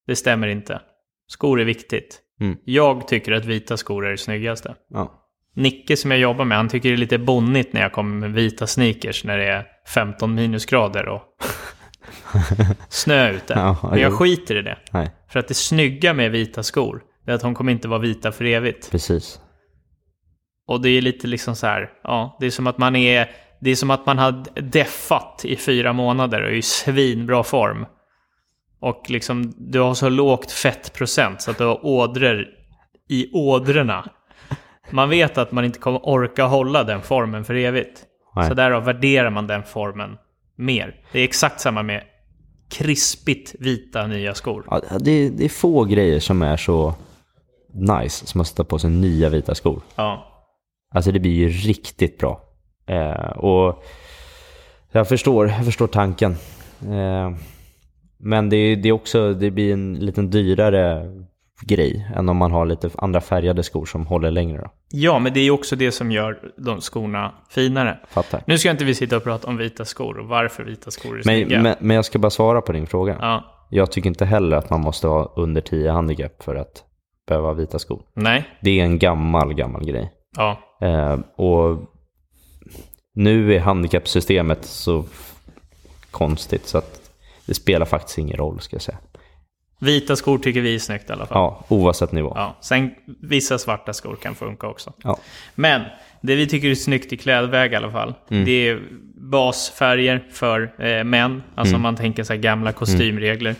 Det 0.06 0.16
stämmer 0.16 0.48
inte. 0.48 0.80
Skor 1.28 1.60
är 1.60 1.64
viktigt. 1.64 2.20
Mm. 2.40 2.56
Jag 2.64 3.08
tycker 3.08 3.32
att 3.32 3.44
vita 3.44 3.76
skor 3.76 4.06
är 4.06 4.10
det 4.10 4.18
snyggaste. 4.18 4.74
Ja. 4.90 5.18
Nicke 5.56 5.96
som 5.96 6.10
jag 6.10 6.20
jobbar 6.20 6.44
med, 6.44 6.56
han 6.58 6.68
tycker 6.68 6.88
det 6.88 6.94
är 6.94 6.96
lite 6.96 7.18
bonnigt 7.18 7.72
när 7.72 7.80
jag 7.80 7.92
kommer 7.92 8.16
med 8.16 8.32
vita 8.32 8.66
sneakers 8.66 9.24
när 9.24 9.38
det 9.38 9.44
är 9.44 9.66
15 9.88 10.34
minusgrader 10.34 11.08
och 11.08 11.22
snö 12.88 13.30
ute. 13.32 13.52
Ja, 13.56 13.76
Men 13.90 14.00
jag 14.00 14.12
skiter 14.12 14.58
i 14.58 14.62
det. 14.62 14.78
Nej, 14.92 15.10
För 15.28 15.40
att 15.40 15.48
det 15.48 15.54
snygga 15.54 16.14
med 16.14 16.30
vita 16.30 16.62
skor, 16.62 17.02
är 17.26 17.32
att 17.32 17.40
de 17.40 17.54
kommer 17.54 17.72
inte 17.72 17.88
vara 17.88 18.00
vita 18.00 18.32
för 18.32 18.44
evigt. 18.44 18.90
precis. 18.90 19.40
Och 20.66 20.80
det 20.80 20.88
är 20.88 21.02
lite 21.02 21.26
liksom 21.26 21.56
så 21.56 21.66
här, 21.66 21.90
ja, 22.02 22.36
det 22.40 22.46
är 22.46 22.50
som 22.50 22.66
att 22.66 22.78
man 22.78 22.96
är, 22.96 23.30
det 23.60 23.70
är 23.70 23.74
som 23.74 23.90
att 23.90 24.06
man 24.06 24.18
har 24.18 24.44
deffat 24.60 25.44
i 25.44 25.56
fyra 25.56 25.92
månader 25.92 26.42
och 26.42 26.48
är 26.48 26.54
i 26.54 26.62
svinbra 26.62 27.42
form. 27.42 27.86
Och 28.80 29.10
liksom, 29.10 29.52
du 29.56 29.80
har 29.80 29.94
så 29.94 30.08
lågt 30.08 30.52
fettprocent 30.52 31.42
så 31.42 31.50
att 31.50 31.58
du 31.58 31.64
har 31.64 31.86
ådror 31.86 32.46
i 33.08 33.30
ådrorna. 33.32 34.10
Man 34.90 35.08
vet 35.08 35.38
att 35.38 35.52
man 35.52 35.64
inte 35.64 35.78
kommer 35.78 36.08
orka 36.08 36.44
hålla 36.44 36.84
den 36.84 37.02
formen 37.02 37.44
för 37.44 37.54
evigt. 37.54 38.04
Nej. 38.36 38.48
Så 38.48 38.54
därav 38.54 38.84
värderar 38.84 39.30
man 39.30 39.46
den 39.46 39.62
formen 39.62 40.16
mer. 40.56 41.00
Det 41.12 41.20
är 41.20 41.24
exakt 41.24 41.60
samma 41.60 41.82
med 41.82 42.02
krispigt 42.70 43.54
vita 43.58 44.06
nya 44.06 44.34
skor. 44.34 44.66
Ja, 44.70 44.80
det, 45.00 45.28
det 45.28 45.44
är 45.44 45.48
få 45.48 45.84
grejer 45.84 46.20
som 46.20 46.42
är 46.42 46.56
så 46.56 46.94
nice 47.72 48.26
som 48.26 48.40
att 48.40 48.46
sätta 48.46 48.64
på 48.64 48.78
sig 48.78 48.90
nya 48.90 49.28
vita 49.28 49.54
skor. 49.54 49.80
Ja. 49.94 50.31
Alltså 50.92 51.12
det 51.12 51.20
blir 51.20 51.32
ju 51.34 51.48
riktigt 51.48 52.18
bra. 52.18 52.40
Eh, 52.86 53.30
och 53.38 53.84
jag 54.92 55.08
förstår, 55.08 55.46
jag 55.48 55.64
förstår 55.64 55.86
tanken. 55.86 56.32
Eh, 56.82 57.30
men 58.18 58.48
det, 58.48 58.56
är- 58.56 58.76
det 58.76 58.88
är 58.88 58.92
också, 58.92 59.32
det 59.34 59.50
blir 59.50 59.72
en 59.72 59.94
liten 59.94 60.30
dyrare 60.30 61.04
grej 61.66 62.06
än 62.16 62.28
om 62.28 62.36
man 62.36 62.52
har 62.52 62.66
lite 62.66 62.90
andra 62.98 63.20
färgade 63.20 63.62
skor 63.62 63.86
som 63.86 64.06
håller 64.06 64.30
längre. 64.30 64.58
Då. 64.62 64.70
ja, 64.90 65.18
men 65.18 65.32
det 65.32 65.40
är 65.40 65.50
också 65.50 65.76
det 65.76 65.92
som 65.92 66.10
gör 66.12 66.38
de 66.56 66.80
skorna 66.80 67.32
finare. 67.50 67.98
Fattar. 68.08 68.42
Nu 68.46 68.58
ska 68.58 68.70
inte 68.70 68.84
vi 68.84 68.94
sitta 68.94 69.16
och 69.16 69.24
prata 69.24 69.48
om 69.48 69.56
vita 69.56 69.84
skor 69.84 70.18
och 70.18 70.26
varför 70.28 70.64
vita 70.64 70.90
skor 70.90 71.18
är. 71.18 71.22
Men, 71.48 71.62
men, 71.62 71.74
men 71.80 71.96
jag 71.96 72.04
ska 72.04 72.18
bara 72.18 72.30
svara 72.30 72.60
på 72.60 72.72
din 72.72 72.86
fråga. 72.86 73.16
Ja, 73.20 73.44
Jag 73.70 73.92
tycker 73.92 74.08
inte 74.08 74.24
heller 74.24 74.56
att 74.56 74.70
man 74.70 74.80
måste 74.80 75.06
ha 75.08 75.32
under 75.36 75.60
10 75.60 75.90
handikapp 75.92 76.42
för 76.42 76.56
att 76.56 76.84
behöva 77.28 77.52
vita 77.52 77.78
skor. 77.78 78.02
nej, 78.14 78.44
Det 78.60 78.80
är 78.80 78.84
en 78.84 78.98
gammal, 78.98 79.54
gammal 79.54 79.84
grej. 79.84 80.12
ja, 80.36 80.58
och 81.36 81.78
nu 83.14 83.54
är 83.54 83.60
handikappsystemet 83.60 84.64
så 84.64 85.04
konstigt 86.10 86.66
så 86.66 86.78
att 86.78 87.10
det 87.46 87.54
spelar 87.54 87.86
faktiskt 87.86 88.18
ingen 88.18 88.36
roll 88.36 88.60
ska 88.60 88.74
jag 88.74 88.82
säga. 88.82 88.98
vita 89.80 90.16
skor 90.16 90.38
tycker 90.38 90.60
vi 90.60 90.74
är 90.74 90.78
snyggt 90.78 91.10
i 91.10 91.12
alla 91.12 91.26
fall. 91.26 91.36
Ja, 91.38 91.64
oavsett 91.68 92.12
nivå. 92.12 92.32
Ja, 92.36 92.56
sen 92.60 92.90
vissa 93.22 93.58
svarta 93.58 93.92
skor 93.92 94.16
kan 94.16 94.34
funka 94.34 94.66
också. 94.66 94.92
Ja. 95.02 95.18
Men 95.54 95.82
det 96.22 96.34
vi 96.34 96.46
tycker 96.48 96.68
är 96.70 96.74
snyggt 96.74 97.12
i 97.12 97.16
klädväg 97.16 97.72
i 97.72 97.76
alla 97.76 97.90
fall, 97.90 98.14
Mm. 98.30 98.44
det 98.44 98.68
är 98.68 98.82
basfärger 99.30 100.28
för 100.32 100.74
eh, 100.86 101.04
män. 101.04 101.42
Alltså 101.54 101.70
Mm. 101.72 101.76
om 101.78 101.82
man 101.82 101.96
tänker 101.96 102.24
sig 102.24 102.38
gamla 102.38 102.72
kostymregler. 102.72 103.54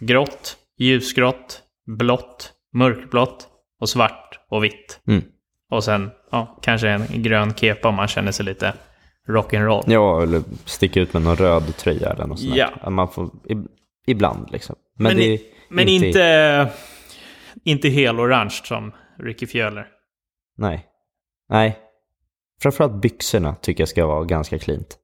Grått, 0.00 0.56
ljusgrått, 0.78 1.62
blått, 1.98 2.52
mörkblått 2.74 3.48
och 3.80 3.88
svart 3.88 4.38
och 4.50 4.64
vitt. 4.64 5.00
Mm. 5.08 5.22
Och 5.70 5.84
sen 5.84 6.10
ja, 6.30 6.58
kanske 6.62 6.88
en 6.88 7.22
grön 7.22 7.54
kepa 7.54 7.88
om 7.88 7.94
man 7.94 8.08
känner 8.08 8.32
sig 8.32 8.44
lite 8.44 8.74
rock'n'roll. 9.28 9.82
ja, 9.86 10.22
eller 10.22 10.42
sticka 10.64 11.00
ut 11.00 11.12
med 11.12 11.22
någon 11.22 11.36
röd 11.36 11.76
tröja 11.76 12.10
eller 12.10 12.26
något 12.26 12.40
sånt. 12.40 12.56
Ja. 12.56 12.90
Man 12.90 13.08
får, 13.08 13.24
ib- 13.24 13.68
ibland 14.06 14.50
liksom. 14.50 14.76
Men, 14.98 15.14
Men, 15.14 15.22
i, 15.22 15.40
men 15.68 15.88
inte, 15.88 16.70
inte 17.64 17.88
helorange 17.88 18.50
som 18.64 18.92
Ricky 19.18 19.46
Fjöller. 19.46 19.88
Nej. 20.56 20.86
Nej. 21.48 21.78
Framförallt 22.62 23.02
byxorna 23.02 23.54
tycker 23.54 23.80
jag 23.82 23.88
ska 23.88 24.06
vara 24.06 24.24
ganska 24.24 24.58
cleant. 24.58 24.98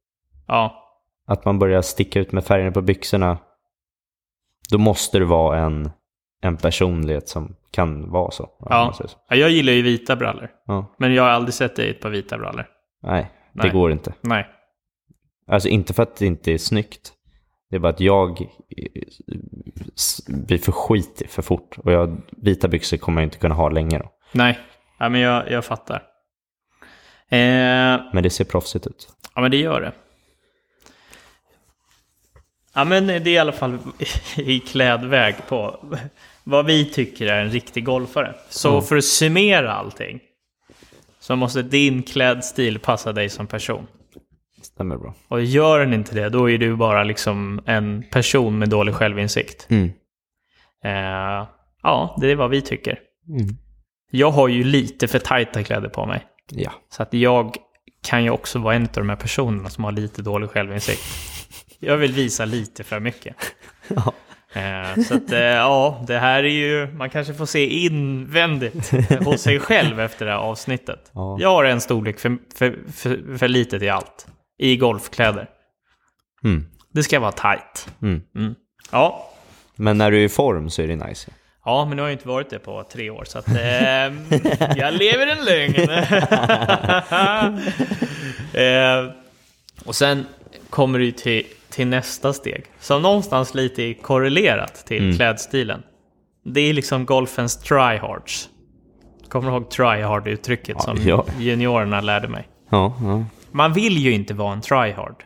Ja, 0.47 0.89
Att 1.27 1.45
man 1.45 1.59
börjar 1.59 1.83
sticka 1.83 2.21
ut 2.21 2.33
med 2.33 2.45
färgerna 2.45 2.73
på 2.73 2.81
byxorna. 2.83 3.39
Då 4.71 4.79
måste 4.79 5.19
det 5.19 5.25
vara 5.25 5.59
en, 5.59 5.91
en 6.45 6.57
personlighet 6.57 7.29
som 7.29 7.57
kan 7.71 8.11
vara 8.11 8.31
så. 8.31 8.49
Ja. 8.59 8.93
så. 8.97 9.05
Ja, 9.29 9.37
jag 9.37 9.51
gillar 9.51 9.73
ju 9.73 9.83
vita 9.83 10.17
brallor. 10.17 10.51
ja. 10.67 10.95
Men 10.99 11.15
jag 11.15 11.23
har 11.23 11.31
aldrig 11.31 11.55
sett 11.55 11.77
dig 11.77 11.87
i 11.87 11.91
ett 11.91 12.01
par 12.01 12.11
vita 12.11 12.39
brallor. 12.39 12.67
Nej, 13.03 13.31
det 13.53 13.63
Nej. 13.63 13.71
går 13.73 13.93
inte. 13.93 14.13
Nej. 14.21 14.47
Alltså 15.47 15.69
inte 15.69 15.95
för 15.95 16.03
att 16.03 16.17
det 16.17 16.27
inte 16.27 16.53
är 16.53 16.59
snyggt. 16.59 17.13
Det 17.71 17.77
är 17.77 17.81
bara 17.81 17.93
att 17.93 18.01
jag 18.01 18.47
blir 20.29 20.59
för 20.59 20.73
skitig 20.73 21.31
för 21.31 21.43
fort. 21.43 21.79
Och 21.79 21.93
jag, 21.93 22.21
vita 22.31 22.69
byxor 22.69 22.97
kommer 22.97 23.23
jag 23.23 23.27
inte 23.27 23.39
kunna 23.39 23.55
ha 23.55 23.69
länge 23.69 23.99
då. 23.99 24.13
Nej. 24.33 24.59
Ja, 24.99 25.09
men 25.09 25.21
jag, 25.21 25.51
jag 25.51 25.65
fattar. 25.65 25.97
Eh, 27.29 28.01
Men 28.13 28.23
det 28.23 28.31
ser 28.31 28.45
proffsigt 28.45 28.87
ut. 28.87 29.09
ja, 29.35 29.41
men 29.41 29.51
det 29.51 29.57
gör 29.57 29.81
det. 29.81 29.93
Ja, 32.75 32.85
men 32.85 33.07
det 33.07 33.15
är 33.15 33.29
i 33.29 33.39
alla 33.39 33.53
fall 33.53 33.79
i 34.37 34.61
klädväg 34.61 35.35
på 35.49 35.81
vad 36.45 36.67
vi 36.67 36.85
tycker 36.85 37.27
är 37.27 37.45
en 37.45 37.51
riktig 37.51 37.85
golfare. 37.85 38.35
Så 38.49 38.81
för 38.81 38.97
att 38.97 39.05
summera 39.05 39.73
allting 39.73 40.21
så 41.21 41.37
måste 41.37 41.63
din 41.63 42.03
klädstil 42.03 42.79
passa 42.79 43.13
dig 43.13 43.29
som 43.29 43.47
person. 43.47 43.87
Stämmer 44.63 44.97
bra. 44.97 45.15
Och 45.29 45.43
gör 45.43 45.81
den 45.81 45.93
inte 45.93 46.15
det, 46.15 46.29
då 46.29 46.51
är 46.51 46.59
du 46.59 46.77
bara 46.77 47.05
liksom 47.05 47.61
en 47.67 48.05
person 48.11 48.59
med 48.59 48.69
dålig 48.69 48.95
självinsikt. 48.95 49.67
Mm. 49.71 49.93
Eh, 50.85 51.49
ja, 51.83 52.17
det 52.21 52.31
är 52.31 52.37
vad 52.37 52.51
vi 52.51 52.63
tycker. 52.63 52.99
Mm. 53.29 53.57
Jag 54.11 54.31
har 54.31 54.49
ju 54.49 54.65
lite 54.65 55.09
för 55.09 55.19
tajta 55.19 55.63
kläder 55.63 55.89
på 55.89 56.07
mig. 56.07 56.27
Ja. 56.51 56.73
Så 56.89 57.03
att 57.03 57.15
jag 57.15 57.57
kan 58.03 58.25
ju 58.25 58.31
också 58.31 58.59
vara 58.59 58.75
en 58.75 58.83
av 58.83 58.89
de 58.95 59.09
här 59.09 59.17
personerna 59.17 59.71
som 59.71 59.85
har 59.85 59.93
lite 59.93 60.23
dålig 60.23 60.51
självinsikt. 60.51 61.03
Jag 61.79 61.97
vill 61.97 62.13
visa 62.13 62.45
lite 62.45 62.85
för 62.85 63.01
mycket. 63.01 63.37
Ja. 63.89 64.13
Eh, 64.53 65.03
så 65.03 65.15
att, 65.15 65.33
eh, 65.33 65.39
ja, 65.39 66.05
det 66.07 66.19
här 66.19 66.45
är 66.45 66.49
ju, 66.49 66.87
man 66.87 67.11
kanske 67.11 67.35
får 67.35 67.47
se 67.47 67.67
invändigt 67.67 68.91
hos 69.25 69.41
sig 69.41 69.61
själv 69.61 70.01
efter 70.01 70.27
det 70.27 70.33
här 70.33 70.39
avsnittet. 70.39 71.11
Ja. 71.15 71.37
Jag 71.41 71.49
har 71.49 71.65
en 71.65 71.81
storlek 71.81 72.19
för, 72.19 72.37
för, 72.57 72.79
för, 72.93 73.39
för 73.39 73.49
litet 73.49 73.83
i 73.83 73.89
allt. 73.89 74.27
I 74.59 74.77
golfkläder. 74.77 75.49
Mm. 76.45 76.67
Det 76.93 77.03
ska 77.03 77.21
vara 77.21 77.33
tight. 77.33 77.89
Mm. 78.03 78.23
Mm. 78.37 78.55
Ja. 78.93 79.29
Men 79.77 79.99
när 79.99 80.11
du 80.11 80.21
är 80.21 80.25
i 80.25 80.29
form 80.29 80.71
så 80.71 80.83
är 80.83 80.89
det 80.89 80.97
nice. 80.97 81.31
Ja, 81.65 81.85
men 81.85 81.97
nu 81.97 82.03
har 82.03 82.09
jag 82.09 82.15
inte 82.15 82.29
varit 82.29 82.51
det 82.51 82.59
på 82.59 82.85
tre 82.93 83.11
år, 83.11 83.25
så 83.25 83.39
att 83.39 83.49
eh, 83.49 83.57
jag 84.77 84.95
lever 84.95 85.27
en 85.27 85.45
lögn. 85.45 85.75
eh, 88.55 89.13
och 89.85 89.95
sen 89.95 90.27
kommer 90.71 90.99
du 90.99 91.13
till, 91.13 91.47
till 91.73 91.87
nästa 91.87 92.33
steg, 92.33 92.65
som 92.81 93.03
någonstans 93.03 93.55
lite 93.55 93.83
är 93.83 93.95
korrelerat 93.95 94.75
till 94.87 95.03
Mm. 95.05 95.17
klädstilen. 95.17 95.83
Det 96.45 96.61
är 96.61 96.73
liksom 96.75 97.07
golfens 97.07 97.57
tryhards. 97.59 98.49
Kommer 99.29 99.51
du 99.51 99.57
ihåg 99.57 99.71
tryhard-uttrycket 99.71 100.77
Ja, 100.79 100.81
som 100.83 100.97
ja. 101.09 101.25
juniorerna 101.39 102.01
lärde 102.01 102.29
mig? 102.29 102.49
Ja, 102.69 102.97
ja. 103.03 103.25
Man 103.51 103.73
vill 103.73 103.97
ju 103.99 104.13
inte 104.13 104.35
vara 104.35 104.53
en 104.53 104.61
tryhard. 104.61 105.25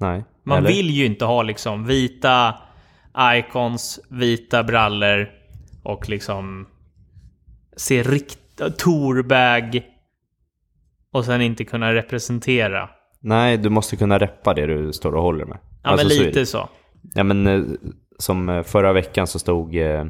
Nej. 0.00 0.24
Man 0.42 0.58
Eller? 0.58 0.68
vill 0.68 0.90
ju 0.90 1.04
inte 1.06 1.24
ha 1.24 1.42
liksom 1.42 1.86
vita 1.86 2.54
icons, 3.18 4.00
vita 4.08 4.64
brallor 4.64 5.30
och 5.82 6.08
liksom 6.08 6.66
se 7.76 8.02
rikt... 8.02 8.38
Torbag 8.78 9.82
och 11.12 11.24
sen 11.24 11.40
inte 11.40 11.64
kunna 11.64 11.94
representera. 11.94 12.90
Nej, 13.20 13.56
du 13.56 13.68
måste 13.70 13.96
kunna 13.96 14.18
reppa 14.18 14.54
det 14.54 14.66
du 14.66 14.92
står 14.92 15.14
och 15.14 15.22
håller 15.22 15.44
med. 15.44 15.58
Ja, 15.82 15.90
Alltså, 15.90 16.06
men 16.06 16.16
så 16.16 16.22
lite 16.22 16.38
det. 16.40 16.46
så. 16.46 16.68
Ja, 17.14 17.22
men 17.24 17.46
eh, 17.46 17.62
som 18.18 18.48
eh, 18.48 18.62
förra 18.62 18.92
veckan 18.92 19.26
så 19.26 19.38
stod 19.38 19.76
eh, 19.76 20.04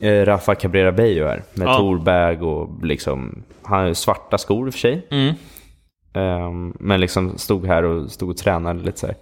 eh, 0.00 0.24
Rafa 0.24 0.54
Cabrera 0.54 0.92
Bello 0.92 1.26
här 1.26 1.42
med 1.54 1.68
Ja. 1.68 1.76
torbag 1.78 2.42
och 2.42 2.84
liksom, 2.86 3.42
han 3.62 3.86
har 3.86 3.92
svarta 3.94 4.38
skor 4.38 4.66
i 4.66 4.70
och 4.70 4.74
för 4.74 4.80
sig. 4.80 5.06
Mm. 5.10 5.34
Ehm, 6.14 6.76
men 6.80 7.00
liksom 7.00 7.38
stod 7.38 7.66
här 7.66 7.82
och 7.82 8.10
stod 8.12 8.30
och 8.30 8.36
tränade 8.36 8.82
lite 8.82 8.98
så 8.98 9.06
här. 9.06 9.16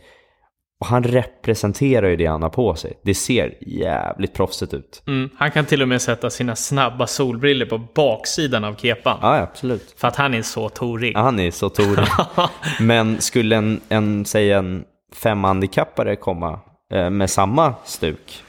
Och 0.85 0.91
han 0.91 1.03
representerar 1.03 2.09
ju 2.09 2.17
det 2.17 2.27
han 2.27 2.43
har 2.43 2.51
på 2.51 2.75
sig. 2.75 2.93
Det 3.03 3.15
ser 3.15 3.55
jävligt 3.61 4.35
proffsigt 4.35 4.75
ut. 4.75 5.03
Mm, 5.07 5.31
han 5.37 5.51
kan 5.51 5.65
till 5.65 5.83
och 5.83 5.89
med 5.89 6.03
sätta 6.03 6.31
sina 6.31 6.57
snabba 6.57 7.07
solbriller 7.07 7.67
på 7.67 7.79
baksidan 7.95 8.65
av 8.65 8.75
kepan. 8.75 9.19
Ja, 9.23 9.37
absolut. 9.37 9.95
För 9.97 10.09
att 10.09 10.17
han 10.17 10.35
är 10.35 10.43
så 10.43 10.69
torig. 10.69 11.17
Ja, 11.17 11.21
han 11.21 11.41
är 11.41 11.51
så 11.51 11.69
torig. 11.69 12.07
Men 12.81 13.21
skulle 13.21 13.57
en, 13.57 13.81
en 13.89 14.25
säg 14.25 14.53
en 14.53 14.85
femhandikappare 15.13 16.17
komma 16.17 16.61
eh, 16.95 17.11
med 17.11 17.31
samma 17.31 17.75
stuk 17.85 18.43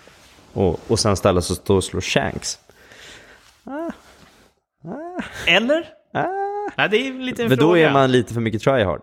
och, 0.54 0.80
och 0.88 1.00
sen 1.00 1.16
ställa 1.16 1.42
sig 1.42 1.54
och 1.54 1.58
stå 1.58 1.76
och 1.76 1.84
slå 1.84 2.02
shanks. 2.02 2.60
Eller? 5.48 5.90
Ah. 6.14 6.26
Nej, 6.78 6.90
det 6.90 6.98
är 6.98 7.08
en 7.12 7.26
liten 7.26 7.48
Men 7.48 7.58
fråga. 7.58 7.70
då 7.70 7.78
är 7.78 7.94
man 7.94 8.12
lite 8.12 8.34
för 8.34 8.42
mycket 8.42 8.62
tryhard. 8.62 9.02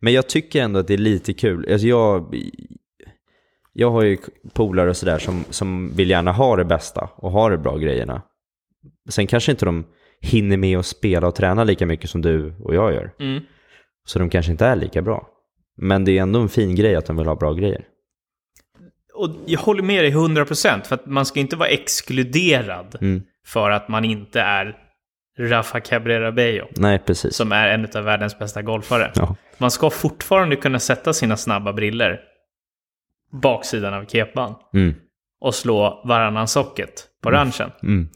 Men 0.00 0.12
jag 0.12 0.28
tycker 0.28 0.62
ändå 0.62 0.80
att 0.80 0.86
det 0.86 0.94
är 0.94 0.98
lite 0.98 1.32
kul. 1.32 1.72
Alltså 1.72 1.86
jag, 1.86 2.34
jag 3.72 3.90
har 3.90 4.02
ju 4.02 4.18
polare 4.52 4.90
och 4.90 4.96
sådär 4.96 5.18
som, 5.18 5.44
som 5.50 5.92
vill 5.96 6.10
gärna 6.10 6.32
ha 6.32 6.56
det 6.56 6.64
bästa 6.64 7.08
och 7.16 7.30
ha 7.30 7.48
de 7.48 7.56
bra 7.56 7.76
grejerna. 7.76 8.22
Sen 9.08 9.26
kanske 9.26 9.50
inte 9.52 9.64
de 9.64 9.84
hinner 10.20 10.56
med 10.56 10.78
att 10.78 10.86
spela 10.86 11.26
och 11.26 11.34
träna 11.34 11.64
lika 11.64 11.86
mycket 11.86 12.10
som 12.10 12.22
du 12.22 12.54
och 12.62 12.74
jag 12.74 12.92
gör. 12.94 13.12
Mm. 13.18 13.42
Så 14.04 14.18
de 14.18 14.30
kanske 14.30 14.52
inte 14.52 14.66
är 14.66 14.76
lika 14.76 15.02
bra. 15.02 15.28
Men 15.76 16.04
det 16.04 16.18
är 16.18 16.22
ändå 16.22 16.40
en 16.40 16.48
fin 16.48 16.74
grej 16.74 16.96
att 16.96 17.06
de 17.06 17.16
vill 17.16 17.26
ha 17.26 17.34
bra 17.34 17.52
grejer. 17.52 17.84
Och 19.14 19.30
jag 19.46 19.60
håller 19.60 19.82
med 19.82 20.04
dig 20.04 20.12
100% 20.12 20.82
för 20.84 20.94
att 20.94 21.06
man 21.06 21.26
ska 21.26 21.40
inte 21.40 21.56
vara 21.56 21.68
exkluderad 21.68 22.96
Mm. 23.00 23.22
för 23.46 23.70
att 23.70 23.88
man 23.88 24.04
inte 24.04 24.40
är 24.40 24.76
Rafa 25.40 25.80
Cabrera 25.80 26.32
Bello, 26.32 26.68
Nej, 26.76 26.98
precis. 26.98 27.34
som 27.36 27.52
är 27.52 27.68
en 27.68 27.88
av 27.94 28.04
världens 28.04 28.38
bästa 28.38 28.62
golfare. 28.62 29.12
Ja. 29.14 29.36
Man 29.58 29.70
ska 29.70 29.90
fortfarande 29.90 30.56
kunna 30.56 30.78
sätta 30.78 31.12
sina 31.12 31.36
snabba 31.36 31.72
briller 31.72 32.20
baksidan 33.42 33.94
av 33.94 34.04
kepan 34.04 34.54
Mm. 34.74 34.94
och 35.40 35.54
slå 35.54 36.02
varannan 36.04 36.48
socket 36.48 36.90
på 37.22 37.30
ranchen. 37.30 37.70
Mm. 37.82 38.08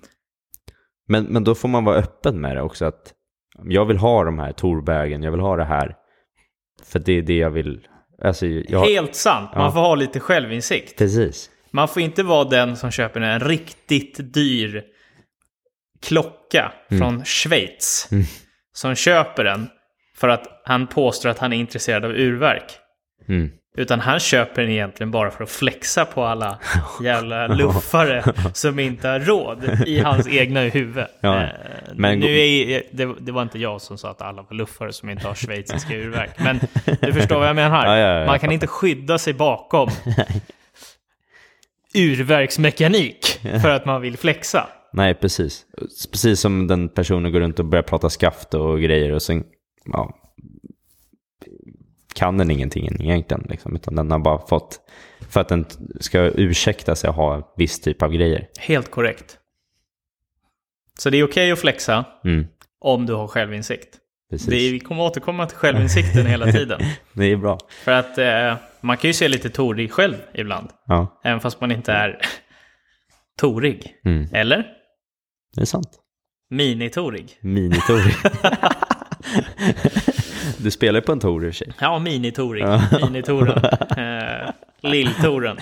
Men, 1.08 1.24
men 1.24 1.44
då 1.44 1.54
får 1.54 1.68
man 1.68 1.84
vara 1.84 1.96
öppen 1.96 2.40
med 2.40 2.56
det 2.56 2.62
också. 2.62 2.84
att 2.84 3.12
Jag 3.64 3.84
vill 3.86 3.96
ha 3.98 4.24
de 4.24 4.38
här 4.38 4.52
torbägen, 4.52 5.22
jag 5.22 5.30
vill 5.30 5.40
ha 5.40 5.56
det 5.56 5.64
här. 5.64 5.96
För 6.84 6.98
det 6.98 7.12
är 7.12 7.22
det 7.22 7.36
jag 7.36 7.50
vill. 7.50 7.86
Alltså, 8.22 8.46
jag, 8.46 8.84
Helt 8.86 9.14
sant, 9.14 9.50
man 9.54 9.64
Ja. 9.64 9.72
får 9.72 9.80
ha 9.80 9.94
lite 9.94 10.20
självinsikt. 10.20 10.98
Precis. 10.98 11.50
Man 11.70 11.88
får 11.88 12.02
inte 12.02 12.22
vara 12.22 12.44
den 12.44 12.76
som 12.76 12.90
köper 12.90 13.20
en 13.20 13.40
riktigt 13.40 14.34
dyr 14.34 14.82
klocka 16.04 16.72
från 16.88 17.24
Schweiz. 17.24 18.08
Som 18.72 18.94
köper 18.94 19.44
den 19.44 19.68
för 20.16 20.28
att 20.28 20.62
han 20.64 20.86
påstår 20.86 21.28
att 21.30 21.38
han 21.38 21.52
är 21.52 21.56
intresserad 21.56 22.04
av 22.04 22.10
urverk. 22.10 22.64
Mm. 23.28 23.50
Utan 23.76 24.00
han 24.00 24.20
köper 24.20 24.62
den 24.62 24.70
egentligen 24.70 25.10
bara 25.10 25.30
för 25.30 25.44
att 25.44 25.50
flexa 25.50 26.04
på 26.04 26.24
alla 26.24 26.58
jävla 27.02 27.46
luffare 27.46 28.24
som 28.52 28.78
inte 28.78 29.08
har 29.08 29.20
råd 29.20 29.64
i 29.86 30.00
hans 30.00 30.28
egna 30.28 30.60
huvud. 30.60 31.04
Ja, 31.20 31.42
Eh, 31.42 31.48
men- 31.94 32.18
nu 32.20 32.38
är, 32.40 32.82
det, 32.92 33.14
det 33.20 33.32
var 33.32 33.42
inte 33.42 33.58
jag 33.58 33.80
som 33.80 33.98
sa 33.98 34.10
att 34.10 34.22
alla 34.22 34.42
var 34.42 34.54
luffare 34.56 34.92
som 34.92 35.10
inte 35.10 35.26
har 35.26 35.34
schweiziska 35.34 35.94
urverk. 35.96 36.30
Men 36.38 36.60
du 37.00 37.12
förstår 37.12 37.38
vad 37.38 37.48
jag 37.48 37.56
menar. 37.56 37.86
Ja, 37.98 37.98
ja, 38.20 38.26
Man 38.26 38.38
kan 38.38 38.52
inte 38.52 38.66
skydda 38.66 39.18
sig 39.18 39.32
bakom 39.34 39.90
urverksmekanik 41.94 43.40
för 43.62 43.70
att 43.70 43.84
man 43.84 44.00
vill 44.00 44.16
flexa. 44.18 44.68
Nej, 44.96 45.14
precis. 45.14 45.66
Precis 46.12 46.40
som 46.40 46.66
den 46.66 46.88
personen 46.88 47.32
går 47.32 47.40
runt 47.40 47.58
och 47.58 47.64
börjar 47.64 47.82
prata 47.82 48.10
skaft 48.10 48.54
och 48.54 48.80
grejer 48.80 49.12
och 49.12 49.22
sen 49.22 49.44
ja, 49.92 50.14
kan 52.14 52.38
den 52.38 52.50
ingenting 52.50 52.84
egentligen. 53.00 53.46
Liksom, 53.50 53.76
utan 53.76 53.94
den 53.94 54.10
har 54.10 54.18
bara 54.18 54.46
fått, 54.46 54.80
för 55.30 55.40
att 55.40 55.48
den 55.48 55.66
ska 56.00 56.20
ursäkta 56.20 56.96
sig 56.96 57.10
att 57.10 57.16
ha 57.16 57.54
viss 57.56 57.80
typ 57.80 58.02
av 58.02 58.12
grejer. 58.12 58.48
Helt 58.58 58.90
korrekt. 58.90 59.38
Så 60.98 61.10
det 61.10 61.16
är 61.18 61.24
okej 61.24 61.52
att 61.52 61.58
flexa 61.58 62.04
Mm, 62.24 62.46
om 62.78 63.06
du 63.06 63.14
har 63.14 63.26
självinsikt. 63.28 63.98
precis. 64.30 64.46
Det 64.48 64.56
är, 64.56 64.72
vi 64.72 64.80
kommer 64.80 65.02
återkomma 65.02 65.46
till 65.46 65.56
självinsikten 65.56 66.26
hela 66.26 66.52
tiden. 66.52 66.80
Det 67.12 67.24
är 67.24 67.36
bra. 67.36 67.58
För 67.84 67.92
att 67.92 68.18
eh, 68.18 68.56
man 68.80 68.96
kan 68.96 69.08
ju 69.08 69.14
se 69.14 69.28
lite 69.28 69.50
torig 69.50 69.92
själv 69.92 70.14
ibland. 70.34 70.68
Ja, 70.86 71.20
Även 71.24 71.40
fast 71.40 71.60
man 71.60 71.72
inte 71.72 71.92
är 71.92 72.18
torig. 73.38 73.94
mm, 74.04 74.26
Eller? 74.32 74.73
Det 75.54 75.60
är 75.60 75.64
sant. 75.66 75.88
Minitorig. 76.50 77.38
Minitorig. 77.40 78.14
du 80.58 80.70
spelar 80.70 81.00
ju 81.00 81.06
på 81.06 81.12
en 81.12 81.20
tor 81.20 81.44
i 81.46 81.50
och 81.50 81.54
för 81.54 81.64
sig. 81.64 81.72
Ja, 81.80 81.98
minitorig. 81.98 82.64
Minitoren. 83.02 83.62
Eh, 84.04 84.50
Lilltoren. 84.90 85.56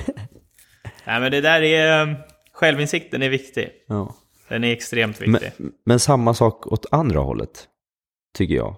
Nej, 1.07 1.21
men 1.21 1.31
det 1.33 1.41
där 1.41 1.63
är... 1.63 2.09
eh, 2.09 2.15
Självinsikten 2.53 3.23
är 3.23 3.29
viktig. 3.29 3.71
Ja. 3.89 4.15
Den 4.49 4.65
är 4.65 4.73
extremt 4.73 5.21
Men, 5.21 5.33
viktig. 5.33 5.53
men 5.87 6.01
samma 6.01 6.35
sak 6.35 6.67
åt 6.67 6.87
andra 6.91 7.21
hållet, 7.21 7.69
tycker 8.39 8.55
jag. 8.55 8.77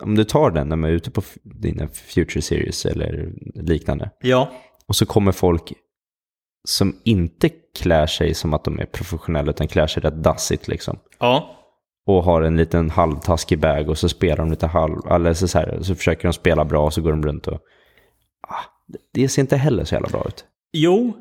Om 0.00 0.14
du 0.14 0.24
tar 0.24 0.50
den 0.50 0.68
när 0.68 0.76
man 0.76 0.90
är 0.90 0.94
ute 0.94 1.10
på 1.10 1.22
dina 1.42 1.88
Future 1.88 2.42
Series 2.42 2.86
eller 2.86 3.32
liknande. 3.54 4.10
Ja. 4.20 4.50
Och 4.86 4.96
så 4.96 5.06
kommer 5.06 5.32
folk 5.32 5.72
som 6.68 6.96
inte 7.04 7.48
klär 7.78 8.06
sig 8.06 8.34
som 8.34 8.54
att 8.54 8.64
de 8.64 8.80
är 8.80 8.86
professionella 8.86 9.50
utan 9.50 9.68
klär 9.68 9.86
sig 9.86 10.02
rätt 10.02 10.22
dassigt 10.22 10.68
liksom. 10.68 10.98
Ja. 11.18 11.52
Och 12.06 12.24
har 12.24 12.42
en 12.42 12.56
liten 12.56 12.90
halvtaskig 12.90 13.58
bag 13.60 13.88
och 13.88 13.98
så 13.98 14.08
spelar 14.08 14.36
de 14.36 14.50
lite 14.50 14.66
halv, 14.66 14.96
eller 15.10 15.34
så, 15.34 15.48
så, 15.48 15.58
här, 15.58 15.78
så 15.82 15.94
försöker 15.94 16.22
de 16.28 16.32
spela 16.32 16.64
bra 16.64 16.84
och 16.84 16.94
så 16.94 17.02
går 17.02 17.10
de 17.10 17.26
runt 17.26 17.46
och... 17.46 17.60
Ah, 18.48 18.62
det- 19.12 19.28
ser 19.28 19.42
inte 19.42 19.56
heller 19.56 19.84
så 19.84 19.94
jävla 19.94 20.08
bra 20.08 20.24
ut. 20.28 20.44
Jo. 20.72 21.16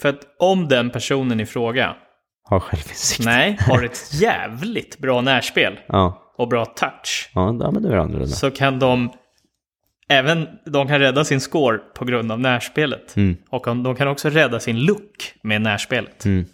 För 0.00 0.08
att 0.08 0.20
om 0.38 0.68
den 0.68 0.90
personen 0.90 1.40
i 1.40 1.46
fråga, 1.46 1.96
Har 2.42 2.60
självinsikt. 2.60 3.24
nej, 3.24 3.56
har 3.68 3.82
ett 3.82 4.10
jävligt 4.14 4.98
bra 4.98 5.20
närspel 5.20 5.80
Ja, 5.88 6.32
och 6.38 6.48
bra 6.48 6.64
touch. 6.64 7.30
ja, 7.34 7.56
ja 7.60 7.70
men 7.70 7.82
det 7.82 7.88
är 7.88 7.96
annorlunda. 7.96 8.26
så 8.26 8.50
kan 8.50 8.78
de 8.78 9.10
även 10.10 10.48
de 10.66 10.88
kan 10.88 10.98
rädda 10.98 11.24
sin 11.24 11.40
score 11.40 11.78
på 11.78 12.04
grund 12.04 12.32
av 12.32 12.40
närspelet. 12.40 13.16
Mm. 13.16 13.36
Och 13.50 13.64
de 13.84 13.96
kan 13.96 14.08
också 14.08 14.28
rädda 14.28 14.60
sin 14.60 14.80
look 14.84 15.34
med 15.42 15.62
närspelet. 15.62 16.24
Mm. 16.24 16.44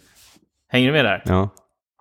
Hänger 0.69 0.87
du 0.87 0.93
med 0.93 1.05
där? 1.05 1.21
Ja, 1.25 1.49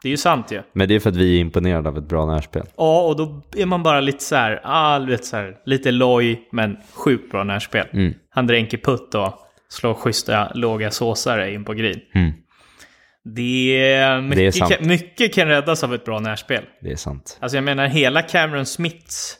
Det 0.02 0.08
är 0.08 0.10
ju 0.10 0.16
sant 0.16 0.52
ju. 0.52 0.62
men 0.72 0.88
det 0.88 0.94
är 0.94 1.00
för 1.00 1.10
att 1.10 1.16
vi 1.16 1.36
är 1.36 1.40
imponerade 1.40 1.88
av 1.88 1.98
ett 1.98 2.08
bra 2.08 2.26
närspel. 2.26 2.66
Ja, 2.76 3.00
och 3.02 3.16
då 3.16 3.42
är 3.56 3.66
man 3.66 3.82
bara 3.82 4.00
lite 4.00 4.24
så 4.24 4.36
här, 4.36 4.60
ah, 4.64 4.98
vet 4.98 5.24
så 5.24 5.36
här, 5.36 5.56
lite 5.64 5.90
loj, 5.90 6.48
men 6.52 6.76
sjukt 6.94 7.30
bra 7.30 7.44
närspel. 7.44 7.86
Mm. 7.92 8.14
Han 8.30 8.46
dränker 8.46 8.78
putt 8.78 9.14
och 9.14 9.34
slår 9.68 9.94
schyssta 9.94 10.52
låga 10.54 10.90
såsare 10.90 11.52
in 11.52 11.64
på 11.64 11.72
green. 11.74 12.00
Mm. 12.14 12.32
Det 13.34 13.76
är, 13.92 14.20
mycket, 14.20 14.36
Det 14.36 14.46
är 14.46 14.50
sant. 14.50 14.72
kan, 14.72 14.88
mycket 14.88 15.34
kan 15.34 15.48
räddas 15.48 15.84
av 15.84 15.94
ett 15.94 16.04
bra 16.04 16.20
närspel. 16.20 16.64
Det 16.80 16.92
är 16.92 16.96
sant. 16.96 17.38
Alltså 17.40 17.56
jag 17.56 17.64
menar 17.64 17.86
hela 17.86 18.22
Cameron 18.22 18.66
Smiths 18.66 19.36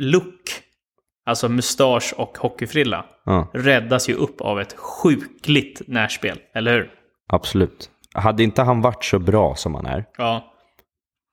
look, 0.00 0.42
alltså 1.28 1.48
mustasch 1.48 2.14
och 2.16 2.38
hockeyfrilla, 2.38 3.04
Ja, 3.24 3.48
räddas 3.54 4.08
ju 4.08 4.14
upp 4.14 4.40
av 4.40 4.60
ett 4.60 4.74
sjukligt 4.76 5.82
närspel, 5.86 6.38
eller 6.54 6.72
hur? 6.72 6.90
absolut. 7.28 7.90
Hade 8.14 8.42
inte 8.42 8.62
han 8.62 8.80
varit 8.80 9.04
så 9.04 9.18
bra 9.18 9.54
som 9.54 9.74
han 9.74 9.86
är 9.86 10.04
Ja, 10.18 10.44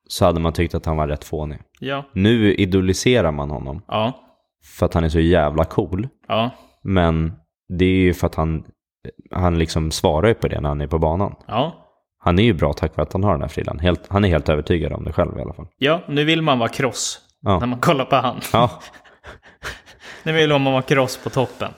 så 0.08 0.24
hade 0.24 0.40
man 0.40 0.52
tyckt 0.52 0.74
att 0.74 0.86
han 0.86 0.96
var 0.96 1.08
rätt 1.08 1.24
fånig. 1.24 1.58
ja, 1.80 2.04
Nu 2.12 2.54
idoliserar 2.54 3.32
man 3.32 3.50
honom 3.50 3.82
ja, 3.88 4.12
för 4.78 4.86
att 4.86 4.94
han 4.94 5.04
är 5.04 5.08
så 5.08 5.20
jävla 5.20 5.64
cool. 5.64 6.08
ja, 6.28 6.50
Men 6.82 7.32
det 7.78 7.84
är 7.84 7.98
ju 7.98 8.14
för 8.14 8.26
att 8.26 8.34
han, 8.34 8.64
han 9.30 9.58
liksom 9.58 9.90
svarar 9.90 10.28
ju 10.28 10.34
på 10.34 10.48
det 10.48 10.60
när 10.60 10.68
han 10.68 10.80
är 10.80 10.86
på 10.86 10.98
banan. 10.98 11.34
ja. 11.46 11.82
Han 12.18 12.38
är 12.38 12.42
ju 12.42 12.52
bra 12.54 12.72
tack 12.72 12.96
vare 12.96 13.06
att 13.06 13.12
han 13.12 13.24
har 13.24 13.32
den 13.32 13.40
här 13.40 13.48
frillan. 13.48 13.78
Helt, 13.78 14.08
han 14.08 14.24
är 14.24 14.28
helt 14.28 14.48
övertygad 14.48 14.92
om 14.92 15.04
det 15.04 15.12
själv 15.12 15.38
i 15.38 15.42
alla 15.42 15.52
fall. 15.54 15.66
Ja, 15.78 16.00
nu 16.08 16.24
vill 16.24 16.42
man 16.42 16.58
vara 16.58 16.68
kross 16.68 17.20
Ja. 17.40 17.58
när 17.58 17.66
man 17.66 17.78
kollar 17.80 18.04
på 18.04 18.16
han. 18.16 18.40
Ja, 18.52 18.70
Nu 20.26 20.32
vill 20.32 20.48
man 20.50 20.64
vara 20.64 20.82
kross 20.82 21.16
på 21.24 21.30
toppen. 21.30 21.72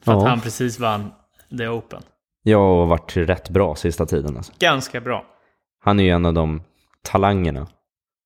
För 0.00 0.12
att 0.12 0.22
Ja. 0.22 0.28
han 0.28 0.40
precis 0.40 0.78
vann 0.78 1.10
The 1.58 1.68
Open. 1.68 2.02
jag 2.42 2.58
har 2.58 2.86
varit 2.86 3.16
rätt 3.16 3.50
bra 3.50 3.74
sista 3.76 4.06
tiden 4.06 4.36
alltså. 4.36 4.52
Ganska 4.58 5.00
bra. 5.00 5.24
Han 5.84 6.00
är 6.00 6.04
ju 6.04 6.10
en 6.10 6.26
av 6.26 6.34
de 6.34 6.62
talangerna 7.02 7.66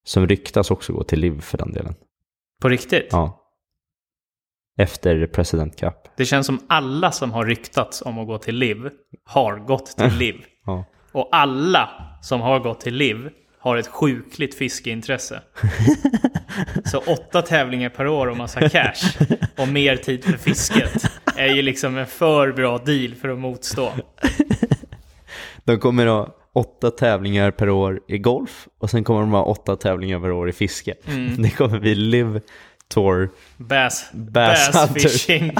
som 0.04 0.26
ryktas 0.26 0.70
också 0.70 0.92
gå 0.92 1.04
till 1.04 1.20
LIV 1.20 1.40
för 1.40 1.58
den 1.58 1.72
delen. 1.72 1.94
På 2.62 2.68
riktigt. 2.68 3.08
Ja. 3.10 3.40
Efter 4.78 5.26
President 5.26 5.80
Cup. 5.80 5.94
Det 6.16 6.24
känns 6.24 6.46
som 6.46 6.58
alla 6.68 7.12
som 7.12 7.32
har 7.32 7.44
ryktats 7.46 8.02
om 8.02 8.18
att 8.18 8.26
gå 8.26 8.38
till 8.38 8.54
LIV 8.54 8.90
har 9.24 9.56
gått 9.56 9.86
till 9.86 10.12
LIV. 10.18 10.44
Ja. 10.66 10.84
Och 11.12 11.28
alla 11.32 11.90
som 12.22 12.40
har 12.40 12.60
gått 12.60 12.80
till 12.80 12.94
LIV 12.94 13.30
har 13.64 13.76
ett 13.76 13.86
sjukligt 13.86 14.54
fiskeintresse. 14.54 15.40
Så 16.84 16.98
åtta 16.98 17.42
tävlingar 17.42 17.88
per 17.88 18.06
år 18.06 18.26
och 18.26 18.36
massa 18.36 18.68
cash 18.68 19.16
och 19.56 19.68
mer 19.68 19.96
tid 19.96 20.24
för 20.24 20.32
fisket 20.32 21.10
är 21.36 21.46
ju 21.46 21.62
liksom 21.62 21.96
en 21.96 22.06
för 22.06 22.52
bra 22.52 22.78
deal 22.78 23.14
för 23.14 23.28
att 23.28 23.38
motstå. 23.38 23.92
De 25.64 25.78
kommer 25.78 26.06
ha 26.06 26.36
åtta 26.52 26.90
tävlingar 26.90 27.50
per 27.50 27.68
år 27.70 28.00
i 28.08 28.18
golf 28.18 28.68
och 28.78 28.90
sen 28.90 29.04
kommer 29.04 29.20
de 29.20 29.32
ha 29.32 29.42
åtta 29.44 29.76
tävlingar 29.76 30.20
per 30.20 30.30
år 30.32 30.48
i 30.48 30.52
fiske. 30.52 30.94
Det 31.38 31.50
kommer 31.50 31.78
bli 31.78 31.94
LIV 31.94 32.40
Tour. 32.88 33.30
Bass, 33.56 34.10
Bass 34.12 34.72
bass, 34.72 34.92
fishing. 34.94 35.56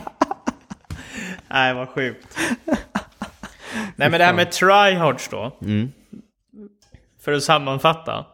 Nej, 1.49 1.75
vad 1.75 1.89
sjukt. 1.89 2.39
Nej, 3.97 4.11
men 4.11 4.13
det 4.13 4.25
här 4.25 4.35
med 4.35 4.53
tryhards 4.53 5.29
då. 5.29 5.57
Mm. 5.63 5.93
För 7.25 7.33
att 7.33 7.43
sammanfatta. 7.43 8.27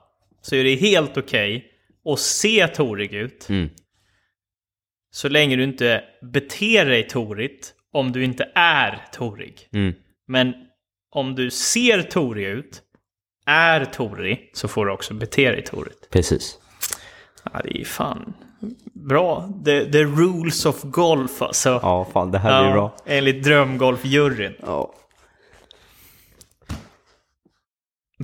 Så 0.42 0.56
är 0.56 0.64
det 0.64 0.74
helt 0.74 1.16
okej 1.16 1.72
att 2.04 2.18
se 2.18 2.68
torig 2.68 3.14
ut. 3.14 3.48
Mm. 3.48 3.68
Så 5.10 5.28
länge 5.28 5.56
du 5.56 5.64
inte 5.64 6.04
beter 6.22 6.86
dig 6.86 7.08
torigt 7.08 7.74
om 7.92 8.12
du 8.12 8.24
inte 8.24 8.50
är 8.54 9.02
torig. 9.12 9.68
Mm. 9.72 9.94
Men 10.26 10.54
om 11.10 11.34
du 11.34 11.50
ser 11.50 12.02
torig 12.02 12.46
ut, 12.46 12.82
är 13.46 13.84
torig, 13.84 14.50
så 14.54 14.68
får 14.68 14.86
du 14.86 14.92
också 14.92 15.14
bete 15.14 15.50
dig 15.50 15.64
torigt. 15.64 16.10
Precis. 16.10 16.58
Ja, 17.44 17.60
det 17.64 17.80
är 17.80 17.84
fan 17.84 18.34
bra. 18.92 19.48
The, 19.64 19.92
the 19.92 20.04
rules 20.04 20.66
of 20.66 20.82
golf 20.82 21.42
alltså. 21.42 21.80
Ja, 21.82 22.08
fan 22.12 22.30
det 22.30 22.38
här 22.38 22.62
blir 22.62 22.72
bra. 22.72 22.96
Enligt 23.06 23.44
drömgolfjuryn. 23.44 24.54
Ja. 24.62 24.94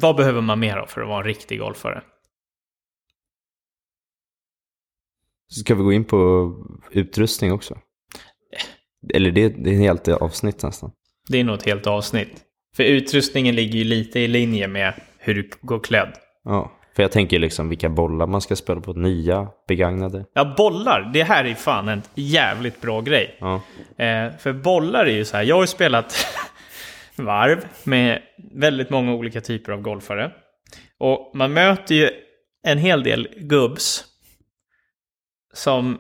Vad 0.01 0.16
behöver 0.16 0.40
man 0.40 0.61
mer 0.61 0.76
av 0.76 0.86
för 0.86 1.01
att 1.01 1.09
vara 1.09 1.18
en 1.18 1.24
riktig 1.24 1.59
golfare? 1.59 2.03
Ska 5.49 5.74
vi 5.74 5.82
gå 5.82 5.92
in 5.92 6.05
på 6.05 6.53
utrustning 6.90 7.53
också? 7.53 7.78
Eller 9.14 9.30
det, 9.30 9.49
det 9.49 9.70
är 9.70 9.74
en 9.74 9.80
helt 9.80 10.09
avsnitt 10.09 10.62
nästan. 10.62 10.90
Det 11.28 11.40
är 11.40 11.44
nog 11.44 11.55
ett 11.55 11.66
helt 11.66 11.86
avsnitt. 11.86 12.44
För 12.76 12.84
utrustningen 12.84 13.55
ligger 13.55 13.78
ju 13.78 13.84
lite 13.84 14.20
i 14.20 14.28
linje 14.28 14.68
med 14.68 14.94
hur 15.18 15.34
du 15.34 15.51
går 15.61 15.80
klädd. 15.80 16.12
Ja, 16.44 16.72
för 16.97 17.03
jag 17.03 17.12
tänker 17.12 17.38
liksom 17.38 17.68
vilka 17.68 17.88
bollar 17.88 18.26
man 18.26 18.40
ska 18.40 18.57
spela 18.57 18.80
på. 18.80 18.92
Nya, 18.92 19.49
begagnade. 19.68 20.24
Ja, 20.34 20.55
bollar. 20.57 21.11
Det 21.14 21.22
här 21.22 21.44
är 21.44 21.55
fan 21.55 21.88
en 21.88 22.03
jävligt 22.14 22.80
bra 22.80 23.01
grej. 23.01 23.36
Ja. 23.40 23.55
Eh, 24.05 24.36
för 24.38 24.53
bollar 24.53 25.05
är 25.05 25.16
ju 25.16 25.24
så 25.24 25.36
här. 25.36 25.44
Jag 25.44 25.57
har 25.57 25.62
ju 25.62 25.66
spelat 25.66 26.14
varv 27.17 27.67
med 27.85 28.23
väldigt 28.53 28.91
många 28.91 29.14
olika 29.14 29.41
typer 29.41 29.73
av 29.73 29.81
golfare. 29.81 30.33
Och 30.99 31.31
man 31.35 31.53
möter 31.53 31.95
ju 31.95 32.11
en 32.62 32.79
hel 32.79 33.03
del 33.03 33.29
gubbs 33.37 34.05
som 35.55 35.99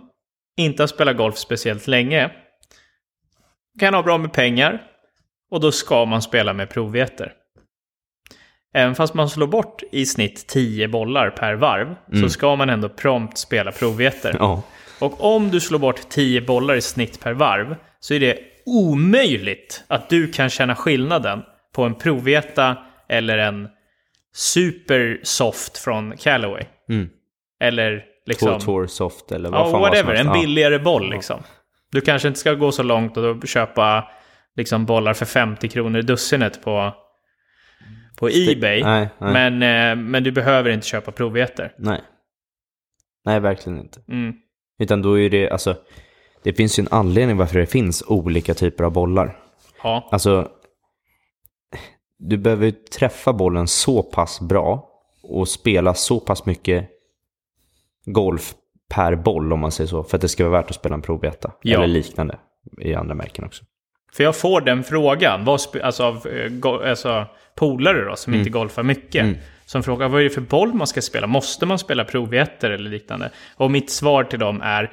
inte 0.56 0.82
har 0.82 0.88
spelat 0.88 1.16
golf 1.16 1.36
speciellt 1.36 1.86
länge. 1.86 2.30
Kan 3.80 3.94
ha 3.94 4.02
bra 4.02 4.18
med 4.18 4.32
pengar. 4.32 4.82
Och 5.50 5.60
då 5.60 5.72
ska 5.72 6.04
man 6.04 6.22
spela 6.22 6.52
med 6.52 6.70
provveter. 6.70 7.32
Även 8.74 8.94
fast 8.94 9.14
man 9.14 9.30
slår 9.30 9.46
bort 9.46 9.82
i 9.92 10.06
snitt 10.06 10.46
10 10.46 10.88
bollar 10.88 11.30
per 11.30 11.54
varv 11.54 11.96
så 12.20 12.28
ska 12.28 12.56
man 12.56 12.70
ändå 12.70 12.88
prompt 12.88 13.38
spela 13.38 13.72
provveter. 13.72 14.36
Ja. 14.38 14.62
Och 15.00 15.34
om 15.34 15.50
du 15.50 15.60
slår 15.60 15.78
bort 15.78 16.08
10 16.08 16.40
bollar 16.40 16.74
i 16.74 16.80
snitt 16.80 17.20
per 17.20 17.32
varv 17.32 17.76
så 18.00 18.14
är 18.14 18.20
det 18.20 18.38
omöjligt 18.66 19.84
att 19.88 20.08
du 20.08 20.32
kan 20.32 20.50
känna 20.50 20.76
skillnaden 20.76 21.42
på 21.74 21.82
en 21.82 21.94
provveta 21.94 22.76
eller 23.08 23.38
en 23.38 23.68
supersoft 24.34 25.78
från 25.78 26.16
Callaway. 26.16 26.64
Mm. 26.88 27.08
Eller 27.60 28.04
liksom... 28.26 28.60
Tour 28.60 28.86
Soft 28.86 29.32
eller 29.32 29.50
vad 29.50 29.60
Ja, 29.60 29.70
fan 29.70 29.80
whatever. 29.80 30.14
En 30.14 30.32
billigare 30.32 30.78
boll 30.78 31.10
liksom. 31.10 31.40
Du 31.92 32.00
kanske 32.00 32.28
inte 32.28 32.40
ska 32.40 32.54
gå 32.54 32.72
så 32.72 32.82
långt 32.82 33.16
och 33.16 33.48
köpa 33.48 34.08
liksom 34.56 34.86
bollar 34.86 35.14
för 35.14 35.26
50 35.26 35.68
kronor 35.68 36.02
dussinet 36.02 36.62
på, 36.62 36.94
på 38.18 38.28
Ebay. 38.28 38.82
Nej, 38.82 39.08
nej. 39.18 39.32
Men, 39.32 39.62
eh, 39.62 40.04
men 40.04 40.24
du 40.24 40.32
behöver 40.32 40.70
inte 40.70 40.86
köpa 40.86 41.12
provveter. 41.12 41.72
Nej. 41.78 42.00
Nej, 43.24 43.40
verkligen 43.40 43.78
inte. 43.78 44.00
Mm. 44.08 44.34
Utan 44.78 45.02
då 45.02 45.18
är 45.18 45.30
det, 45.30 45.50
alltså, 45.50 45.76
det 46.46 46.52
finns 46.52 46.78
ju 46.78 46.80
en 46.80 46.88
anledning 46.90 47.36
varför 47.36 47.58
det 47.58 47.66
finns 47.66 48.02
olika 48.06 48.54
typer 48.54 48.84
av 48.84 48.92
bollar. 48.92 49.36
Ja. 49.82 50.08
Alltså, 50.12 50.48
du 52.18 52.36
behöver 52.36 52.70
träffa 52.70 53.32
bollen 53.32 53.68
så 53.68 54.02
pass 54.02 54.40
bra 54.40 54.88
och 55.22 55.48
spela 55.48 55.94
så 55.94 56.20
pass 56.20 56.46
mycket 56.46 56.88
golf 58.04 58.54
per 58.88 59.16
boll 59.16 59.52
om 59.52 59.60
man 59.60 59.72
säger 59.72 59.88
så, 59.88 60.02
för 60.02 60.16
att 60.16 60.20
det 60.20 60.28
ska 60.28 60.48
vara 60.48 60.60
värt 60.60 60.70
att 60.70 60.76
spela 60.76 60.94
en 60.94 61.02
provbeta. 61.02 61.52
Ja. 61.62 61.76
Eller 61.76 61.86
liknande 61.86 62.38
i 62.80 62.94
andra 62.94 63.14
märken 63.14 63.44
också. 63.44 63.64
För 64.12 64.24
jag 64.24 64.36
får 64.36 64.60
den 64.60 64.84
frågan, 64.84 65.44
vad 65.44 65.60
alltså 65.82 66.02
av 66.04 66.26
eh, 66.26 66.88
alltså, 66.90 67.26
polare 67.54 68.04
då, 68.04 68.16
som 68.16 68.34
inte 68.34 68.50
golfar 68.50 68.82
mycket. 68.82 69.36
Som 69.66 69.82
frågar 69.82 70.08
vad 70.08 70.20
är 70.20 70.24
det 70.24 70.30
för 70.30 70.40
boll 70.40 70.74
man 70.74 70.86
ska 70.86 71.02
spela? 71.02 71.26
Måste 71.26 71.66
man 71.66 71.78
spela 71.78 72.04
provjetter 72.04 72.70
eller 72.70 72.90
liknande? 72.90 73.30
Och 73.56 73.70
mitt 73.70 73.90
svar 73.90 74.24
till 74.24 74.38
dem 74.38 74.60
är, 74.62 74.92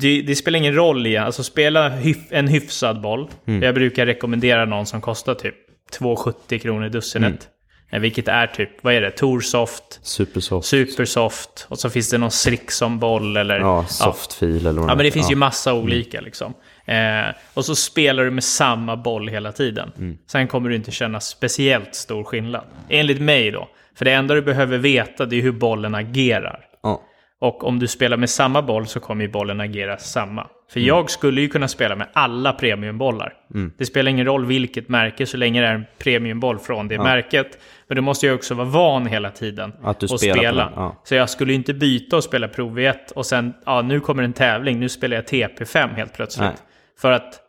det, 0.00 0.22
det 0.22 0.36
spelar 0.36 0.58
ingen 0.58 0.74
roll 0.74 1.06
igen. 1.06 1.24
Alltså 1.24 1.42
spela 1.42 1.88
hyf- 1.90 2.26
en 2.30 2.48
hyfsad 2.48 3.00
boll. 3.00 3.28
Jag 3.62 3.74
brukar 3.74 4.06
rekommendera 4.06 4.64
någon 4.64 4.86
som 4.86 5.00
kostar 5.00 5.34
typ 5.34 5.54
2,70 5.98 6.58
kronor 6.58 6.88
dussinet. 6.88 7.48
Eh, 7.90 8.00
Vilket 8.00 8.28
är 8.28 8.46
typ, 8.46 8.70
vad 8.84 8.94
är 8.94 9.00
det? 9.00 9.10
Torsoft, 9.10 10.00
Supersoft. 10.02 10.68
Supersoft 10.68 11.66
och 11.68 11.78
så 11.78 11.90
finns 11.90 12.10
det 12.10 12.18
någon 12.18 12.30
Srixon-boll 12.30 13.36
eller... 13.36 13.58
Ja, 13.58 13.84
softfil 13.86 14.66
eller 14.66 14.80
vad 14.80 14.90
Ja, 14.90 14.94
men 14.94 15.04
det 15.04 15.10
finns 15.10 15.30
ju 15.30 15.36
massa 15.36 15.74
olika 15.74 16.20
liksom. 16.20 16.54
Eh, 16.84 17.34
och 17.54 17.64
så 17.64 17.74
spelar 17.74 18.24
du 18.24 18.30
med 18.30 18.44
samma 18.44 18.96
boll 18.96 19.28
hela 19.28 19.52
tiden. 19.52 20.18
Sen 20.26 20.48
kommer 20.48 20.68
du 20.68 20.74
inte 20.76 20.90
känna 20.90 21.20
speciellt 21.20 21.94
stor 21.94 22.24
skillnad. 22.24 22.64
Enligt 22.88 23.20
mig 23.20 23.50
då. 23.50 23.68
För 23.96 24.04
det 24.04 24.12
enda 24.12 24.34
du 24.34 24.42
behöver 24.42 24.78
veta 24.78 25.26
det 25.26 25.36
är 25.36 25.42
hur 25.42 25.52
bollen 25.52 25.94
agerar. 25.94 26.64
Ja. 26.82 27.02
Och 27.40 27.64
om 27.64 27.78
du 27.78 27.88
spelar 27.88 28.16
med 28.16 28.30
samma 28.30 28.62
boll 28.62 28.86
så 28.86 29.00
kommer 29.00 29.24
ju 29.24 29.30
bollen 29.30 29.60
agera 29.60 29.98
samma. 29.98 30.46
För 30.72 30.80
jag 30.80 31.10
skulle 31.10 31.40
ju 31.40 31.48
kunna 31.48 31.68
spela 31.68 31.96
med 31.96 32.06
alla 32.12 32.52
premiumbollar. 32.52 33.34
Det 33.78 33.86
spelar 33.86 34.10
ingen 34.10 34.26
roll 34.26 34.46
vilket 34.46 34.88
märke 34.88 35.26
så 35.26 35.36
länge 35.36 35.60
det 35.60 35.66
är 35.66 35.74
en 35.74 35.84
premiumboll 35.98 36.58
från 36.58 36.88
det 36.88 36.98
märket. 36.98 37.58
Men 37.88 37.96
då 37.96 38.02
måste 38.02 38.26
jag 38.26 38.34
också 38.34 38.54
vara 38.54 38.68
van 38.68 39.06
hela 39.06 39.30
tiden 39.30 39.72
Att 39.82 40.00
du 40.00 40.06
och 40.06 40.20
spela. 40.20 40.72
ja. 40.76 41.00
Så 41.04 41.14
jag 41.14 41.30
skulle 41.30 41.52
inte 41.52 41.74
byta 41.74 42.16
och 42.16 42.24
spela 42.24 42.48
prov 42.48 42.78
1 42.78 43.10
och 43.10 43.26
sen, 43.26 43.54
ja 43.66 43.82
nu 43.82 44.00
kommer 44.00 44.22
en 44.22 44.32
tävling, 44.32 44.80
nu 44.80 44.88
spelar 44.88 45.16
jag 45.16 45.24
TP5 45.24 45.94
helt 45.94 46.12
plötsligt. 46.12 46.48
Nej. 46.48 46.56
För 47.00 47.12
att 47.12 47.40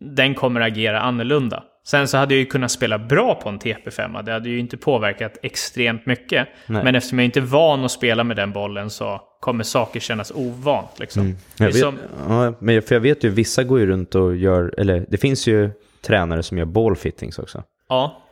den 0.00 0.34
kommer 0.34 0.60
agera 0.60 1.00
annorlunda. 1.00 1.62
Sen 1.84 2.08
så 2.08 2.16
hade 2.16 2.34
jag 2.34 2.38
ju 2.38 2.46
kunnat 2.46 2.70
spela 2.70 2.98
bra 2.98 3.34
på 3.34 3.48
en 3.48 3.58
TP5. 3.58 4.22
Det 4.22 4.32
hade 4.32 4.48
ju 4.48 4.58
inte 4.58 4.76
påverkat 4.76 5.38
extremt 5.42 6.06
mycket. 6.06 6.48
Nej. 6.66 6.84
Men 6.84 6.94
eftersom 6.94 7.18
jag 7.18 7.24
inte 7.24 7.40
är 7.40 7.44
van 7.44 7.84
att 7.84 7.90
spela 7.90 8.24
med 8.24 8.36
den 8.36 8.52
bollen 8.52 8.90
så 8.90 9.20
kommer 9.40 9.64
saker 9.64 10.00
kännas 10.00 10.32
ovant. 10.34 10.98
Liksom. 10.98 11.26
Är 11.26 11.34
Jag 11.56 11.66
vet, 11.66 11.76
som, 11.76 11.98
ja, 12.28 12.54
men 12.58 12.82
för 12.82 12.94
jag 12.94 13.00
vet 13.00 13.24
ju, 13.24 13.28
vissa 13.28 13.64
går 13.64 13.80
ju 13.80 13.86
runt 13.86 14.14
och 14.14 14.36
gör, 14.36 14.74
eller 14.78 15.06
det 15.08 15.16
finns 15.16 15.46
ju 15.46 15.70
tränare 16.06 16.42
som 16.42 16.58
gör 16.58 16.64
ballfittings 16.64 17.38
också. 17.38 17.62
ja, 17.88 18.22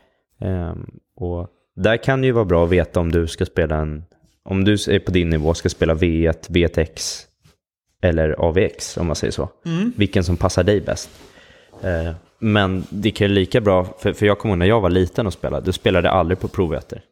Ehm, 0.40 0.90
och 1.16 1.48
där 1.76 1.96
kan 1.96 2.20
det 2.20 2.26
ju 2.26 2.32
vara 2.32 2.44
bra 2.44 2.64
att 2.64 2.70
veta 2.70 3.00
om 3.00 3.12
du 3.12 3.26
ska 3.26 3.46
spela 3.46 3.76
en, 3.76 4.04
om 4.42 4.64
du 4.64 4.72
är 4.72 4.98
på 4.98 5.10
din 5.10 5.30
nivå 5.30 5.54
ska 5.54 5.68
spela 5.68 5.94
V1, 5.94 6.46
VTX 6.48 7.26
eller 8.02 8.30
AVX 8.40 8.96
om 8.96 9.06
man 9.06 9.16
säger 9.16 9.32
så. 9.32 9.48
Vilken 9.96 10.24
som 10.24 10.36
passar 10.36 10.64
dig 10.64 10.80
bäst. 10.80 11.10
Eh, 11.82 12.14
men 12.38 12.84
det 12.90 13.10
kan 13.10 13.28
ju 13.28 13.34
lika 13.34 13.60
bra, 13.60 13.84
för, 13.84 14.12
för 14.12 14.26
jag 14.26 14.38
kommer 14.38 14.52
ihåg 14.52 14.58
när 14.58 14.66
jag 14.66 14.80
var 14.80 14.90
liten 14.90 15.26
och 15.26 15.32
spelade, 15.32 15.66
då 15.66 15.72
spelade 15.72 16.08
jag 16.08 16.16
aldrig 16.16 16.40
på 16.40 16.48
provetter. 16.48 17.02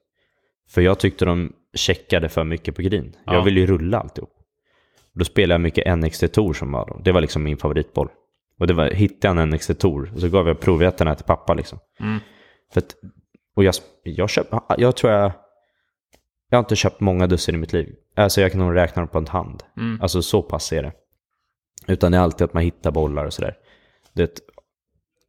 För 0.70 0.80
jag 0.80 0.98
tyckte 0.98 1.24
de 1.24 1.52
checkade 1.74 2.28
för 2.28 2.44
mycket 2.44 2.76
på 2.76 2.82
green. 2.82 3.16
Ja. 3.24 3.34
Jag 3.34 3.42
ville 3.42 3.60
ju 3.60 3.66
rulla 3.66 3.98
alltihop. 4.00 4.30
Då 5.12 5.24
spelade 5.24 5.54
jag 5.54 5.60
mycket 5.60 5.98
NXT 5.98 6.32
Tour 6.32 6.52
som 6.52 6.72
var 6.72 6.86
då. 6.86 7.00
Det 7.04 7.12
var 7.12 7.20
liksom 7.20 7.42
min 7.42 7.56
favoritboll. 7.56 8.08
Och 8.58 8.66
det 8.66 8.74
var, 8.74 8.90
hittade 8.90 9.34
jag 9.34 9.42
en 9.42 9.50
NXT 9.50 9.78
Tour 9.78 10.12
och 10.14 10.20
så 10.20 10.28
gav 10.28 10.48
jag 10.48 10.60
provvetterna 10.60 11.14
till 11.14 11.24
pappa 11.24 11.54
liksom. 11.54 11.78
För 12.72 12.80
att, 12.80 12.94
och 13.56 13.64
jag, 13.64 13.74
jag, 14.02 14.30
köp, 14.30 14.46
jag 14.78 14.96
tror 14.96 15.12
jag, 15.12 15.32
jag 16.50 16.58
har 16.58 16.62
inte 16.62 16.76
köpt 16.76 17.00
många 17.00 17.26
dussin 17.26 17.54
i 17.54 17.58
mitt 17.58 17.72
liv. 17.72 17.94
Alltså 18.16 18.40
jag 18.40 18.52
kan 18.52 18.60
nog 18.60 18.74
räkna 18.76 19.02
dem 19.02 19.08
på 19.08 19.18
en 19.18 19.26
hand. 19.26 19.62
Alltså 20.00 20.22
så 20.22 20.42
pass 20.42 20.72
är 20.72 20.82
det. 20.82 20.92
Utan 21.86 22.12
det 22.12 22.18
är 22.18 22.22
alltid 22.22 22.44
att 22.44 22.54
man 22.54 22.62
hittar 22.62 22.90
bollar 22.90 23.24
och 23.24 23.32
sådär. 23.32 23.56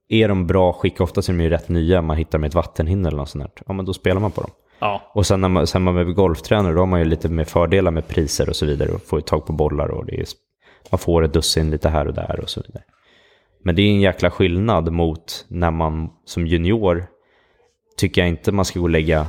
Är 0.09 0.27
de 0.27 0.47
bra 0.47 0.73
skick, 0.73 1.01
oftast 1.01 1.29
är 1.29 1.33
de 1.33 1.43
ju 1.43 1.49
rätt 1.49 1.69
nya, 1.69 2.01
man 2.01 2.17
hittar 2.17 2.39
med 2.39 2.47
ett 2.47 2.55
vattenhinder 2.55 3.09
eller 3.09 3.17
något 3.17 3.29
sånt 3.29 3.43
där. 3.43 3.63
Ja 3.67 3.73
men 3.73 3.85
då 3.85 3.93
spelar 3.93 4.21
man 4.21 4.31
på 4.31 4.41
dem. 4.41 4.51
ja, 4.79 5.11
Och 5.13 5.25
sen 5.25 5.41
när 5.41 5.49
man, 5.49 5.67
sen 5.67 5.81
man 5.81 5.97
är 5.97 6.03
golftränare 6.03 6.73
då 6.73 6.79
har 6.79 6.85
man 6.85 6.99
ju 6.99 7.05
lite 7.05 7.29
mer 7.29 7.43
fördelar 7.43 7.91
med 7.91 8.07
priser 8.07 8.49
och 8.49 8.55
så 8.55 8.65
vidare 8.65 8.91
och 8.91 9.01
får 9.01 9.19
ju 9.19 9.23
tag 9.23 9.45
på 9.45 9.53
bollar 9.53 9.87
och 9.91 10.05
det 10.05 10.19
är, 10.19 10.25
man 10.91 10.99
får 10.99 11.23
ett 11.23 11.33
dussin 11.33 11.71
lite 11.71 11.89
här 11.89 12.07
och 12.07 12.13
där 12.13 12.39
och 12.39 12.49
så 12.49 12.61
vidare. 12.67 12.83
Men 13.63 13.75
det 13.75 13.81
är 13.81 13.87
en 13.89 14.01
jäkla 14.01 14.31
skillnad 14.31 14.91
mot 14.91 15.45
när 15.47 15.71
man 15.71 16.09
som 16.25 16.47
junior 16.47 17.05
tycker 17.97 18.21
jag 18.21 18.29
inte 18.29 18.51
man 18.51 18.65
ska 18.65 18.79
gå 18.79 18.83
och 18.83 18.89
lägga 18.89 19.27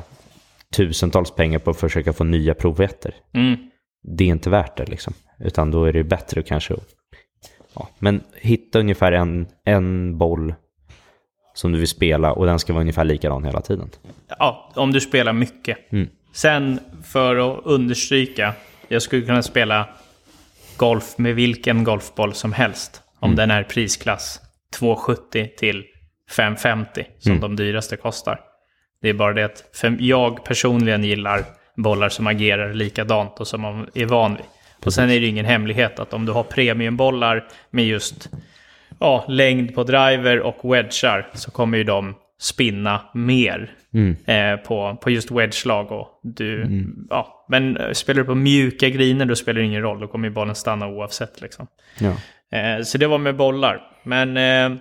tusentals 0.77 1.31
pengar 1.31 1.59
på 1.59 1.71
att 1.71 1.77
försöka 1.81 2.13
få 2.13 2.25
nya 2.25 2.55
provetter. 2.55 3.15
mm, 3.35 3.57
Det 4.03 4.25
är 4.25 4.29
inte 4.29 4.51
värt 4.51 4.77
det 4.77 4.87
liksom. 4.87 5.13
Utan 5.39 5.71
då 5.71 5.85
är 5.85 5.93
det 5.93 6.05
bättre 6.05 6.43
kanske 6.43 6.75
ja, 7.75 7.89
men 7.99 8.21
hitta 8.35 8.79
ungefär 8.79 9.13
en, 9.13 9.47
en 9.65 10.19
boll 10.19 10.55
som 11.55 11.73
du 11.73 11.79
vill 11.79 11.89
spela 11.89 12.33
och 12.33 12.47
den 12.47 12.59
ska 12.59 12.73
vara 12.73 12.81
ungefär 12.81 13.05
likadan 13.05 13.45
hela 13.45 13.61
tiden. 13.61 13.91
ja, 14.39 14.71
om 14.75 14.93
du 14.93 15.01
spelar 15.01 15.33
mycket. 15.33 15.93
Mm. 15.93 16.09
Sen 16.33 16.81
för 17.05 17.37
att 17.37 17.61
understryka, 17.65 18.55
jag 18.89 19.03
skulle 19.03 19.23
kunna 19.23 19.43
spela 19.43 19.89
golf 20.77 21.19
med 21.19 21.35
vilken 21.35 21.85
golfboll 21.85 22.35
som 22.35 22.53
helst. 22.53 23.03
Om 23.19 23.37
den 23.37 23.51
är 23.51 23.63
prisklass 23.63 24.41
270 24.79 25.49
till 25.59 25.85
550 26.37 27.05
som 27.19 27.41
de 27.41 27.57
dyraste 27.57 27.97
kostar. 27.97 28.41
Det 29.03 29.09
är 29.09 29.15
bara 29.15 29.33
det 29.33 29.45
att 29.45 29.65
jag 29.99 30.45
personligen 30.45 31.05
gillar 31.05 31.45
bollar 31.77 32.09
som 32.09 32.27
agerar 32.27 32.75
likadant 32.75 33.41
och 33.41 33.47
som 33.47 33.61
man 33.61 33.87
är 33.95 34.07
van 34.07 34.37
vid. 34.37 34.45
Och 34.85 34.93
sen 34.93 35.11
är 35.11 35.21
det 35.21 35.27
ingen 35.27 35.45
hemlighet 35.45 35.99
att 35.99 36.13
om 36.13 36.27
du 36.27 36.33
har 36.33 36.43
premiumbollar 36.43 37.49
med 37.71 37.87
just 37.87 38.29
ja, 39.01 39.25
längd 39.29 39.75
på 39.75 39.85
driver 39.85 40.41
och 40.41 40.73
wedgar 40.73 41.31
så 41.35 41.51
kommer 41.51 41.79
ju 41.79 41.85
de 41.85 42.15
spinna 42.41 43.01
mer 43.15 43.75
eh, 44.27 44.57
på, 44.57 44.99
på 45.03 45.11
just 45.11 45.31
wedge-slag. 45.31 45.93
Och 45.93 46.21
du, 46.23 46.67
ja, 47.11 47.47
men 47.49 47.77
eh, 47.77 47.93
spelar 47.93 48.21
du 48.21 48.27
på 48.27 48.35
mjuka 48.35 48.89
griner 48.89 49.25
då 49.25 49.37
spelar 49.37 49.61
det 49.61 49.67
ingen 49.67 49.83
roll. 49.83 50.01
Då 50.01 50.07
kommer 50.07 50.29
ju 50.29 50.35
bollen 50.35 50.55
stanna 50.55 50.89
oavsett. 50.89 51.41
Liksom. 51.41 51.67
Ja. 51.99 52.11
Eh, 52.59 52.83
så 52.83 52.99
det 52.99 53.07
var 53.07 53.19
med 53.19 53.37
bollar. 53.37 53.81
Men 54.03 54.37
eh, 54.37 54.79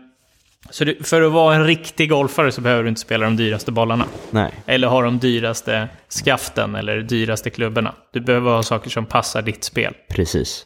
så 0.70 0.84
du, 0.86 0.96
för 1.04 1.22
att 1.22 1.32
vara 1.32 1.56
en 1.56 1.66
riktig 1.66 2.10
golfare 2.10 2.52
så 2.52 2.62
behöver 2.62 2.84
du 2.84 2.90
inte 2.90 3.02
spela 3.02 3.26
de 3.26 3.36
dyraste 3.38 3.72
bollarna. 3.72 4.06
Nej, 4.32 4.52
Eller 4.66 4.88
ha 4.88 5.02
de 5.02 5.20
dyraste 5.20 5.88
skaften 6.10 6.76
eller 6.76 7.02
dyraste 7.02 7.50
klubborna. 7.50 7.96
Du 8.14 8.20
behöver 8.20 8.52
ha 8.52 8.64
saker 8.64 8.90
som 8.90 9.06
passar 9.06 9.42
ditt 9.42 9.64
spel. 9.64 9.94
precis. 10.10 10.66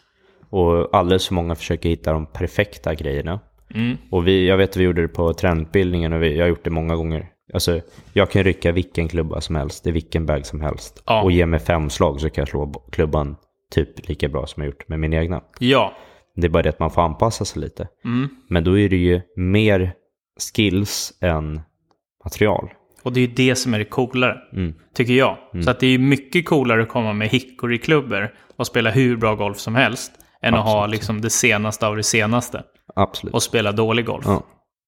Och 0.53 0.95
alldeles 0.95 1.27
för 1.27 1.33
många 1.33 1.55
försöker 1.55 1.89
hitta 1.89 2.13
de 2.13 2.25
perfekta 2.25 2.93
grejerna. 2.95 3.39
Mm. 3.75 3.97
Och 4.09 4.27
vi, 4.27 4.47
jag 4.47 4.57
vet 4.57 4.69
att 4.69 4.77
vi 4.77 4.83
gjorde 4.83 5.01
det 5.01 5.07
på 5.07 5.33
tränutbildningen 5.33 6.13
och 6.13 6.23
vi, 6.23 6.37
jag 6.37 6.43
har 6.43 6.49
gjort 6.49 6.63
det 6.63 6.69
många 6.69 6.95
gånger. 6.95 7.27
Alltså, 7.53 7.81
jag 8.13 8.31
kan 8.31 8.43
rycka 8.43 8.71
vilken 8.71 9.07
klubba 9.07 9.41
som 9.41 9.55
helst, 9.55 9.87
är 9.87 9.91
vilken 9.91 10.25
bag 10.25 10.45
som 10.45 10.61
helst. 10.61 11.03
Ja. 11.05 11.23
Och 11.23 11.31
ge 11.31 11.45
mig 11.45 11.59
fem 11.59 11.89
slag 11.89 12.21
så 12.21 12.29
kan 12.29 12.41
jag 12.41 12.47
slå 12.47 12.65
klubban 12.91 13.35
typ 13.71 14.07
lika 14.09 14.29
bra 14.29 14.47
som 14.47 14.63
jag 14.63 14.67
gjort 14.67 14.87
med 14.87 14.99
min 14.99 15.13
egna. 15.13 15.41
Ja. 15.59 15.93
Det 16.35 16.47
är 16.47 16.49
bara 16.49 16.63
det 16.63 16.69
att 16.69 16.79
man 16.79 16.91
får 16.91 17.01
anpassa 17.01 17.45
sig 17.45 17.61
lite. 17.61 17.87
Mm. 18.05 18.29
Men 18.49 18.63
då 18.63 18.79
är 18.79 18.89
det 18.89 18.97
ju 18.97 19.21
mer 19.35 19.93
skills 20.53 21.13
än 21.21 21.61
material. 22.23 22.69
Och 23.03 23.13
det 23.13 23.19
är 23.19 23.27
ju 23.27 23.33
det 23.33 23.55
som 23.55 23.73
är 23.73 23.79
det 23.79 23.85
coolare. 23.85 24.37
Mm. 24.53 24.73
Tycker 24.93 25.13
jag. 25.13 25.37
Så 25.63 25.69
att 25.69 25.79
det 25.79 25.87
är 25.87 25.91
ju 25.91 25.99
mycket 25.99 26.45
coolare 26.45 26.83
att 26.83 26.89
komma 26.89 27.13
med 27.13 27.29
hickory-klubbor 27.29 28.33
och 28.55 28.67
spela 28.67 28.91
hur 28.91 29.17
bra 29.17 29.35
golf 29.35 29.57
som 29.57 29.75
helst. 29.75 30.11
Än 30.43 30.53
att 30.53 30.63
ha 30.63 30.83
Absolut. 30.83 30.91
liksom 30.91 31.21
det 31.21 31.29
senaste 31.29 31.87
av 31.87 31.95
det 31.95 32.03
senaste. 32.03 32.63
Absolut. 32.95 33.33
Och 33.33 33.43
spela 33.43 33.71
dålig 33.71 34.05
golf. 34.05 34.25
Ja. 34.27 34.43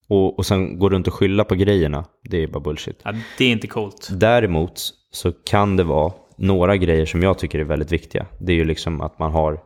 Och, 0.09 0.39
och 0.39 0.45
sen 0.45 0.79
gå 0.79 0.89
runt 0.89 1.07
och 1.07 1.13
skylla 1.13 1.43
på 1.43 1.55
grejerna, 1.55 2.05
det 2.23 2.43
är 2.43 2.47
bara 2.47 2.59
bullshit. 2.59 3.01
Ja, 3.03 3.13
det 3.37 3.45
är 3.45 3.51
inte 3.51 3.67
coolt. 3.67 4.07
Däremot 4.11 4.81
så 5.11 5.31
kan 5.31 5.75
det 5.75 5.83
vara 5.83 6.13
några 6.37 6.77
grejer 6.77 7.05
som 7.05 7.23
jag 7.23 7.37
tycker 7.37 7.59
är 7.59 7.63
väldigt 7.63 7.91
viktiga. 7.91 8.25
Det 8.39 8.51
är 8.51 8.55
ju 8.55 8.65
liksom 8.65 9.01
att 9.01 9.19
man 9.19 9.31
har 9.31 9.59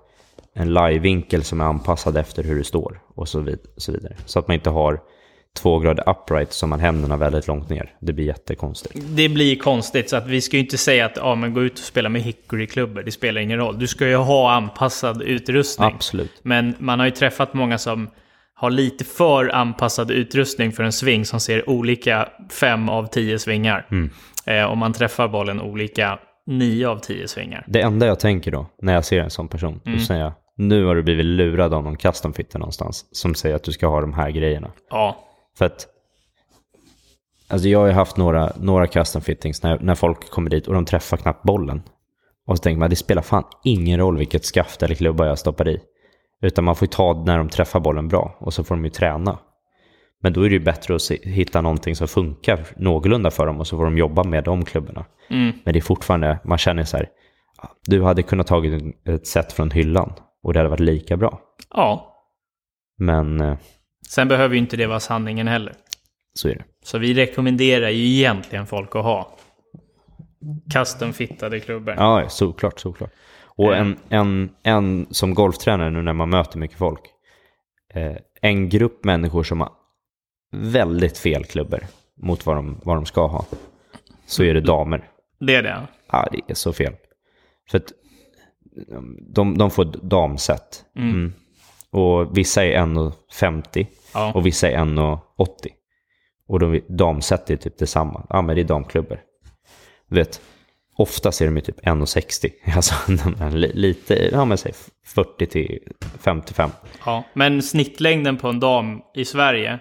en 0.56 0.74
live-vinkel 0.74 1.44
som 1.44 1.62
är 1.62 1.66
anpassad 1.66 2.18
efter 2.18 2.44
hur 2.44 2.58
det 2.58 2.64
står 2.64 3.02
och 3.16 3.28
så, 3.28 3.40
vid, 3.40 3.60
så 3.78 3.92
vidare. 3.92 4.16
Så 4.26 4.40
att 4.40 4.48
man 4.48 4.56
inte 4.56 4.70
har 4.70 5.02
två 5.58 5.80
grader 5.80 6.10
upright 6.10 6.54
som 6.54 6.70
man 6.70 6.80
händerna 6.80 7.18
väldigt 7.18 7.48
långt 7.48 7.70
ner. 7.70 7.94
Det 8.00 8.14
blir 8.14 8.26
jättekonstigt. 8.26 8.96
Det 9.16 9.30
blir 9.30 9.56
konstigt, 9.56 10.10
så 10.10 10.16
att 10.16 10.28
vi 10.28 10.42
ska 10.42 10.58
ju 10.58 10.64
inte 10.64 10.78
säga 10.78 11.06
att 11.06 11.18
ja, 11.18 11.36
men 11.36 11.54
gå 11.54 11.64
ut 11.64 11.74
och 11.74 11.86
spela 11.86 12.10
med 12.10 12.22
hickory-klubbor. 12.22 13.04
Det 13.04 13.12
spelar 13.12 13.42
ingen 13.42 13.58
roll. 13.58 13.80
Du 13.80 13.88
ska 13.88 14.08
ju 14.08 14.16
ha 14.16 14.52
anpassad 14.52 15.22
utrustning. 15.22 15.92
Absolut. 15.96 16.40
Men 16.44 16.76
man 16.80 17.00
har 17.00 17.06
ju 17.06 17.12
träffat 17.12 17.54
många 17.54 17.78
som 17.78 18.10
har 18.54 18.70
lite 18.70 19.04
för 19.04 19.56
anpassad 19.56 20.12
utrustning 20.12 20.72
för 20.72 20.84
en 20.84 20.92
sving 20.92 21.26
som 21.26 21.40
ser 21.40 21.70
olika 21.70 22.30
fem 22.52 22.90
av 22.90 23.06
tio 23.08 23.40
svingar. 23.40 23.88
Eh, 24.46 24.64
och 24.64 24.78
man 24.78 24.94
träffar 24.94 25.28
bollen 25.28 25.62
olika 25.62 26.20
nio 26.46 26.88
av 26.88 27.00
tio 27.00 27.28
svingar. 27.28 27.66
Det 27.68 27.82
enda 27.82 28.06
jag 28.06 28.20
tänker 28.20 28.52
då, 28.52 28.66
när 28.82 28.94
jag 28.94 29.06
ser 29.06 29.20
en 29.20 29.30
sån 29.30 29.48
person, 29.48 29.82
då 29.84 30.00
säger 30.00 30.22
jag 30.22 30.34
nu 30.60 30.86
har 30.86 30.96
du 30.96 31.04
blivit 31.04 31.26
lurad 31.26 31.74
av 31.74 31.84
någon 31.84 31.98
custom 31.98 32.34
fitter 32.34 32.60
någonstans 32.60 33.06
som 33.12 33.36
säger 33.36 33.56
att 33.56 33.64
du 33.64 33.72
ska 33.72 33.88
ha 33.88 34.02
de 34.02 34.14
här 34.14 34.32
grejerna. 34.32 34.72
Ja, 34.90 35.29
För 35.60 35.66
att 35.66 35.88
alltså 37.48 37.68
jag 37.68 37.80
har 37.80 37.88
ju 37.88 37.94
haft 37.94 38.18
några, 38.18 38.52
några 38.60 38.88
custom 38.88 39.22
fittings 39.22 39.64
när, 39.64 39.80
när 39.80 39.96
folk 39.96 40.30
kommer 40.30 40.50
dit 40.50 40.68
och 40.68 40.74
de 40.74 40.86
träffar 40.86 41.18
knappt 41.18 41.44
bollen. 41.44 41.82
Och 42.48 42.58
så 42.58 42.62
tänker 42.62 42.80
man 42.80 42.90
det 42.90 42.96
spelar 42.96 43.22
fan 43.22 43.44
ingen 43.64 44.00
roll 44.00 44.18
vilket 44.18 44.46
skaft 44.46 44.84
eller 44.84 44.96
klubba 44.96 45.26
jag 45.26 45.40
stoppar 45.40 45.70
i. 45.70 45.82
Utan 46.42 46.64
man 46.64 46.76
får 46.76 46.86
ju 46.86 46.90
ta 46.90 47.24
när 47.26 47.38
de 47.38 47.50
träffar 47.50 47.80
bollen 47.80 48.08
bra 48.08 48.38
och 48.40 48.54
så 48.54 48.64
får 48.64 48.76
de 48.76 48.84
ju 48.84 48.90
träna. 48.90 49.40
Men 50.22 50.34
då 50.34 50.42
är 50.42 50.50
det 50.50 50.54
ju 50.54 50.64
bättre 50.64 50.96
att 50.96 51.02
se, 51.02 51.20
hitta 51.24 51.62
någonting 51.62 51.96
som 51.96 52.08
funkar 52.08 52.66
någorlunda 52.78 53.32
för 53.32 53.46
dem 53.46 53.60
och 53.60 53.68
så 53.68 53.78
får 53.78 53.86
de 53.86 53.98
jobba 53.98 54.24
med 54.24 54.44
de 54.44 54.66
klubborna. 54.66 55.06
Mm. 55.30 55.52
Men 55.64 55.74
det 55.74 55.80
är 55.80 55.82
fortfarande, 55.82 56.40
man 56.44 56.58
känner 56.58 56.84
så 56.84 56.98
här, 56.98 57.10
"Ja, 57.62 57.70
du 57.84 58.04
hade 58.04 58.24
kunnat 58.24 58.48
tagit 58.48 58.96
ett 59.08 59.28
set 59.28 59.52
från 59.54 59.72
hyllan 59.72 60.14
och 60.44 60.54
det 60.54 60.60
hade 60.60 60.70
varit 60.70 60.80
lika 60.80 61.18
bra. 61.18 61.40
ja. 61.74 62.16
Men 62.98 63.42
eh, 63.42 63.58
Sen 64.10 64.28
behöver 64.28 64.56
ju 64.56 64.62
inte 64.62 64.78
det 64.78 64.88
vara 64.88 65.00
sanningen 65.00 65.48
heller. 65.48 65.74
så 66.34 66.50
är 66.50 66.56
det. 66.56 66.64
Så 66.84 66.98
vi 66.98 67.14
rekommenderar 67.14 67.90
ju 67.90 68.06
egentligen 68.06 68.68
folk 68.68 68.96
att 68.96 69.04
ha 69.04 69.36
custom-fittade 70.74 71.60
klubbor. 71.60 71.96
Ja, 71.98 72.30
såklart, 72.30 72.80
såklart. 72.80 73.12
Och 73.46 73.76
en, 73.76 73.98
en, 74.10 74.50
en 74.64 75.08
som 75.12 75.34
golftränare 75.34 75.90
nu 75.90 76.02
när 76.02 76.14
man 76.14 76.30
möter 76.30 76.60
mycket 76.60 76.78
folk. 76.78 77.00
Eh, 77.94 78.16
en 78.42 78.70
grupp 78.70 79.04
människor 79.04 79.44
som 79.44 79.62
har 79.62 79.72
väldigt 80.52 81.18
fel 81.18 81.46
klubbor 81.46 81.84
mot 82.18 82.46
vad 82.46 82.56
de, 82.56 82.82
vad 82.84 82.98
de 82.98 83.06
ska 83.06 83.28
ha. 83.28 83.46
Så 84.26 84.44
är 84.44 84.54
det 84.54 84.62
damer. 84.62 85.10
Det 85.40 85.56
är 85.56 85.64
det. 85.64 85.88
Ja, 86.12 86.28
det 86.32 86.52
är 86.52 86.56
så 86.56 86.74
fel. 86.74 86.94
För 87.70 87.78
att 87.78 87.92
de, 89.36 89.58
de 89.58 89.72
får 89.72 89.86
damset. 89.86 90.86
Mm. 90.96 91.34
Och 91.92 92.38
vissa 92.38 92.66
är 92.66 92.78
1,50 92.82 93.88
Ja. 94.14 94.32
och 94.36 94.46
vissa 94.46 94.70
är 94.70 94.78
1,80. 94.78 95.20
Och 96.48 96.60
de, 96.60 96.82
damset 96.88 97.50
är 97.50 97.56
typ 97.56 97.78
detsamma. 97.78 98.26
Ja, 98.30 98.42
men 98.42 98.56
det 98.56 98.62
är 98.62 98.66
damklubbor. 98.66 99.20
Du 100.10 100.16
vet, 100.16 100.42
oftast 100.98 101.42
är 101.42 101.46
de 101.46 101.56
ju 101.56 101.62
typ 101.62 101.80
1,60. 101.86 102.52
Alltså 102.76 102.96
lite, 103.74 104.30
ja 104.32 104.46
men 104.46 104.58
säg 104.58 104.74
40 105.06 105.46
till 105.46 105.80
55. 106.20 106.70
Ja, 107.06 107.24
men 107.34 107.62
snittlängden 107.62 108.38
på 108.38 108.48
en 108.48 108.60
dam 108.60 109.02
i 109.16 109.26
Sverige 109.26 109.80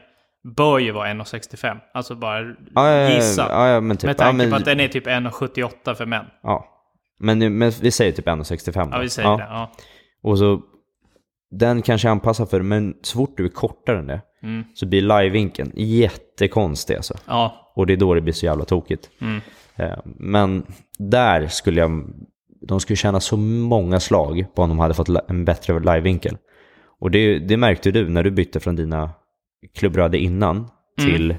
bör 0.56 0.78
ju 0.78 0.92
vara 0.92 1.08
1,65. 1.08 1.78
Alltså 1.94 2.14
bara 2.14 2.54
Ja, 2.74 3.08
gissa. 3.10 3.46
ja, 3.50 3.68
ja, 3.68 3.80
men 3.80 3.96
typ, 3.96 4.06
Med 4.08 4.16
tanke 4.18 4.36
men, 4.36 4.50
på 4.50 4.56
att 4.56 4.64
den 4.64 4.80
är 4.80 4.88
typ 4.88 5.06
1,78 5.06 5.94
för 5.94 6.06
män. 6.06 6.24
ja. 6.42 6.74
Men, 7.20 7.58
men 7.58 7.70
vi 7.70 7.90
säger 7.90 8.12
typ 8.12 8.26
1,65. 8.26 8.88
Ja, 8.92 8.98
vi 8.98 9.08
säger 9.08 9.36
det. 9.36 9.68
Och 10.22 10.38
så, 10.38 10.60
den 11.50 11.82
kanske 11.82 12.08
är 12.08 12.12
anpassad 12.12 12.50
för 12.50 12.58
det, 12.58 12.64
men 12.64 12.94
så 13.02 13.16
fort 13.18 13.36
du 13.36 13.44
är 13.44 13.48
kortare 13.48 13.98
än 13.98 14.06
det 14.06 14.20
Mm. 14.42 14.64
så 14.74 14.86
blir 14.86 15.02
live-vinkeln 15.02 15.72
jättekonstig 15.76 16.94
alltså. 16.96 17.14
ja. 17.26 17.72
Och 17.74 17.86
det 17.86 17.92
är 17.92 17.96
då 17.96 18.14
det 18.14 18.20
blir 18.20 18.32
så 18.32 18.46
jävla 18.46 18.64
tokigt. 18.64 19.10
Mm. 19.20 19.40
Eh, 19.76 19.98
Men 20.04 20.66
där 20.98 21.46
skulle 21.46 21.80
jag, 21.80 22.04
de 22.68 22.80
skulle 22.80 22.96
tjäna 22.96 23.20
så 23.20 23.36
många 23.36 24.00
slag 24.00 24.44
på 24.54 24.62
om 24.62 24.68
de 24.68 24.78
hade 24.78 24.94
fått 24.94 25.08
en 25.28 25.44
bättre 25.44 25.78
live-vinkel. 25.80 26.36
Och 27.00 27.10
det, 27.10 27.38
det 27.38 27.56
märkte 27.56 27.90
du 27.90 28.08
när 28.08 28.22
du 28.22 28.30
bytte 28.30 28.60
från 28.60 28.76
dina 28.76 29.10
klubbröder 29.74 30.18
innan 30.18 30.68
till 30.98 31.34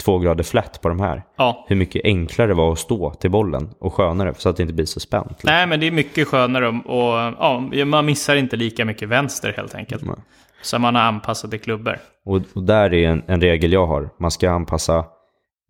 två 0.00 0.18
grader 0.18 0.44
flat 0.44 0.80
på 0.82 0.88
de 0.88 1.00
här. 1.00 1.22
ja. 1.36 1.64
Hur 1.68 1.76
mycket 1.76 2.04
enklare 2.04 2.48
det 2.48 2.54
var 2.54 2.72
att 2.72 2.78
stå 2.78 3.14
till 3.14 3.30
bollen 3.30 3.70
och 3.80 3.94
skönare 3.94 4.34
så 4.36 4.48
att 4.48 4.56
det 4.56 4.62
inte 4.62 4.74
blir 4.74 4.86
så 4.86 5.00
spänt. 5.00 5.30
liksom. 5.30 5.48
Nej, 5.50 5.66
men 5.66 5.80
det 5.80 5.86
är 5.86 5.90
mycket 5.90 6.28
skönare 6.28 6.68
och 6.68 7.14
ja, 7.74 7.84
man 7.84 8.06
missar 8.06 8.36
inte 8.36 8.56
lika 8.56 8.84
mycket 8.84 9.08
vänster 9.08 9.54
helt 9.56 9.74
enkelt. 9.74 10.04
Nej. 10.04 10.16
Så 10.62 10.78
man 10.78 10.94
har 10.94 11.02
anpassade 11.02 11.58
klubbor. 11.58 11.98
Och, 12.24 12.40
och 12.54 12.62
där 12.62 12.94
är 12.94 13.08
en, 13.08 13.22
en 13.26 13.40
regel 13.40 13.72
jag 13.72 13.86
har. 13.86 14.10
Man 14.18 14.30
ska 14.30 14.50
anpassa 14.50 15.04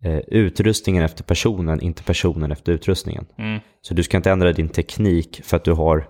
eh, 0.05 0.19
utrustningen 0.27 1.03
efter 1.03 1.23
personen, 1.23 1.81
inte 1.81 2.03
personen 2.03 2.51
efter 2.51 2.71
utrustningen. 2.71 3.25
Mm. 3.37 3.59
Så 3.81 3.93
du 3.93 4.03
ska 4.03 4.17
inte 4.17 4.31
ändra 4.31 4.51
din 4.51 4.69
teknik 4.69 5.41
för 5.43 5.57
att 5.57 5.63
du 5.63 5.71
har 5.71 6.07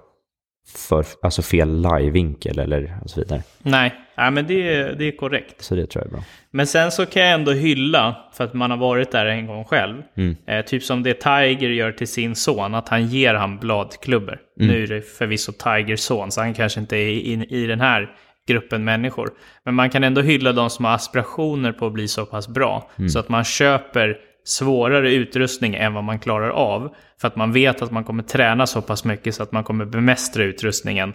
för, 0.89 1.05
alltså 1.21 1.41
fel 1.41 1.81
live-vinkel 1.81 2.59
eller 2.59 2.97
och 3.03 3.09
så 3.09 3.19
vidare. 3.19 3.41
Nej, 3.59 3.93
nej 4.17 4.31
men 4.31 4.47
det, 4.47 4.73
är- 4.75 4.93
det 4.95 5.05
är 5.07 5.11
korrekt. 5.17 5.63
Så 5.63 5.75
det 5.75 5.85
tror 5.85 6.03
jag 6.03 6.07
är 6.07 6.11
bra. 6.15 6.23
Men 6.51 6.67
sen 6.67 6.91
så 6.91 7.05
kan 7.05 7.21
jag 7.21 7.31
ändå 7.31 7.51
hylla, 7.51 8.15
för 8.33 8.43
att 8.43 8.53
man 8.53 8.71
har 8.71 8.77
varit 8.77 9.11
där 9.11 9.25
en 9.25 9.47
gång 9.47 9.63
själv. 9.65 10.01
Mm. 10.17 10.35
Eh, 10.47 10.65
typ 10.65 10.83
som 10.83 11.03
det 11.03 11.13
Tiger 11.13 11.69
gör 11.69 11.91
till 11.91 12.07
sin 12.07 12.35
son, 12.35 12.75
att 12.75 12.89
han 12.89 13.07
ger 13.07 13.33
han 13.33 13.57
bladklubbor. 13.59 14.39
Mm. 14.59 14.71
Nu 14.73 14.83
är 14.83 14.87
det 14.87 15.01
förvisso 15.01 15.51
Tigers 15.51 15.99
son, 15.99 16.31
så 16.31 16.41
han 16.41 16.53
kanske 16.53 16.79
inte 16.79 16.97
är 16.97 17.19
in, 17.19 17.43
i 17.43 17.65
den 17.67 17.81
här 17.81 18.09
gruppen 18.47 18.83
människor. 18.83 19.29
Men 19.65 19.75
man 19.75 19.89
kan 19.89 20.03
ändå 20.03 20.21
hylla 20.21 20.51
de 20.53 20.69
som 20.69 20.85
har 20.85 20.93
aspirationer 20.93 21.71
på 21.71 21.85
att 21.87 21.93
bli 21.93 22.07
så 22.07 22.25
pass 22.25 22.47
bra. 22.47 22.89
Mm. 22.97 23.09
Så 23.09 23.19
att 23.19 23.29
man 23.29 23.43
köper 23.43 24.17
svårare 24.43 25.13
utrustning 25.13 25.75
än 25.75 25.93
vad 25.93 26.03
man 26.03 26.19
klarar 26.19 26.49
av. 26.49 26.95
För 27.21 27.27
att 27.27 27.35
man 27.35 27.51
vet 27.51 27.81
att 27.81 27.91
man 27.91 28.03
kommer 28.03 28.23
träna 28.23 28.67
så 28.67 28.81
pass 28.81 29.05
mycket 29.05 29.35
så 29.35 29.43
att 29.43 29.51
man 29.51 29.63
kommer 29.63 29.85
bemästra 29.85 30.43
utrustningen 30.43 31.13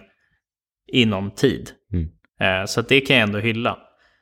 inom 0.87 1.31
tid. 1.31 1.69
Mm. 1.93 2.09
Eh, 2.61 2.65
Så 2.65 2.79
att 2.79 2.89
det 2.89 3.01
kan 3.01 3.15
jag 3.15 3.23
ändå 3.23 3.39
hylla. 3.39 3.77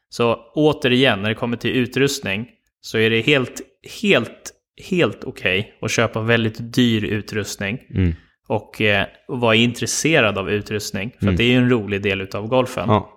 Så 0.10 0.52
återigen, 0.56 1.22
när 1.22 1.30
det 1.30 1.36
kommer 1.36 1.58
till 1.58 1.72
utrustning 1.72 2.48
så 2.82 2.98
är 2.98 3.10
det 3.10 3.22
helt, 3.22 3.62
helt, 4.02 4.52
helt 4.90 5.24
okej 5.24 5.78
att 5.82 5.92
köpa 5.92 6.22
väldigt 6.22 6.74
dyr 6.74 7.04
utrustning. 7.06 7.80
Mm. 7.96 8.14
och, 8.48 8.82
eh, 8.82 9.06
och 9.28 9.40
vara 9.40 9.56
intresserad 9.56 10.38
av 10.38 10.50
utrustning. 10.50 11.12
För 11.20 11.30
att 11.30 11.38
det 11.38 11.44
är 11.44 11.48
ju 11.48 11.58
en 11.58 11.70
rolig 11.70 12.02
del 12.02 12.28
av 12.34 12.48
golfen. 12.48 12.90
Ja. 12.90 13.12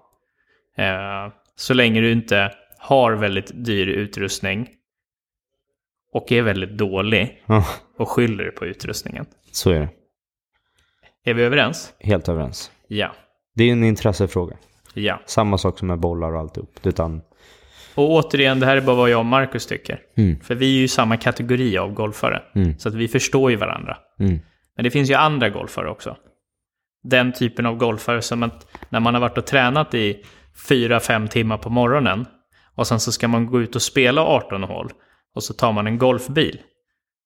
Eh, 0.78 1.32
så 1.56 1.74
länge 1.74 2.00
du 2.00 2.12
inte 2.12 2.52
har 2.78 3.12
väldigt 3.12 3.50
dyr 3.54 3.86
utrustning 3.86 4.68
och 6.12 6.32
är 6.32 6.42
väldigt 6.42 6.78
dålig 6.78 7.42
ja, 7.46 7.64
och 7.98 8.08
skyller 8.08 8.50
på 8.50 8.66
utrustningen. 8.66 9.26
så 9.52 9.70
är 9.70 9.80
det. 9.80 9.88
Är 11.30 11.34
vi 11.34 11.42
överens? 11.42 11.92
Helt 12.00 12.28
överens. 12.28 12.70
Ja. 12.88 13.12
Det 13.54 13.64
är 13.64 13.72
en 13.72 13.84
intressefråga. 13.84 14.56
Ja. 14.94 15.20
Samma 15.26 15.58
sak 15.58 15.78
som 15.78 15.88
med 15.88 15.98
bollar 16.00 16.32
och 16.34 16.40
alltihop. 16.40 16.86
Utan, 16.86 17.20
Och 17.94 18.10
återigen, 18.10 18.60
det 18.60 18.66
här 18.66 18.76
är 18.76 18.80
bara 18.80 18.96
vad 18.96 19.10
jag 19.10 19.18
och 19.18 19.26
Marcus 19.26 19.66
tycker. 19.66 20.00
Mm. 20.16 20.40
För 20.40 20.54
vi 20.54 20.76
är 20.76 20.80
ju 20.80 20.88
samma 20.88 21.16
kategori 21.16 21.78
av 21.78 21.92
golfare. 21.92 22.42
Mm. 22.54 22.78
Så 22.78 22.88
att 22.88 22.94
vi 22.94 23.08
förstår 23.08 23.50
ju 23.50 23.56
varandra. 23.56 23.96
mm, 24.20 24.38
Men 24.76 24.84
det 24.84 24.90
finns 24.90 25.10
ju 25.10 25.14
andra 25.14 25.48
golfare 25.50 25.90
också. 25.90 26.16
Den 27.02 27.32
typen 27.32 27.66
av 27.66 27.76
golfare 27.76 28.22
som 28.22 28.42
att 28.42 28.66
när 28.88 29.00
man 29.00 29.14
har 29.14 29.20
varit 29.20 29.38
och 29.38 29.46
tränat 29.46 29.94
i 29.94 30.24
4-5 30.68 31.28
timmar 31.28 31.58
på 31.58 31.70
morgonen 31.70 32.26
och 32.74 32.86
sen 32.86 33.00
så 33.00 33.12
ska 33.12 33.28
man 33.28 33.46
gå 33.46 33.60
ut 33.60 33.76
och 33.76 33.82
spela 33.82 34.22
18 34.22 34.62
hål 34.62 34.92
och 35.38 35.44
så 35.44 35.54
tar 35.54 35.72
man 35.72 35.86
en 35.86 35.98
golfbil. 35.98 36.62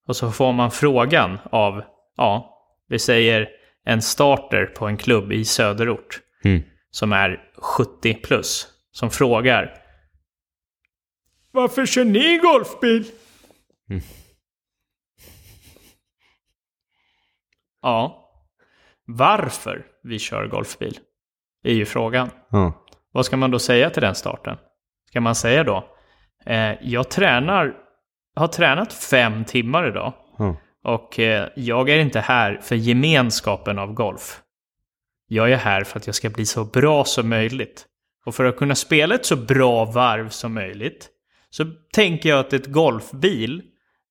Och 0.07 0.17
så 0.17 0.31
får 0.31 0.53
man 0.53 0.71
frågan 0.71 1.39
av, 1.45 1.83
ja, 2.17 2.59
vi 2.89 2.99
säger 2.99 3.49
en 3.85 4.03
starter 4.03 4.67
på 4.67 4.87
en 4.87 4.97
klubb 4.97 5.33
i 5.33 5.45
söderort 5.45 6.21
mm. 6.45 6.63
som 6.91 7.13
är 7.13 7.41
70 7.59 8.15
plus 8.15 8.69
som 8.91 9.11
frågar 9.11 9.79
Varför 11.51 11.87
kör 11.87 12.05
ni 12.05 12.39
golfbil? 12.39 13.05
Ja. 17.83 18.31
Varför 19.05 19.87
vi 20.03 20.19
kör 20.19 20.47
golfbil 20.47 20.99
är 21.63 21.73
ju 21.73 21.85
frågan. 21.85 22.31
Ja. 22.51 22.87
Vad 23.13 23.27
ska 23.27 23.37
man 23.37 23.51
då 23.51 23.59
säga 23.59 23.91
till 23.91 24.03
den 24.03 24.15
starten? 24.15 24.57
Ska 25.09 25.21
man 25.21 25.35
säga 25.35 25.65
då? 25.65 25.93
Eh, 26.47 26.75
jag 26.83 27.11
tränar, 27.11 27.75
har 28.35 28.49
tränat 28.49 28.93
fem 28.93 29.45
timmar 29.45 29.89
idag. 29.89 30.13
Ja. 30.39 30.57
Och 30.85 31.19
eh, 31.19 31.49
jag 31.57 31.89
är 31.89 31.99
inte 31.99 32.21
här 32.21 32.59
för 32.63 32.77
gemenskapen 32.77 33.79
av 33.79 33.93
golf. 33.93 34.41
Jag 35.29 35.53
är 35.53 35.57
här 35.57 35.85
för 35.85 35.99
att 35.99 36.07
jag 36.07 36.15
ska 36.15 36.31
bli 36.31 36.47
så 36.47 36.65
bra 36.65 37.05
som 37.05 37.29
möjligt. 37.29 37.87
Och 38.25 38.35
för 38.35 38.45
att 38.45 38.57
kunna 38.57 38.75
spela 38.75 39.15
ett 39.15 39.27
så 39.27 39.37
bra 39.37 39.85
varv 39.85 40.29
som 40.29 40.55
möjligt 40.55 41.09
så 41.51 41.65
tänker 41.93 42.29
jag 42.29 42.39
att 42.39 42.53
ett 42.53 42.67
golfbil, 42.67 43.63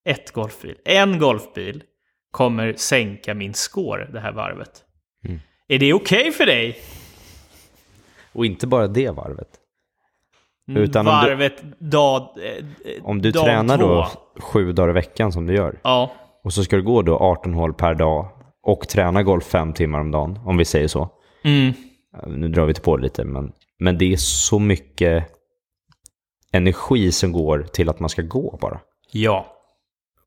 ett 0.05 0.31
golfbil, 0.31 0.75
en 0.85 1.19
golfbil 1.19 1.83
kommer 2.31 2.73
sänka 2.73 3.33
min 3.33 3.53
score 3.53 4.05
det 4.11 4.19
här 4.19 4.31
varvet. 4.31 4.83
Mm. 5.25 5.39
Är 5.67 5.79
det 5.79 5.93
okej 5.93 6.31
för 6.31 6.45
dig? 6.45 6.79
Och 8.33 8.45
inte 8.45 8.67
bara 8.67 8.87
det 8.87 9.09
varvet. 9.09 9.60
Utan 10.75 11.07
om 11.07 11.13
du- 11.23 11.29
varvet 11.29 11.63
dag, 11.79 12.21
eh, 12.21 13.05
Om 13.05 13.21
du 13.21 13.31
dag 13.31 13.45
tränar 13.45 13.77
två. 13.77 13.87
då 13.87 14.07
sju 14.41 14.71
dagar 14.71 14.89
i 14.89 14.93
veckan 14.93 15.31
som 15.31 15.45
du 15.47 15.53
gör. 15.55 15.79
Ja, 15.83 16.11
Och 16.43 16.53
så 16.53 16.63
ska 16.63 16.75
du 16.75 16.83
gå 16.83 17.01
då 17.01 17.17
18 17.17 17.53
hål 17.53 17.73
per 17.73 17.95
dag 17.95 18.27
och 18.63 18.87
träna 18.87 19.23
golf 19.23 19.43
fem 19.45 19.73
timmar 19.73 19.99
om 19.99 20.11
dagen, 20.11 20.39
om 20.45 20.57
vi 20.57 20.65
säger 20.65 20.87
så. 20.87 21.09
mm, 21.43 21.73
Nu 22.27 22.47
drar 22.47 22.65
vi 22.65 22.73
till 22.73 22.83
på 22.83 22.97
det 22.97 23.03
lite, 23.03 23.23
men, 23.23 23.51
men 23.79 23.97
det 23.97 24.13
är 24.13 24.17
så 24.17 24.59
mycket 24.59 25.25
energi 26.53 27.11
som 27.11 27.31
går 27.31 27.59
till 27.73 27.89
att 27.89 27.99
man 27.99 28.09
ska 28.09 28.21
gå 28.21 28.57
bara. 28.61 28.79
ja, 29.11 29.45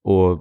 Och 0.05 0.41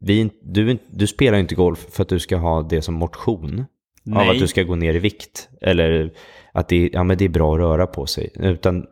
vi, 0.00 0.30
du, 0.42 0.78
du 0.90 1.06
spelar 1.06 1.38
inte 1.38 1.54
golf 1.54 1.86
för 1.90 2.02
att 2.02 2.08
du 2.08 2.18
ska 2.18 2.36
ha 2.36 2.62
det 2.62 2.82
som 2.82 2.94
motion. 2.94 3.60
Av 3.60 3.66
Nej. 4.14 4.30
att 4.30 4.38
du 4.38 4.46
ska 4.46 4.62
gå 4.62 4.74
ner 4.74 4.94
i 4.94 4.98
vikt. 4.98 5.48
Eller 5.60 6.12
att 6.58 6.68
det, 6.68 6.90
ja, 6.92 7.04
men 7.04 7.18
det 7.18 7.24
är 7.24 7.28
bra 7.28 7.52
att 7.54 7.58
röra 7.60 7.86
på 7.86 8.06
sig. 8.06 8.30
Utan 8.34 8.86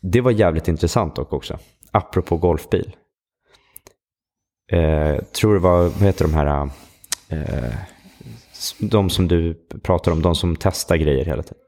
det 0.00 0.20
var 0.20 0.30
jävligt 0.30 0.68
intressant 0.68 1.16
dock 1.16 1.32
också. 1.32 1.58
Apropå 1.90 2.36
golfbil. 2.36 2.96
Eh, 4.72 5.16
tror 5.24 5.54
det 5.54 5.60
var, 5.60 5.82
vad 5.82 6.02
heter 6.02 6.24
de 6.24 6.34
här, 6.34 6.68
eh, 7.28 7.74
de 8.80 9.10
som 9.10 9.28
du 9.28 9.54
pratar 9.82 10.12
om, 10.12 10.22
de 10.22 10.34
som 10.34 10.56
testar 10.56 10.96
grejer 10.96 11.24
hela 11.24 11.42
tiden. 11.42 11.58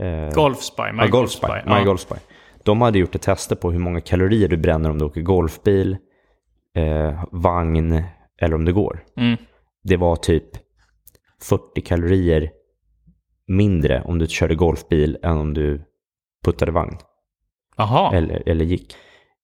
Eh, 0.00 0.34
Golfspy, 0.34 0.82
My 0.82 0.98
Ja, 1.02 1.06
Golfspy. 1.06 1.46
Golfspy. 1.46 1.70
ja. 1.70 1.84
Golfspy. 1.84 2.14
De 2.62 2.80
hade 2.80 2.98
gjort 2.98 3.14
ett 3.14 3.22
tester 3.22 3.56
på 3.56 3.72
hur 3.72 3.78
många 3.78 4.00
kalorier 4.00 4.48
du 4.48 4.56
bränner 4.56 4.90
om 4.90 4.98
du 4.98 5.04
åker 5.04 5.20
golfbil, 5.20 5.96
eh, 6.76 7.24
vagn 7.32 8.02
eller 8.40 8.54
om 8.54 8.64
du 8.64 8.72
går. 8.72 9.04
Mm. 9.16 9.36
Det 9.82 9.96
var 9.96 10.16
typ 10.16 10.44
40 11.42 11.80
kalorier 11.80 12.50
mindre 13.46 14.02
om 14.04 14.18
du 14.18 14.26
körde 14.26 14.54
golfbil 14.54 15.18
än 15.22 15.38
om 15.38 15.54
du 15.54 15.82
puttade 16.44 16.72
vagn 16.72 16.96
Jaha. 17.76 18.16
eller, 18.16 18.42
eller 18.46 18.64
gick. 18.64 18.96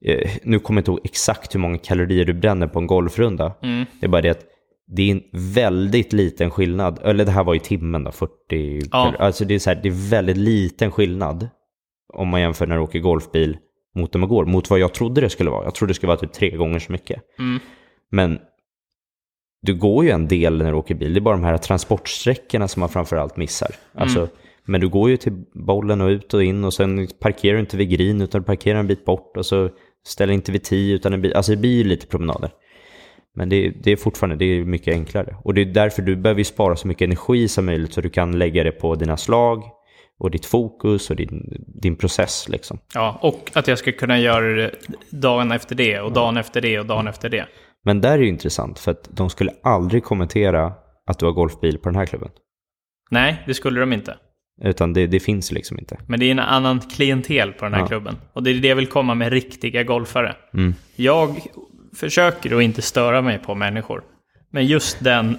Eh, 0.05 0.31
nu 0.43 0.59
kommer 0.59 0.79
jag 0.79 0.83
inte 0.83 0.91
ihåg 0.91 1.01
exakt 1.05 1.55
hur 1.55 1.61
många 1.61 1.79
kalorier 1.79 2.25
du 2.25 2.33
bränner 2.33 2.67
på 2.67 2.79
en 2.79 2.87
golfrunda. 2.87 3.55
Mm. 3.63 3.85
Det 4.01 4.07
är 4.07 4.11
bara 4.11 4.23
det 4.23 4.31
att 4.31 4.45
det 4.87 5.03
är 5.03 5.13
en 5.13 5.23
väldigt 5.33 6.13
liten 6.13 6.51
skillnad. 6.51 6.99
Eller 7.03 7.25
det 7.25 7.31
här 7.31 7.45
var 7.45 7.55
i 7.55 7.61
timmen 7.61 8.05
då, 8.05 8.13
40 8.13 8.81
Ja. 8.93 9.15
Alltså 9.19 9.45
det 9.45 9.55
är, 9.55 9.59
så 9.59 9.71
här, 9.71 9.81
det 9.83 9.89
är 9.89 10.11
väldigt 10.11 10.37
liten 10.37 10.91
skillnad 10.91 11.49
om 12.13 12.29
man 12.29 12.41
jämför 12.41 12.67
när 12.67 12.77
du 12.77 12.83
åker 12.83 12.99
golfbil 12.99 13.59
mot 13.97 14.15
när 14.15 14.19
man 14.19 14.29
går. 14.29 14.45
Mot 14.45 14.71
vad 14.71 14.79
jag 14.79 14.95
trodde 14.95 15.21
det 15.21 15.31
skulle 15.31 15.51
vara. 15.51 15.65
Jag 15.65 15.75
trodde 15.75 15.91
det 15.91 15.95
skulle 15.95 16.09
vara 16.09 16.19
typ 16.19 16.33
tre 16.33 16.57
gånger 16.57 16.79
så 16.79 16.93
mycket. 16.93 17.23
Mm. 17.39 17.61
Men 18.11 18.39
du 19.63 19.75
går 19.75 20.05
ju 20.05 20.11
en 20.11 20.29
del 20.29 20.59
när 20.59 20.71
du 20.71 20.77
åker 20.77 20.95
bil. 20.95 21.15
Det 21.15 21.19
är 21.19 21.21
bara 21.21 21.37
de 21.37 21.45
här 21.45 21.59
transportsträckorna 21.59 22.69
som 22.69 22.81
man 22.81 22.89
framförallt 22.89 23.37
missar. 23.37 23.71
Alltså, 23.95 24.29
Men 24.65 24.81
du 24.81 24.89
går 24.89 25.11
ju 25.11 25.17
till 25.17 25.33
bollen 25.53 26.01
och 26.01 26.09
ut 26.09 26.35
och 26.35 26.45
in 26.45 26.65
och 26.65 26.75
sen 26.75 27.09
parkerar 27.21 27.55
du 27.55 27.61
inte 27.61 27.77
vid 27.77 27.91
green 27.91 28.21
utan 28.21 28.41
du 28.41 28.47
parkerar 28.47 28.79
en 28.79 28.87
bit 28.87 29.05
bort 29.05 29.37
och 29.37 29.47
så 29.47 29.71
ställer 30.07 30.33
inte 30.33 30.53
vid 30.53 30.63
tio 30.63 30.95
utan 30.95 31.13
en 31.13 31.23
bit. 31.23 31.35
Alltså 31.35 31.53
det 31.53 31.59
blir 31.59 31.77
ju 31.77 31.85
lite 31.85 32.07
promenader. 32.07 32.51
Men 33.35 33.49
det, 33.49 33.71
det 33.71 33.93
är 33.93 33.97
fortfarande 33.97 34.37
det 34.37 34.45
är 34.45 34.65
mycket 34.65 34.95
enklare. 34.95 35.37
Och 35.45 35.55
det 35.55 35.61
är 35.61 35.65
därför 35.65 36.03
du 36.03 36.17
behöver 36.17 36.45
spara 36.45 36.77
så 36.77 36.89
mycket 36.89 37.07
energi 37.07 37.49
som 37.49 37.67
möjligt 37.67 37.93
så 37.93 38.01
du 38.01 38.11
kan 38.11 38.39
lägga 38.39 38.65
det 38.65 38.73
på 38.73 38.95
dina 38.95 39.17
slag 39.17 39.63
och 40.19 40.31
ditt 40.31 40.47
fokus 40.47 41.11
och 41.11 41.17
din, 41.17 41.65
din 41.67 41.97
process 41.97 42.49
liksom. 42.49 42.79
Ja, 42.95 43.19
och 43.23 43.51
att 43.53 43.69
jag 43.69 43.79
ska 43.79 43.93
kunna 43.93 44.19
göra 44.19 44.47
det 44.47 44.71
dagen 45.11 45.53
efter 45.53 45.75
det 45.75 46.01
och 46.01 46.13
dagen 46.13 46.37
efter 46.37 46.61
det 46.61 46.79
och 46.79 46.87
dagen 46.87 47.09
efter 47.09 47.29
det. 47.29 47.47
Men 47.85 48.01
där 48.01 48.13
är 48.13 48.19
det 48.19 48.27
intressant 48.27 48.79
för 48.79 48.91
att 48.91 49.09
de 49.11 49.31
skulle 49.31 49.53
aldrig 49.63 50.05
kommentera 50.05 50.73
att 51.07 51.19
du 51.19 51.27
har 51.27 51.33
golfbil 51.33 51.79
på 51.79 51.89
den 51.89 51.97
här 51.97 52.07
klubben. 52.07 52.29
Nej, 53.11 53.43
det 53.47 53.55
skulle 53.55 53.81
de 53.81 53.93
inte. 53.93 54.17
Utan 54.63 54.93
det, 54.93 55.07
det 55.07 55.21
finns 55.21 55.53
liksom 55.53 55.79
inte. 55.79 55.99
Men 56.07 56.21
det 56.21 56.27
är 56.27 56.31
en 56.31 56.39
annan 56.39 56.81
klientel 56.81 57.53
på 57.53 57.65
den 57.65 57.75
här 57.75 57.81
Ja. 57.81 57.87
klubben. 57.87 58.17
Och 58.33 58.43
det 58.43 58.51
är 58.51 58.55
det 58.55 58.69
jag 58.69 58.77
vill 58.77 58.87
komma 58.87 59.15
med 59.15 59.33
riktiga 59.33 59.83
golfare. 59.83 60.37
Mm. 60.55 60.75
Jag 60.97 61.41
försöker 61.97 62.57
att 62.57 62.63
inte 62.63 62.83
störa 62.83 63.23
mig 63.23 63.39
på 63.39 63.55
människor. 63.55 64.03
Men 64.51 64.67
just 64.67 65.05
den, 65.05 65.39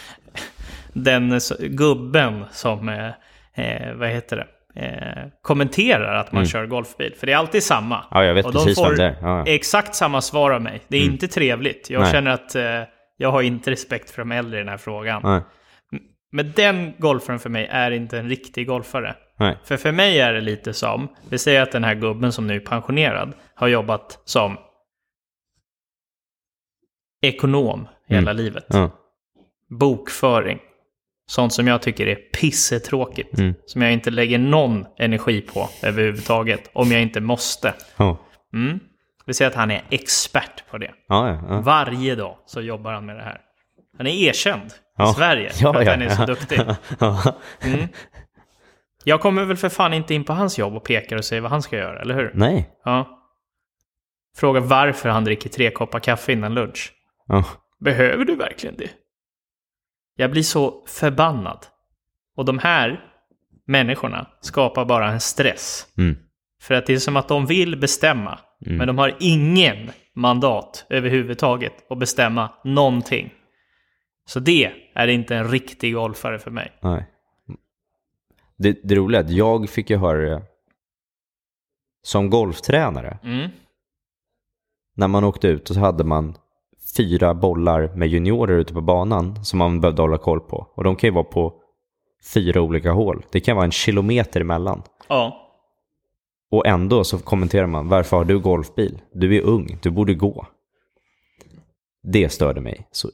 den 0.92 1.40
gubben 1.60 2.44
som, 2.52 2.88
eh, 2.88 3.94
vad 3.94 4.08
heter 4.08 4.36
det, 4.36 4.46
eh, 4.74 5.28
kommenterar 5.42 6.14
att 6.14 6.32
man 6.32 6.46
kör 6.46 6.66
golfbil. 6.66 7.14
För 7.18 7.26
det 7.26 7.32
är 7.32 7.36
alltid 7.36 7.62
samma. 7.62 7.94
Mm. 7.96 8.06
Ja, 8.10 8.24
jag 8.24 8.34
vet 8.34 8.46
Och 8.46 8.52
de 8.52 8.58
precis 8.58 8.78
får 8.78 8.86
vem 8.88 8.96
det. 8.96 9.16
Ja, 9.20 9.44
exakt 9.46 9.94
samma 9.94 10.20
svar 10.20 10.50
av 10.50 10.62
mig. 10.62 10.80
Det 10.88 10.96
är 10.96 11.04
inte 11.04 11.28
trevligt. 11.28 11.90
Jag 11.90 12.00
Nej. 12.02 12.12
känner 12.12 12.30
att 12.30 12.54
eh, 12.54 12.82
jag 13.16 13.30
har 13.30 13.42
inte 13.42 13.70
respekt 13.70 14.10
för 14.10 14.22
de 14.22 14.32
äldre 14.32 14.58
i 14.58 14.62
den 14.62 14.68
här 14.68 14.76
frågan. 14.76 15.20
Nej, 15.24 15.40
Men 16.32 16.52
den 16.56 16.92
golfaren 16.98 17.38
för 17.38 17.50
mig 17.50 17.66
är 17.70 17.90
inte 17.90 18.18
en 18.18 18.28
riktig 18.28 18.66
golfare. 18.66 19.14
nej. 19.38 19.58
För 19.64 19.76
för 19.76 19.92
mig 19.92 20.20
är 20.20 20.32
det 20.32 20.40
lite 20.40 20.72
som, 20.74 21.08
vi 21.28 21.38
säger 21.38 21.62
att 21.62 21.72
den 21.72 21.84
här 21.84 21.94
gubben 21.94 22.32
som 22.32 22.46
nu 22.46 22.56
är 22.56 22.60
pensionerad 22.60 23.32
har 23.54 23.68
jobbat 23.68 24.18
som 24.24 24.56
ekonom 27.22 27.88
hela 28.06 28.32
livet. 28.32 28.66
Ja. 28.68 28.90
Bokföring. 29.68 30.58
Sånt 31.30 31.52
som 31.52 31.66
jag 31.66 31.82
tycker 31.82 32.06
är 32.06 32.14
pissetråkigt. 32.14 33.38
Mm. 33.38 33.54
Som 33.66 33.82
jag 33.82 33.92
inte 33.92 34.10
lägger 34.10 34.38
någon 34.38 34.86
energi 34.98 35.40
på 35.40 35.68
överhuvudtaget. 35.82 36.70
Om 36.72 36.92
jag 36.92 37.02
inte 37.02 37.20
måste. 37.20 37.74
Ja. 37.96 38.18
Mm. 38.54 38.80
Vi 39.26 39.34
säger 39.34 39.50
att 39.50 39.56
han 39.56 39.70
är 39.70 39.82
expert 39.90 40.64
på 40.70 40.78
det. 40.78 40.90
Ja, 41.08 41.28
ja, 41.28 41.42
ja. 41.48 41.60
Varje 41.60 42.14
dag 42.14 42.36
så 42.46 42.60
jobbar 42.60 42.92
han 42.92 43.06
med 43.06 43.16
det 43.16 43.22
här. 43.22 43.40
Han 43.98 44.06
är 44.06 44.10
erkänd 44.10 44.72
Ja. 44.96 45.10
i 45.10 45.14
Sverige 45.14 45.50
Ja, 45.60 45.72
för 45.72 45.80
att 45.80 45.86
ja, 45.86 45.92
han 45.92 46.02
är 46.02 46.08
så 46.08 46.22
ja. 46.22 46.26
duktig. 46.26 46.60
ja. 46.98 47.34
Mm. 47.60 47.88
Jag 49.04 49.20
kommer 49.20 49.44
väl 49.44 49.56
för 49.56 49.68
fan 49.68 49.92
inte 49.94 50.14
in 50.14 50.24
på 50.24 50.32
hans 50.32 50.58
jobb 50.58 50.76
och 50.76 50.84
pekar 50.84 51.16
och 51.16 51.24
säger 51.24 51.42
vad 51.42 51.50
han 51.50 51.62
ska 51.62 51.76
göra, 51.76 52.00
eller 52.00 52.14
hur? 52.14 52.30
Nej. 52.34 52.70
Ja. 52.84 53.08
Fråga 54.36 54.60
varför 54.60 55.08
han 55.08 55.24
dricker 55.24 55.48
tre 55.48 55.70
koppar 55.70 56.00
kaffe 56.00 56.32
innan 56.32 56.54
lunch. 56.54 56.92
Behöver 57.84 58.24
du 58.24 58.36
verkligen 58.36 58.76
det? 58.76 58.90
Jag 60.20 60.30
blir 60.30 60.42
så 60.42 60.84
förbannad. 60.86 61.66
Och 62.36 62.44
de 62.44 62.58
här 62.58 63.04
människorna 63.66 64.26
skapar 64.40 64.84
bara 64.84 65.10
en 65.12 65.20
stress. 65.20 65.86
Mm. 65.98 66.16
För 66.62 66.74
att 66.74 66.86
det 66.86 66.92
är 66.92 66.98
som 66.98 67.16
att 67.16 67.28
de 67.28 67.46
vill 67.46 67.80
bestämma. 67.80 68.38
Men 68.58 68.86
de 68.86 68.98
har 68.98 69.16
ingen 69.20 69.90
mandat 70.14 70.86
överhuvudtaget 70.88 71.72
att 71.90 71.98
bestämma 71.98 72.50
någonting. 72.64 73.34
Så 74.24 74.40
det 74.40 74.72
är 74.94 75.08
inte 75.08 75.36
en 75.36 75.48
riktig 75.48 75.94
golfare 75.94 76.38
för 76.38 76.50
mig. 76.50 76.72
Nej. 76.80 77.06
Det, 78.56 78.80
det 78.84 78.94
roliga 78.94 79.20
är 79.20 79.24
att 79.24 79.30
jag 79.30 79.70
fick 79.70 79.90
ju 79.90 79.96
höra 79.96 80.20
det 80.20 80.42
som 82.02 82.30
golftränare. 82.30 83.18
Mm. 83.22 83.50
När 84.96 85.08
man 85.08 85.24
åkte 85.24 85.48
ut 85.48 85.70
och 85.70 85.74
så 85.74 85.80
hade 85.80 86.04
man 86.04 86.36
fyra 86.96 87.34
bollar 87.34 87.90
med 87.94 88.08
juniorer 88.08 88.58
ute 88.58 88.74
på 88.74 88.80
banan 88.80 89.44
som 89.44 89.58
man 89.58 89.80
behövde 89.80 90.02
hålla 90.02 90.18
koll 90.18 90.40
på. 90.40 90.66
Och 90.74 90.84
de 90.84 90.96
kan 90.96 91.08
ju 91.08 91.14
vara 91.14 91.24
på 91.24 91.54
fyra 92.34 92.60
olika 92.60 92.92
hål. 92.92 93.24
Det 93.32 93.40
kan 93.40 93.56
vara 93.56 93.64
en 93.64 93.72
kilometer 93.72 94.40
emellan. 94.40 94.82
Ja. 95.08 95.46
Och 96.50 96.66
ändå 96.66 97.04
så 97.04 97.18
kommenterar 97.18 97.66
man, 97.66 97.88
varför 97.88 98.16
har 98.16 98.24
du 98.24 98.38
golfbil? 98.38 98.98
Du 99.12 99.36
är 99.36 99.40
ung, 99.40 99.78
du 99.82 99.90
borde 99.90 100.14
gå. 100.14 100.46
Det 102.02 102.28
störde 102.28 102.60
mig 102.60 102.88
så 102.90 103.10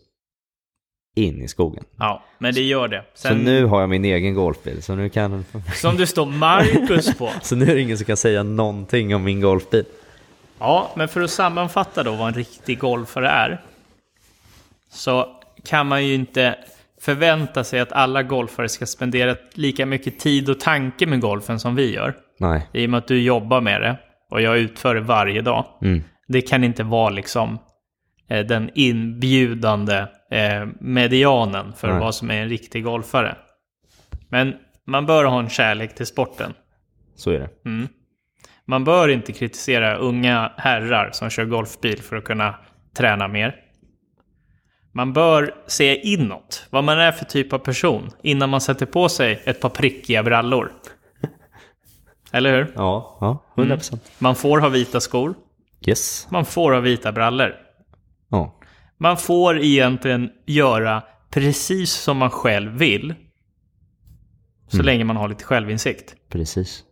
in 1.16 1.42
i 1.42 1.48
skogen. 1.48 1.84
Ja, 1.98 2.22
men 2.38 2.54
det 2.54 2.62
gör 2.62 2.88
det. 2.88 3.04
Så 3.14 3.28
Sen, 3.28 3.38
nu 3.38 3.64
har 3.64 3.80
jag 3.80 3.90
min 3.90 4.04
egen 4.04 4.34
golfbil, 4.34 4.82
så 4.82 4.94
nu 4.94 5.08
kan... 5.08 5.44
Som 5.74 5.96
det 5.96 6.06
står 6.06 6.26
Marcus 6.26 7.18
på. 7.18 7.30
Så 7.42 7.56
nu 7.56 7.70
är 7.70 7.74
det 7.74 7.80
ingen 7.80 7.98
som 7.98 8.04
kan 8.04 8.16
säga 8.16 8.42
någonting 8.42 9.14
om 9.14 9.24
min 9.24 9.40
golfbil. 9.40 9.84
Ja, 10.58 10.90
men 10.96 11.08
för 11.08 11.20
att 11.20 11.30
sammanfatta 11.30 12.02
då 12.02 12.12
vad 12.12 12.28
en 12.28 12.34
riktig 12.34 12.78
golfare 12.78 13.28
är. 13.28 13.60
Så 14.90 15.28
kan 15.64 15.86
man 15.86 16.06
ju 16.06 16.14
inte 16.14 16.58
förvänta 17.00 17.64
sig 17.64 17.80
att 17.80 17.92
alla 17.92 18.22
golfare 18.22 18.68
ska 18.68 18.86
spendera 18.86 19.36
lika 19.52 19.86
mycket 19.86 20.18
tid 20.18 20.48
och 20.48 20.60
tanke 20.60 21.06
med 21.06 21.20
golfen 21.20 21.60
som 21.60 21.74
vi 21.74 21.94
gör. 21.94 22.14
Nej. 22.38 22.68
I 22.72 22.86
och 22.86 22.90
med 22.90 22.98
att 22.98 23.08
du 23.08 23.22
jobbar 23.22 23.60
med 23.60 23.80
det 23.80 23.96
och 24.30 24.40
jag 24.40 24.58
utför 24.58 24.94
det 24.94 25.00
varje 25.00 25.42
dag. 25.42 25.66
Mm. 25.82 26.02
Det 26.28 26.40
kan 26.40 26.64
inte 26.64 26.82
vara 26.82 27.10
liksom 27.10 27.58
eh, 28.28 28.46
den 28.46 28.70
inbjudande 28.74 30.06
eh, 30.30 30.66
medianen 30.80 31.72
för 31.72 31.88
Nej. 31.88 32.00
vad 32.00 32.14
som 32.14 32.30
är 32.30 32.42
en 32.42 32.48
riktig 32.48 32.84
golfare. 32.84 33.36
Men 34.28 34.54
man 34.86 35.06
bör 35.06 35.24
ha 35.24 35.40
en 35.40 35.48
kärlek 35.48 35.94
till 35.94 36.06
sporten. 36.06 36.54
Så 37.16 37.30
är 37.30 37.38
det. 37.38 37.48
Mm. 37.64 37.88
Man 38.66 38.84
bör 38.84 39.08
inte 39.08 39.32
kritisera 39.32 39.96
unga 39.96 40.52
herrar 40.56 41.10
som 41.12 41.30
kör 41.30 41.44
golfbil 41.44 42.02
för 42.02 42.16
att 42.16 42.24
kunna 42.24 42.54
träna 42.96 43.28
mer. 43.28 43.56
Man 44.92 45.12
bör 45.12 45.54
se 45.66 46.00
inåt, 46.00 46.66
vad 46.70 46.84
man 46.84 46.98
är 46.98 47.12
för 47.12 47.24
typ 47.24 47.52
av 47.52 47.58
person, 47.58 48.10
innan 48.22 48.50
man 48.50 48.60
sätter 48.60 48.86
på 48.86 49.08
sig 49.08 49.42
ett 49.44 49.60
par 49.60 49.68
prickiga 49.68 50.22
brallor. 50.22 50.72
Eller 52.32 52.52
hur? 52.56 52.72
Ja, 52.74 53.16
ja 53.20 53.44
100 53.56 53.76
procent. 53.76 54.12
Man 54.18 54.34
får 54.36 54.58
ha 54.60 54.68
vita 54.68 55.00
skor, 55.00 55.34
Yes. 55.86 56.26
man 56.30 56.44
får 56.44 56.72
ha 56.72 56.80
vita 56.80 57.12
brallor. 57.12 57.54
Ja, 58.28 58.58
Man 58.98 59.16
får 59.16 59.58
egentligen 59.58 60.30
göra 60.46 61.02
precis 61.30 61.92
som 61.92 62.16
man 62.16 62.30
själv 62.30 62.72
vill. 62.72 63.14
Så 64.68 64.82
länge 64.82 65.04
man 65.04 65.16
har 65.16 65.28
lite 65.28 65.44
självinsikt. 65.44 66.14
precis. 66.28 66.84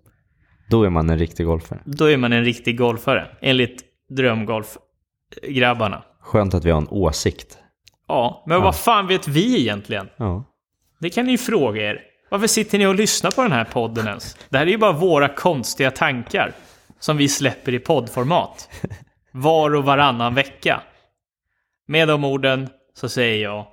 Då 0.71 0.83
är 0.83 0.91
man 0.91 1.11
en 1.11 1.19
riktig 1.19 1.47
golfare. 1.47 1.81
Då 1.85 2.05
är 2.05 2.17
man 2.17 2.33
en 2.33 2.45
riktig 2.45 2.79
golfare, 2.79 3.27
enligt 3.41 3.85
drömgolfgrabbarna. 4.09 6.03
Skönt 6.21 6.55
att 6.55 6.65
vi 6.65 6.71
har 6.71 6.79
en 6.79 6.89
åsikt. 6.89 7.59
Ja, 8.09 8.45
men 8.47 8.63
vad 8.63 8.77
fan 8.77 9.07
vet 9.07 9.29
vi 9.29 9.61
egentligen? 9.61 10.09
Ja. 10.17 10.45
Det 10.99 11.11
kan 11.11 11.25
ni 11.25 11.31
ju 11.31 11.39
fråga 11.39 11.83
er. 11.91 12.01
Varför 12.31 12.47
sitter 12.47 12.79
ni 12.79 12.87
och 12.87 12.95
lyssnar 12.95 13.31
på 13.31 13.43
den 13.43 13.53
här 13.53 13.65
podden 13.65 14.07
ens? 14.07 14.37
Det 14.49 14.59
här 14.59 14.67
är 14.67 14.71
ju 14.71 14.79
bara 14.79 14.93
våra 14.93 15.29
konstiga 15.29 15.91
tankar 15.91 16.53
som 16.99 17.17
vi 17.17 17.29
släpper 17.29 17.75
i 17.75 17.79
poddformat. 17.79 18.69
Var 19.31 19.75
och 19.75 19.85
varannan 19.85 20.35
vecka. 20.35 20.83
Med 21.87 22.09
de 22.09 22.25
orden 22.25 22.69
så 22.95 23.09
säger 23.09 23.43
jag, 23.43 23.67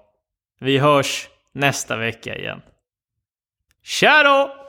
vi 0.59 0.77
hörs 0.77 1.29
nästa 1.53 1.97
vecka 1.97 2.37
igen. 2.37 2.61
Tja 3.83 4.23
då! 4.23 4.60